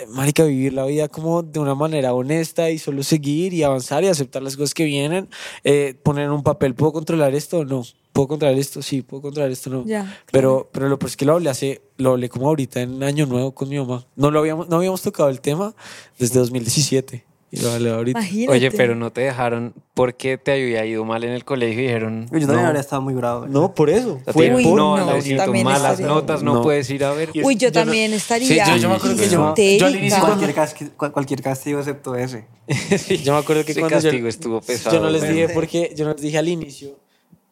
marica, 0.10 0.44
vivir 0.44 0.74
la 0.74 0.86
vida 0.86 1.08
como 1.08 1.44
de 1.44 1.60
una 1.60 1.76
manera 1.76 2.14
honesta 2.14 2.70
y 2.70 2.78
solo 2.78 3.04
seguir 3.04 3.54
y 3.54 3.64
avanzar 3.64 4.04
y 4.04 4.08
aceptar 4.08 4.44
las 4.44 4.56
cosas 4.56 4.74
que 4.74 4.86
vienen, 4.86 5.30
eh, 5.64 5.96
poner 6.04 6.26
en 6.26 6.32
un 6.32 6.44
papel, 6.44 6.76
¿puedo 6.76 6.94
controlar 6.94 7.34
esto 7.34 7.60
o 7.60 7.66
no? 7.66 7.84
¿Puedo 8.14 8.28
controlar 8.30 8.58
esto? 8.58 8.82
Sí, 8.82 9.02
¿puedo 9.02 9.22
controlar 9.22 9.52
esto? 9.52 9.70
No. 9.70 9.86
Ya, 9.86 10.04
claro. 10.04 10.22
Pero, 10.32 10.70
pero 10.72 10.90
lo 10.90 11.00
peor 11.00 11.10
es 11.10 11.18
que 11.18 11.26
lo 11.26 11.34
hablé 11.34 11.50
hace, 11.50 11.82
lo 11.98 12.12
hablé 12.12 12.30
como 12.30 12.48
ahorita 12.48 12.82
en 12.82 13.04
Año 13.04 13.26
Nuevo 13.26 13.54
con 13.54 13.70
mi 13.70 13.78
mamá. 13.78 14.06
No 14.16 14.32
lo 14.32 14.40
habíamos, 14.40 14.70
no 14.70 14.78
habíamos 14.78 15.02
tocado 15.02 15.30
el 15.30 15.42
tema 15.42 15.76
desde 16.18 16.40
2017. 16.40 17.26
Y 17.50 17.62
lo 17.62 17.72
hablé 17.72 17.90
ahorita. 17.92 18.20
Imagínate. 18.20 18.52
Oye, 18.58 18.72
pero 18.72 18.94
no 18.96 19.12
te 19.12 19.22
dejaron 19.22 19.74
porque 19.94 20.38
te 20.38 20.52
había 20.52 20.86
ido 20.86 21.06
mal 21.06 21.24
en 21.24 21.32
el 21.32 21.46
colegio 21.46 21.80
y 21.82 21.84
dijeron. 21.88 22.26
Yo 22.26 22.40
también 22.42 22.62
no, 22.62 22.68
habría 22.68 22.82
estado 22.82 23.02
muy 23.02 23.14
bravo. 23.14 23.48
No, 23.48 23.74
por 23.74 23.90
eso. 23.90 24.16
o 24.20 24.24
sea, 24.26 24.34
Fue 24.34 24.54
Uy, 24.54 24.64
por 24.66 24.76
no, 24.76 24.98
no, 24.98 25.06
también 25.38 25.64
malas 25.64 25.92
estaría- 25.94 26.08
notas, 26.08 26.44
no, 26.44 26.56
No. 26.56 26.62
puedes 26.62 26.90
ir 26.90 27.06
a 27.06 27.14
ver. 27.14 27.30
Uy, 27.44 27.56
yo, 27.56 27.70
yo 27.70 27.80
no- 27.80 27.86
también 27.86 28.14
estaría. 28.14 28.48
Sí, 28.66 28.72
yo- 28.72 28.78
yo 28.78 28.90
me 28.90 28.96
acuerdo 28.96 29.16
que 29.18 29.30
yo- 29.30 29.56
yo 29.80 29.86
al 29.86 29.96
inicio 29.96 30.20
Cualquier, 30.20 30.54
cual- 30.98 31.12
cualquier 31.14 31.42
castigo 31.42 31.80
excepto 31.80 32.16
ese. 32.16 32.46
Yo 33.24 33.32
me 33.34 33.40
acuerdo 33.40 33.64
que 33.64 33.72
Ese 33.72 33.80
cuando 33.80 33.98
yo, 34.00 34.04
castigo 34.10 34.28
estuvo 34.28 34.62
pesado. 34.62 34.96
yo 34.98 35.02
no 35.02 35.10
les 35.10 35.22
dije 35.22 35.48
porque 35.50 35.94
yo 35.96 36.04
no 36.04 36.12
les 36.12 36.22
dije 36.22 36.38
al 36.38 36.50
inicio 36.50 36.98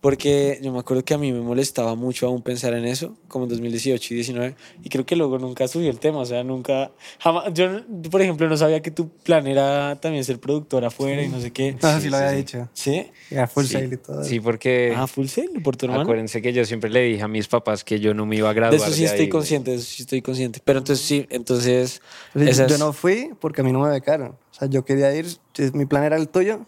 porque 0.02 0.60
yo 0.62 0.72
me 0.72 0.80
acuerdo 0.80 1.04
que 1.04 1.14
a 1.16 1.18
mí 1.18 1.32
me 1.32 1.40
molestaba 1.42 1.96
mucho 1.96 2.28
aún 2.28 2.42
pensar 2.44 2.74
en 2.76 2.86
eso 2.86 3.18
como 3.28 3.46
en 3.46 3.50
2018 3.50 4.14
y 4.14 4.16
19 4.18 4.56
y 4.84 4.90
creo 4.90 5.06
que 5.06 5.16
luego 5.16 5.40
nunca 5.40 5.68
subió 5.68 5.90
el 5.90 6.00
tema 6.00 6.20
o 6.20 6.26
sea 6.26 6.44
nunca 6.44 6.92
jamás 7.20 7.52
yo 7.54 7.82
por 8.12 8.22
ejemplo 8.22 8.48
no 8.48 8.56
sabía 8.56 8.82
que 8.82 8.92
tu 8.92 9.10
plan 9.10 9.48
era 9.48 9.96
también 10.00 10.24
ser 10.24 10.40
productor 10.40 10.86
afuera 10.86 11.24
y 11.24 11.30
no 11.30 11.40
sé 11.40 11.52
qué 11.52 11.76
No, 11.82 12.00
sí, 12.00 12.10
lo 12.10 12.18
había 12.18 12.32
dicho. 12.32 12.70
sí 12.74 13.08
Ya, 13.32 13.48
full 13.48 13.66
Sí, 13.66 13.74
sale 13.74 13.90
y 13.96 13.98
todo. 13.98 14.24
Sí, 14.24 14.40
porque 14.40 14.94
ah 14.96 15.08
full 15.08 15.26
sale 15.28 15.60
por 15.64 15.76
tu 15.76 15.86
hermano 15.88 16.04
acuérdense 16.04 16.42
que 16.42 16.54
yo 16.54 16.66
siempre 16.66 16.90
le 16.92 17.02
dije 17.02 17.24
a 17.24 17.28
mis 17.28 17.48
papás 17.48 17.84
que 17.84 18.00
yo 18.00 18.14
no 18.14 18.26
me 18.28 18.36
iba 18.36 18.50
a 18.50 18.54
de 18.54 18.56
graduar. 18.60 18.80
eso 18.88 18.92
sí 18.96 19.02
de 19.02 19.08
estoy 19.08 19.26
ahí, 19.26 19.30
consciente 19.30 19.72
de 19.72 19.78
eso 19.78 19.86
sí 19.88 20.04
estoy 20.04 20.22
consciente 20.22 20.62
pero 20.64 20.80
entonces 20.80 21.04
sí 21.06 21.26
entonces 21.32 22.02
sea, 22.36 22.44
esas- 22.50 22.70
Yo 22.72 22.78
no 22.78 22.94
fui 22.94 23.32
porque 23.40 23.62
a 23.62 23.64
mí 23.64 23.72
no 23.72 23.80
me 23.80 23.90
becaron. 23.90 24.32
O 24.52 24.54
sea, 24.58 24.68
yo 24.70 24.86
quería 24.86 25.14
ir, 25.16 25.26
mi 25.74 25.86
plan 25.86 26.04
era 26.04 26.16
el 26.16 26.30
tuyo, 26.30 26.66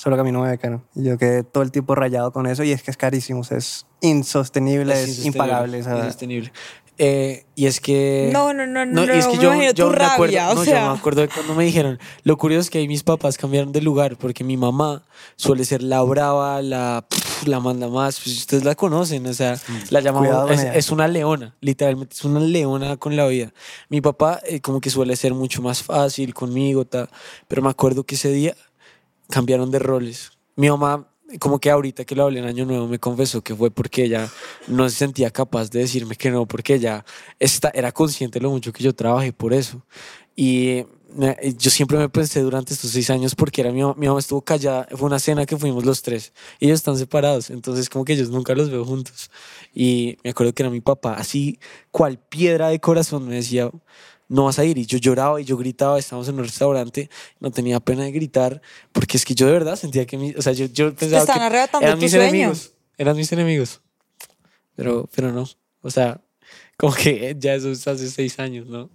solo 0.00 0.16
no 0.16 0.40
me 0.42 0.50
becaron. 0.50 0.82
Y 0.94 1.04
yo 1.04 1.18
quedé 1.18 1.44
todo 1.44 1.62
el 1.62 1.70
tiempo 1.70 1.94
rayado 1.94 2.32
con 2.32 2.46
eso 2.46 2.64
y 2.64 2.72
es 2.72 2.82
que 2.82 2.90
es 2.90 2.96
carísimo, 2.96 3.40
o 3.40 3.44
sea, 3.44 3.58
es 3.58 3.84
insostenible, 4.00 4.94
es, 4.94 5.08
insostenible, 5.08 5.26
impagable. 5.26 5.78
insostenible. 5.78 6.52
Eh, 6.96 7.44
y 7.54 7.66
es 7.66 7.80
que. 7.80 8.30
No, 8.32 8.54
no, 8.54 8.66
no, 8.66 8.86
no, 8.86 9.04
y 9.04 9.18
es 9.18 9.26
no, 9.26 9.32
que 9.32 9.36
me 9.36 9.42
yo, 9.42 9.52
imagino 9.52 9.72
yo 9.72 9.90
tu 9.90 9.96
me 9.98 10.04
acuerdo, 10.04 10.36
rabia, 10.36 10.50
o 10.50 10.54
no, 10.54 10.64
sea. 10.64 10.80
yo 10.86 10.92
me 10.92 10.98
acuerdo 10.98 11.20
de 11.20 11.28
cuando 11.28 11.54
me 11.54 11.64
dijeron. 11.64 11.98
Lo 12.24 12.38
curioso 12.38 12.62
es 12.62 12.70
que 12.70 12.78
ahí 12.78 12.88
mis 12.88 13.02
papás 13.02 13.36
cambiaron 13.36 13.72
de 13.72 13.82
lugar 13.82 14.16
porque 14.16 14.42
mi 14.42 14.56
mamá 14.56 15.02
suele 15.36 15.66
ser 15.66 15.82
la 15.82 16.00
brava, 16.02 16.62
la, 16.62 17.04
la 17.44 17.60
manda 17.60 17.88
más. 17.88 18.20
Pues 18.20 18.38
ustedes 18.38 18.64
la 18.64 18.74
conocen, 18.74 19.26
o 19.26 19.34
sea, 19.34 19.58
la 19.90 20.00
llamamos. 20.00 20.50
Es, 20.50 20.60
es 20.62 20.90
una 20.90 21.08
leona, 21.08 21.54
literalmente, 21.60 22.14
es 22.14 22.24
una 22.24 22.40
leona 22.40 22.96
con 22.96 23.16
la 23.16 23.26
vida. 23.26 23.52
Mi 23.90 24.00
papá, 24.00 24.40
eh, 24.46 24.60
como 24.60 24.80
que 24.80 24.88
suele 24.88 25.14
ser 25.16 25.34
mucho 25.34 25.60
más 25.60 25.82
fácil 25.82 26.32
conmigo, 26.32 26.86
ta, 26.86 27.10
pero 27.48 27.60
me 27.60 27.68
acuerdo 27.68 28.04
que 28.04 28.14
ese 28.14 28.30
día 28.30 28.56
cambiaron 29.30 29.70
de 29.70 29.78
roles. 29.78 30.32
Mi 30.56 30.68
mamá, 30.68 31.08
como 31.38 31.58
que 31.58 31.70
ahorita 31.70 32.04
que 32.04 32.14
lo 32.14 32.24
hablé 32.24 32.40
en 32.40 32.46
Año 32.46 32.66
Nuevo, 32.66 32.86
me 32.86 32.98
confesó 32.98 33.42
que 33.42 33.54
fue 33.54 33.70
porque 33.70 34.04
ella 34.04 34.28
no 34.68 34.88
se 34.88 34.96
sentía 34.96 35.30
capaz 35.30 35.70
de 35.70 35.80
decirme 35.80 36.16
que 36.16 36.30
no, 36.30 36.46
porque 36.46 36.74
ella 36.74 37.04
está, 37.38 37.70
era 37.72 37.92
consciente 37.92 38.38
de 38.38 38.42
lo 38.42 38.50
mucho 38.50 38.72
que 38.72 38.82
yo 38.84 38.94
trabajé 38.94 39.32
por 39.32 39.54
eso. 39.54 39.82
Y 40.36 40.84
yo 41.58 41.70
siempre 41.70 41.98
me 41.98 42.08
pensé 42.08 42.40
durante 42.40 42.72
estos 42.74 42.90
seis 42.90 43.10
años 43.10 43.34
porque 43.34 43.60
era 43.60 43.72
mi, 43.72 43.82
mi 43.96 44.06
mamá 44.06 44.20
estuvo 44.20 44.42
callada, 44.42 44.86
fue 44.96 45.06
una 45.06 45.18
cena 45.18 45.44
que 45.46 45.56
fuimos 45.56 45.84
los 45.84 46.02
tres, 46.02 46.32
ellos 46.60 46.78
están 46.78 46.96
separados, 46.96 47.50
entonces 47.50 47.88
como 47.88 48.04
que 48.04 48.12
ellos 48.12 48.30
nunca 48.30 48.54
los 48.54 48.70
veo 48.70 48.84
juntos. 48.84 49.30
Y 49.74 50.18
me 50.22 50.30
acuerdo 50.30 50.52
que 50.52 50.62
era 50.62 50.70
mi 50.70 50.80
papá, 50.80 51.14
así 51.14 51.58
cual 51.90 52.18
piedra 52.18 52.68
de 52.68 52.80
corazón, 52.80 53.26
me 53.28 53.36
decía, 53.36 53.70
no 54.30 54.44
vas 54.44 54.58
a 54.58 54.64
ir. 54.64 54.78
Y 54.78 54.86
yo 54.86 54.96
lloraba 54.96 55.40
y 55.40 55.44
yo 55.44 55.56
gritaba, 55.58 55.98
estábamos 55.98 56.28
en 56.28 56.36
un 56.36 56.44
restaurante, 56.44 57.10
no 57.40 57.50
tenía 57.50 57.80
pena 57.80 58.04
de 58.04 58.12
gritar, 58.12 58.62
porque 58.92 59.16
es 59.16 59.24
que 59.24 59.34
yo 59.34 59.46
de 59.46 59.52
verdad 59.52 59.76
sentía 59.76 60.06
que, 60.06 60.16
mi, 60.16 60.30
o 60.30 60.40
sea, 60.40 60.52
yo, 60.52 60.66
yo 60.66 60.94
pensaba 60.94 61.22
están 61.22 61.38
que 61.38 61.44
arrebatando 61.44 61.86
eran 61.86 61.98
mis 61.98 62.12
sueño. 62.12 62.28
enemigos, 62.28 62.72
eran 62.96 63.16
mis 63.16 63.32
enemigos. 63.32 63.80
Pero, 64.76 65.10
pero 65.14 65.32
no, 65.32 65.46
o 65.82 65.90
sea, 65.90 66.20
como 66.78 66.94
que 66.94 67.36
ya 67.38 67.54
eso 67.54 67.70
es 67.70 67.86
hace 67.86 68.08
seis 68.08 68.38
años, 68.38 68.66
¿no? 68.66 68.88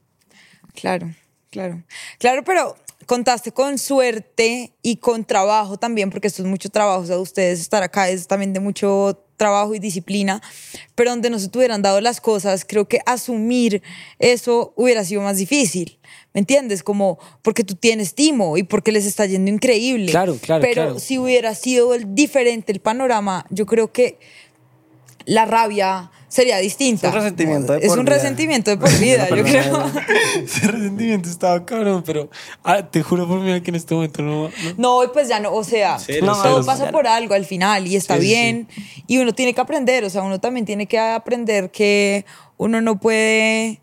Claro, 0.74 1.14
claro. 1.52 1.84
Claro, 2.18 2.44
pero 2.44 2.76
contaste 3.06 3.52
con 3.52 3.78
suerte 3.78 4.74
y 4.82 4.98
con 4.98 5.26
trabajo 5.26 5.78
también, 5.78 6.10
porque 6.10 6.28
esto 6.28 6.42
es 6.42 6.48
mucho 6.48 6.70
trabajo. 6.70 7.02
O 7.02 7.06
sea, 7.06 7.20
ustedes 7.20 7.60
estar 7.60 7.84
acá 7.84 8.10
es 8.10 8.26
también 8.26 8.54
de 8.54 8.60
mucho 8.62 9.25
trabajo 9.38 9.76
y 9.76 9.80
disciplina, 9.80 10.42
pero 10.96 11.12
donde 11.12 11.30
no 11.30 11.40
se 11.40 11.50
te 11.50 11.58
hubieran 11.58 11.82
dado 11.82 12.02
las 12.02 12.22
cosas, 12.22 12.66
creo 12.66 12.88
que 12.88 13.00
asumir 13.06 13.82
eso 14.20 14.74
hubiera 14.76 15.04
sido 15.04 15.22
más 15.22 15.38
difícil. 15.38 15.98
¿Me 16.34 16.40
entiendes? 16.40 16.84
Como 16.84 17.18
porque 17.42 17.64
tú 17.64 17.76
tienes 17.76 18.14
timo 18.14 18.58
y 18.58 18.64
porque 18.64 18.92
les 18.92 19.06
está 19.06 19.26
yendo 19.26 19.50
increíble. 19.50 20.12
Claro, 20.12 20.38
claro, 20.42 20.62
Pero 20.62 20.74
claro. 20.74 21.00
si 21.00 21.18
hubiera 21.18 21.56
sido 21.56 21.94
el 21.94 22.14
diferente 22.14 22.74
el 22.74 22.82
panorama, 22.82 23.46
yo 23.50 23.66
creo 23.66 23.92
que 23.92 24.20
la 25.26 25.46
rabia 25.46 26.12
sería 26.28 26.58
distinta. 26.58 27.08
Es 27.08 27.14
un 27.14 27.20
resentimiento 27.22 27.74
de 27.74 27.80
Es 27.80 27.88
por 27.88 28.00
un 28.00 28.06
vida. 28.06 28.16
resentimiento 28.16 28.72
de 28.72 28.78
por 28.78 28.92
vida, 29.00 29.30
yo 29.30 29.44
creo. 29.44 29.92
Ese 30.44 30.68
resentimiento 30.68 31.30
estaba 31.30 31.66
cabrón, 31.66 32.04
pero 32.06 32.30
ah, 32.64 32.84
te 32.84 33.02
juro 33.04 33.28
por 33.28 33.40
mí 33.40 33.62
que 33.62 33.72
en 33.72 33.76
este 33.76 33.96
momento 33.96 34.22
no. 34.22 34.44
no. 34.44 34.52
No, 34.78 35.04
y 35.04 35.08
pues 35.10 35.28
ya 35.30 35.40
no, 35.40 35.54
o 35.54 35.64
sea, 35.64 35.98
Cero, 36.00 36.28
todo 36.44 36.66
pasa 36.66 36.92
por 36.92 37.08
algo 37.08 37.34
al 37.34 37.46
final 37.46 37.88
y 37.88 37.96
está 37.96 38.16
Sí, 38.16 38.22
sí, 38.22 38.28
bien. 38.28 38.68
Y 39.08 39.18
uno 39.20 39.34
tiene 39.34 39.54
que 39.54 39.62
aprender, 39.62 40.04
o 40.04 40.10
sea, 40.10 40.24
uno 40.24 40.40
también 40.40 40.66
tiene 40.66 40.88
que 40.88 41.00
aprender 41.00 41.72
que 41.72 42.26
uno 42.58 42.82
no 42.82 43.00
puede... 43.00 43.82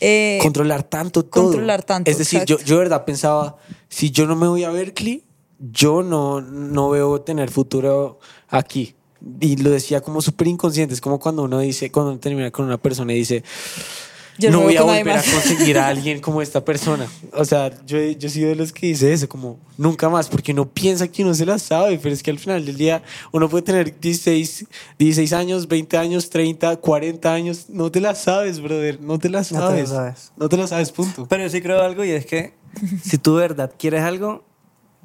eh, 0.00 0.38
controlar 0.40 0.82
tanto 0.84 1.24
todo. 1.24 1.44
controlar 1.44 1.82
tanto, 1.82 2.10
Es 2.10 2.16
decir, 2.18 2.44
yo, 2.46 2.58
yo 2.60 2.76
de 2.76 2.80
verdad 2.84 3.04
pensaba, 3.04 3.58
si 3.88 4.10
yo 4.10 4.26
no 4.26 4.36
me 4.36 4.48
voy 4.48 4.64
a 4.64 4.70
Berkeley, 4.70 5.26
yo 5.58 6.02
no, 6.02 6.40
no 6.40 6.88
veo 6.88 7.20
tener 7.20 7.50
futuro 7.50 8.18
aquí. 8.48 8.94
Y 9.40 9.56
lo 9.56 9.70
decía 9.70 10.00
como 10.00 10.20
súper 10.22 10.46
inconsciente, 10.48 10.94
es 10.94 11.00
como 11.00 11.18
cuando 11.20 11.42
uno 11.42 11.58
dice, 11.60 11.90
cuando 11.90 12.12
uno 12.12 12.20
termina 12.20 12.50
con 12.50 12.64
una 12.66 12.78
persona 12.78 13.12
y 13.12 13.16
dice, 13.16 13.42
Yo 14.38 14.50
no 14.50 14.60
voy 14.62 14.76
a 14.76 14.82
volver 14.82 15.10
a 15.10 15.16
más". 15.16 15.24
conseguir 15.34 15.76
a 15.78 15.88
alguien 15.88 16.20
como 16.20 16.40
esta 16.40 16.64
persona. 16.64 17.06
O 17.34 17.44
sea, 17.44 17.70
yo, 17.86 17.98
yo 17.98 18.28
he 18.28 18.30
sido 18.30 18.48
de 18.48 18.54
los 18.54 18.72
que 18.72 18.86
dice 18.86 19.12
eso, 19.12 19.28
como 19.28 19.58
nunca 19.76 20.08
más, 20.08 20.28
porque 20.28 20.52
uno 20.52 20.66
piensa 20.68 21.06
que 21.08 21.22
uno 21.22 21.34
se 21.34 21.44
la 21.44 21.58
sabe, 21.58 21.98
pero 22.02 22.14
es 22.14 22.22
que 22.22 22.30
al 22.30 22.38
final 22.38 22.64
del 22.64 22.76
día 22.78 23.02
uno 23.32 23.48
puede 23.50 23.62
tener 23.62 24.00
16, 24.00 24.64
16 24.98 25.32
años, 25.34 25.68
20 25.68 25.98
años, 25.98 26.30
30, 26.30 26.76
40 26.78 27.32
años, 27.34 27.66
no 27.68 27.90
te 27.90 28.00
la 28.00 28.14
sabes, 28.14 28.60
brother, 28.62 29.00
no 29.02 29.18
te 29.18 29.28
la 29.28 29.40
No 29.40 29.44
te 29.46 29.52
la 29.54 29.60
sabes. 29.60 29.88
sabes. 29.90 30.32
No 30.38 30.48
te 30.48 30.56
la 30.56 30.66
sabes, 30.66 30.92
punto. 30.92 31.26
Pero 31.28 31.42
yo 31.42 31.50
sí 31.50 31.60
creo 31.60 31.82
algo 31.82 32.04
y 32.04 32.10
es 32.12 32.24
que 32.24 32.54
si 33.04 33.18
tú 33.18 33.36
de 33.36 33.42
verdad 33.42 33.70
quieres 33.78 34.02
algo, 34.02 34.44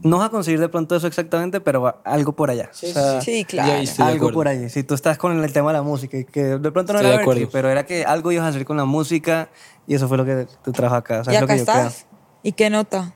no 0.04 0.18
vas 0.18 0.28
a 0.28 0.30
conseguir 0.30 0.60
de 0.60 0.68
pronto 0.70 0.96
eso 0.96 1.08
exactamente, 1.08 1.62
pero 1.62 2.02
algo 2.04 2.34
por 2.34 2.50
allá. 2.50 2.70
O 2.72 2.76
sea, 2.76 3.22
Sí, 3.22 3.46
claro. 3.46 3.82
algo 4.00 4.32
por 4.32 4.48
ahí. 4.48 4.70
Si 4.70 4.84
tú 4.84 4.94
estás 4.94 5.18
con 5.18 5.42
el 5.44 5.54
tema 5.54 5.70
de 5.72 5.78
la 5.78 5.84
música, 5.84 6.18
y 6.18 6.26
que 6.26 6.44
de 6.44 6.72
pronto 6.72 6.94
no 6.94 7.00
Estoy 7.00 7.08
era 7.12 7.18
de 7.18 7.22
acuerdo. 7.24 7.40
Berkeley, 7.42 7.48
pero 7.52 7.70
era 7.70 7.86
que 7.86 8.04
algo 8.06 8.32
ibas 8.32 8.46
a 8.46 8.50
hacer 8.50 8.66
con 8.66 8.78
la 8.78 8.86
música 8.86 9.50
y 9.88 9.96
eso 9.96 10.08
fue 10.08 10.18
lo 10.18 10.26
que 10.26 10.48
tú 10.64 10.72
trabajas 10.72 11.00
acá. 11.00 11.20
O 11.22 11.24
sea, 11.24 11.34
y 11.34 11.36
es 11.38 11.42
lo 11.42 11.46
acá 11.46 11.54
que 11.54 11.60
yo 11.60 11.66
creo. 11.66 11.78
estás. 11.78 12.06
¿Y 12.44 12.52
qué 12.52 12.70
nota? 12.70 13.14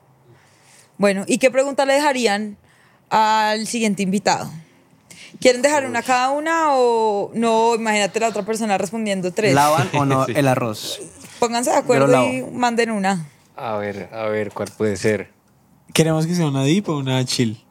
Bueno, 0.98 1.24
¿y 1.28 1.38
qué 1.38 1.52
pregunta 1.52 1.86
le 1.86 1.94
dejarían 1.94 2.58
al 3.10 3.68
siguiente 3.68 4.04
invitado? 4.04 4.50
¿Quieren 5.40 5.62
dejar 5.62 5.86
una 5.86 6.02
cada 6.02 6.32
una 6.32 6.74
o 6.76 7.32
no? 7.34 7.76
Imagínate 7.76 8.20
la 8.20 8.30
otra 8.30 8.44
persona 8.44 8.78
respondiendo 8.78 9.32
tres. 9.32 9.54
¿Lavan 9.54 9.90
o 9.94 10.06
no 10.06 10.26
el 10.28 10.48
arroz? 10.48 11.00
Pónganse 11.40 11.70
de 11.70 11.76
Yo 11.76 11.82
acuerdo 11.82 12.08
lo 12.08 12.24
y 12.26 12.42
manden 12.52 12.92
una. 12.92 13.28
A 13.56 13.76
ver, 13.78 14.10
a 14.14 14.24
ver, 14.24 14.52
¿cuál 14.52 14.70
puede 14.76 14.98
ser? 14.98 15.30
Queremos 15.94 16.26
que 16.28 16.36
sea 16.36 16.48
una 16.48 16.64
deep 16.64 16.88
o 16.90 16.98
una 16.98 17.24
chill. 17.26 17.64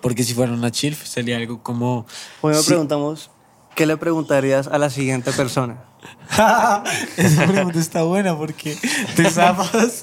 Porque 0.00 0.22
si 0.24 0.34
fuera 0.34 0.52
una 0.52 0.70
chill 0.70 0.94
sería 0.94 1.36
algo 1.36 1.62
como... 1.62 2.06
Hoy 2.40 2.52
nos 2.54 2.62
Sí. 2.64 2.68
preguntamos, 2.70 3.30
¿qué 3.74 3.86
le 3.86 3.96
preguntarías 3.96 4.66
a 4.66 4.78
la 4.78 4.90
siguiente 4.90 5.32
persona? 5.32 5.84
Esa 7.16 7.46
pregunta 7.46 7.78
está 7.78 8.02
buena 8.02 8.36
porque 8.36 8.76
te 9.16 9.30
zafas 9.30 10.02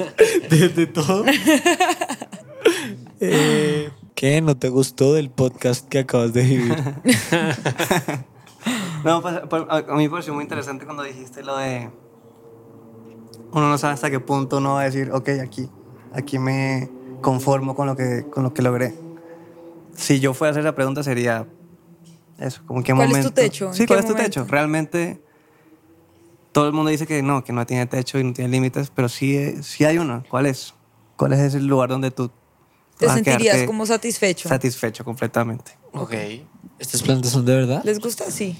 de, 0.49 0.69
de 0.69 0.87
todo. 0.87 1.25
Eh, 3.23 3.91
¿Qué 4.15 4.41
no 4.41 4.57
te 4.57 4.69
gustó 4.69 5.13
del 5.13 5.29
podcast 5.29 5.87
que 5.87 5.99
acabas 5.99 6.33
de 6.33 6.43
vivir? 6.43 6.75
No, 9.03 9.21
pues, 9.23 9.41
pues, 9.49 9.63
a 9.69 9.77
a 9.77 9.95
mí 9.95 10.03
me 10.03 10.09
pareció 10.11 10.33
muy 10.35 10.43
interesante 10.43 10.85
cuando 10.85 11.01
dijiste 11.03 11.41
lo 11.43 11.57
de... 11.57 11.89
Uno 13.51 13.69
no 13.69 13.77
sabe 13.79 13.95
hasta 13.95 14.11
qué 14.11 14.19
punto 14.19 14.57
uno 14.57 14.73
va 14.75 14.81
a 14.81 14.83
decir, 14.85 15.11
ok, 15.11 15.29
aquí, 15.43 15.67
aquí 16.13 16.39
me 16.39 16.89
conformo 17.21 17.75
con 17.75 17.87
lo 17.87 17.95
que, 17.95 18.25
con 18.29 18.43
lo 18.43 18.53
que 18.53 18.61
logré. 18.61 18.93
Si 19.95 20.19
yo 20.19 20.33
fuera 20.33 20.49
a 20.49 20.51
hacer 20.51 20.63
la 20.63 20.75
pregunta 20.75 21.03
sería 21.03 21.47
eso, 22.39 22.61
como 22.65 22.79
en 22.79 22.83
qué 22.83 22.93
¿Cuál 22.93 23.03
es 23.07 23.11
tu 23.11 23.17
momento... 23.17 23.33
techo? 23.33 23.67
¿En 23.67 23.73
Sí, 23.73 23.85
¿cuál 23.85 23.99
es 23.99 24.05
tu 24.05 24.13
momento? 24.13 24.41
techo? 24.41 24.51
Realmente 24.51 25.21
todo 26.51 26.67
el 26.67 26.73
mundo 26.73 26.89
dice 26.91 27.07
que 27.07 27.21
no, 27.21 27.43
que 27.43 27.53
no 27.53 27.65
tiene 27.65 27.85
techo 27.85 28.19
y 28.19 28.23
no 28.23 28.33
tiene 28.33 28.49
límites, 28.49 28.91
pero 28.93 29.09
sí, 29.09 29.61
sí 29.63 29.85
hay 29.85 29.97
uno. 29.97 30.23
¿Cuál 30.29 30.47
es? 30.47 30.73
¿Cuál 31.15 31.33
es 31.33 31.39
ese 31.39 31.59
lugar 31.59 31.89
donde 31.89 32.11
tú 32.11 32.31
¿Te 32.97 33.05
vas 33.05 33.15
sentirías 33.15 33.63
como 33.63 33.85
satisfecho? 33.85 34.49
satisfecho 34.49 35.03
completamente? 35.03 35.71
ok. 35.93 36.13
¿Estas 36.79 37.03
plantas 37.03 37.31
son 37.31 37.45
de 37.45 37.55
verdad? 37.55 37.83
¿Les 37.83 37.99
gusta? 37.99 38.31
Sí. 38.31 38.57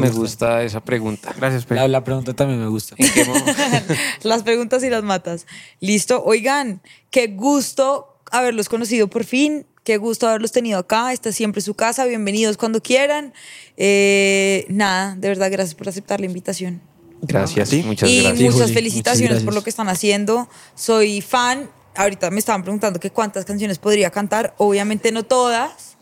Me 0.00 0.10
gusta 0.10 0.62
esa 0.62 0.80
pregunta. 0.84 1.34
Gracias, 1.36 1.64
Pe. 1.66 1.74
La, 1.74 1.88
la 1.88 2.04
pregunta 2.04 2.34
también 2.34 2.60
me 2.60 2.68
gusta. 2.68 2.94
¿En 2.98 3.10
qué 3.12 3.24
mo- 3.24 3.34
las 4.22 4.42
preguntas 4.42 4.82
y 4.84 4.90
las 4.90 5.02
matas. 5.02 5.46
Listo. 5.80 6.22
Oigan, 6.24 6.80
qué 7.10 7.28
gusto 7.28 8.16
haberlos 8.30 8.68
conocido 8.68 9.08
por 9.08 9.24
fin. 9.24 9.66
Qué 9.84 9.98
gusto 9.98 10.26
haberlos 10.28 10.52
tenido 10.52 10.78
acá. 10.78 11.12
Esta 11.12 11.28
es 11.28 11.36
siempre 11.36 11.60
su 11.60 11.74
casa. 11.74 12.06
Bienvenidos 12.06 12.56
cuando 12.56 12.82
quieran. 12.82 13.34
Eh, 13.76 14.64
nada, 14.68 15.14
de 15.16 15.28
verdad, 15.28 15.50
gracias 15.50 15.74
por 15.74 15.88
aceptar 15.88 16.20
la 16.20 16.26
invitación. 16.26 16.80
Gracias, 17.22 17.68
Sí. 17.70 17.82
muchas 17.84 18.08
y 18.08 18.22
gracias. 18.22 18.40
muchas 18.42 18.62
Juli. 18.62 18.74
felicitaciones 18.74 19.30
Muchas 19.30 19.44
por 19.44 19.54
lo 19.54 19.62
que 19.64 19.70
están 19.70 19.88
haciendo. 19.88 20.48
Soy 20.74 21.20
fan. 21.20 21.70
Ahorita 21.96 22.30
me 22.30 22.38
estaban 22.38 22.62
preguntando 22.62 22.98
que 22.98 23.10
cuántas 23.10 23.44
canciones 23.44 23.78
podría 23.78 24.10
cantar. 24.10 24.54
Obviamente 24.58 25.12
no 25.12 25.22
todas. 25.22 25.93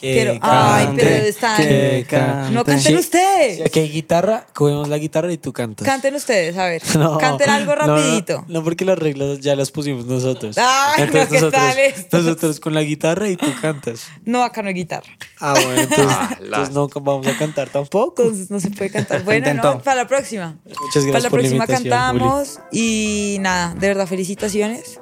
Pero- 0.00 0.38
ay, 0.40 0.88
pero 0.96 1.10
que 1.56 2.04
cante. 2.08 2.52
No 2.52 2.64
canten 2.64 2.96
ustedes. 2.96 3.56
Si 3.58 3.62
aquí 3.62 3.80
hay 3.80 3.88
guitarra, 3.90 4.46
cogemos 4.54 4.88
la 4.88 4.96
guitarra 4.96 5.30
y 5.30 5.36
tú 5.36 5.52
cantas. 5.52 5.86
Canten 5.86 6.14
ustedes, 6.14 6.56
a 6.56 6.64
ver. 6.66 6.80
No, 6.98 7.18
Canten 7.18 7.50
algo 7.50 7.76
no, 7.76 7.86
no, 7.86 7.96
rapidito. 7.96 8.44
No, 8.48 8.64
porque 8.64 8.84
las 8.86 8.98
reglas 8.98 9.40
ya 9.40 9.54
las 9.56 9.70
pusimos 9.70 10.06
nosotros. 10.06 10.56
Ay, 10.58 11.04
no, 11.06 11.12
¿qué 11.12 11.18
nosotros, 11.18 11.52
tal 11.52 11.78
estos? 11.78 12.24
nosotros 12.24 12.60
con 12.60 12.72
la 12.74 12.82
guitarra 12.82 13.28
y 13.28 13.36
tú 13.36 13.46
cantas. 13.60 14.06
No, 14.24 14.42
acá 14.42 14.62
no 14.62 14.68
hay 14.68 14.74
guitarra. 14.74 15.08
Ah, 15.38 15.52
bueno, 15.54 15.72
entonces, 15.82 16.06
Ah, 16.08 16.36
la- 16.40 16.46
entonces 16.64 16.74
no 16.74 16.88
vamos 17.02 17.26
a 17.26 17.36
cantar 17.36 17.68
tampoco. 17.68 18.22
Entonces 18.22 18.50
no 18.50 18.58
se 18.60 18.70
puede 18.70 18.90
cantar. 18.90 19.22
Bueno, 19.24 19.46
Intentó. 19.48 19.74
no, 19.74 19.82
para 19.82 20.02
la 20.02 20.08
próxima. 20.08 20.56
Muchas 20.64 21.04
gracias 21.04 21.12
Para 21.12 21.22
la 21.24 21.30
por 21.30 21.38
la 21.40 21.42
próxima 21.42 21.64
invitación, 21.64 21.90
cantamos 21.90 22.58
y 22.72 23.36
nada, 23.40 23.74
de 23.74 23.88
verdad, 23.88 24.06
felicitaciones. 24.06 24.98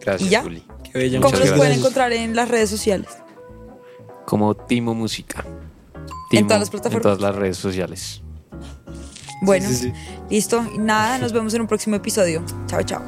Gracias, 0.00 0.26
¿Y 0.28 0.30
ya? 0.32 0.42
Juli. 0.42 0.64
Qué 0.90 0.98
bella, 0.98 1.20
¿Cómo 1.20 1.36
los 1.38 1.50
pueden 1.52 1.78
encontrar 1.78 2.12
en 2.12 2.34
las 2.34 2.48
redes 2.48 2.68
sociales? 2.70 3.08
Como 4.26 4.54
Timo 4.54 4.94
Música. 4.94 5.44
En 6.30 6.46
todas 6.46 6.60
las 6.60 6.70
plataformas. 6.70 6.96
En 6.96 7.02
todas 7.02 7.20
las 7.20 7.34
redes 7.34 7.56
sociales. 7.56 8.22
Bueno, 9.42 9.68
sí, 9.68 9.74
sí. 9.74 9.92
listo. 10.30 10.64
Y 10.74 10.78
nada, 10.78 11.18
nos 11.18 11.32
vemos 11.32 11.52
en 11.54 11.62
un 11.62 11.66
próximo 11.66 11.96
episodio. 11.96 12.42
Chao, 12.66 12.82
chao. 12.82 13.02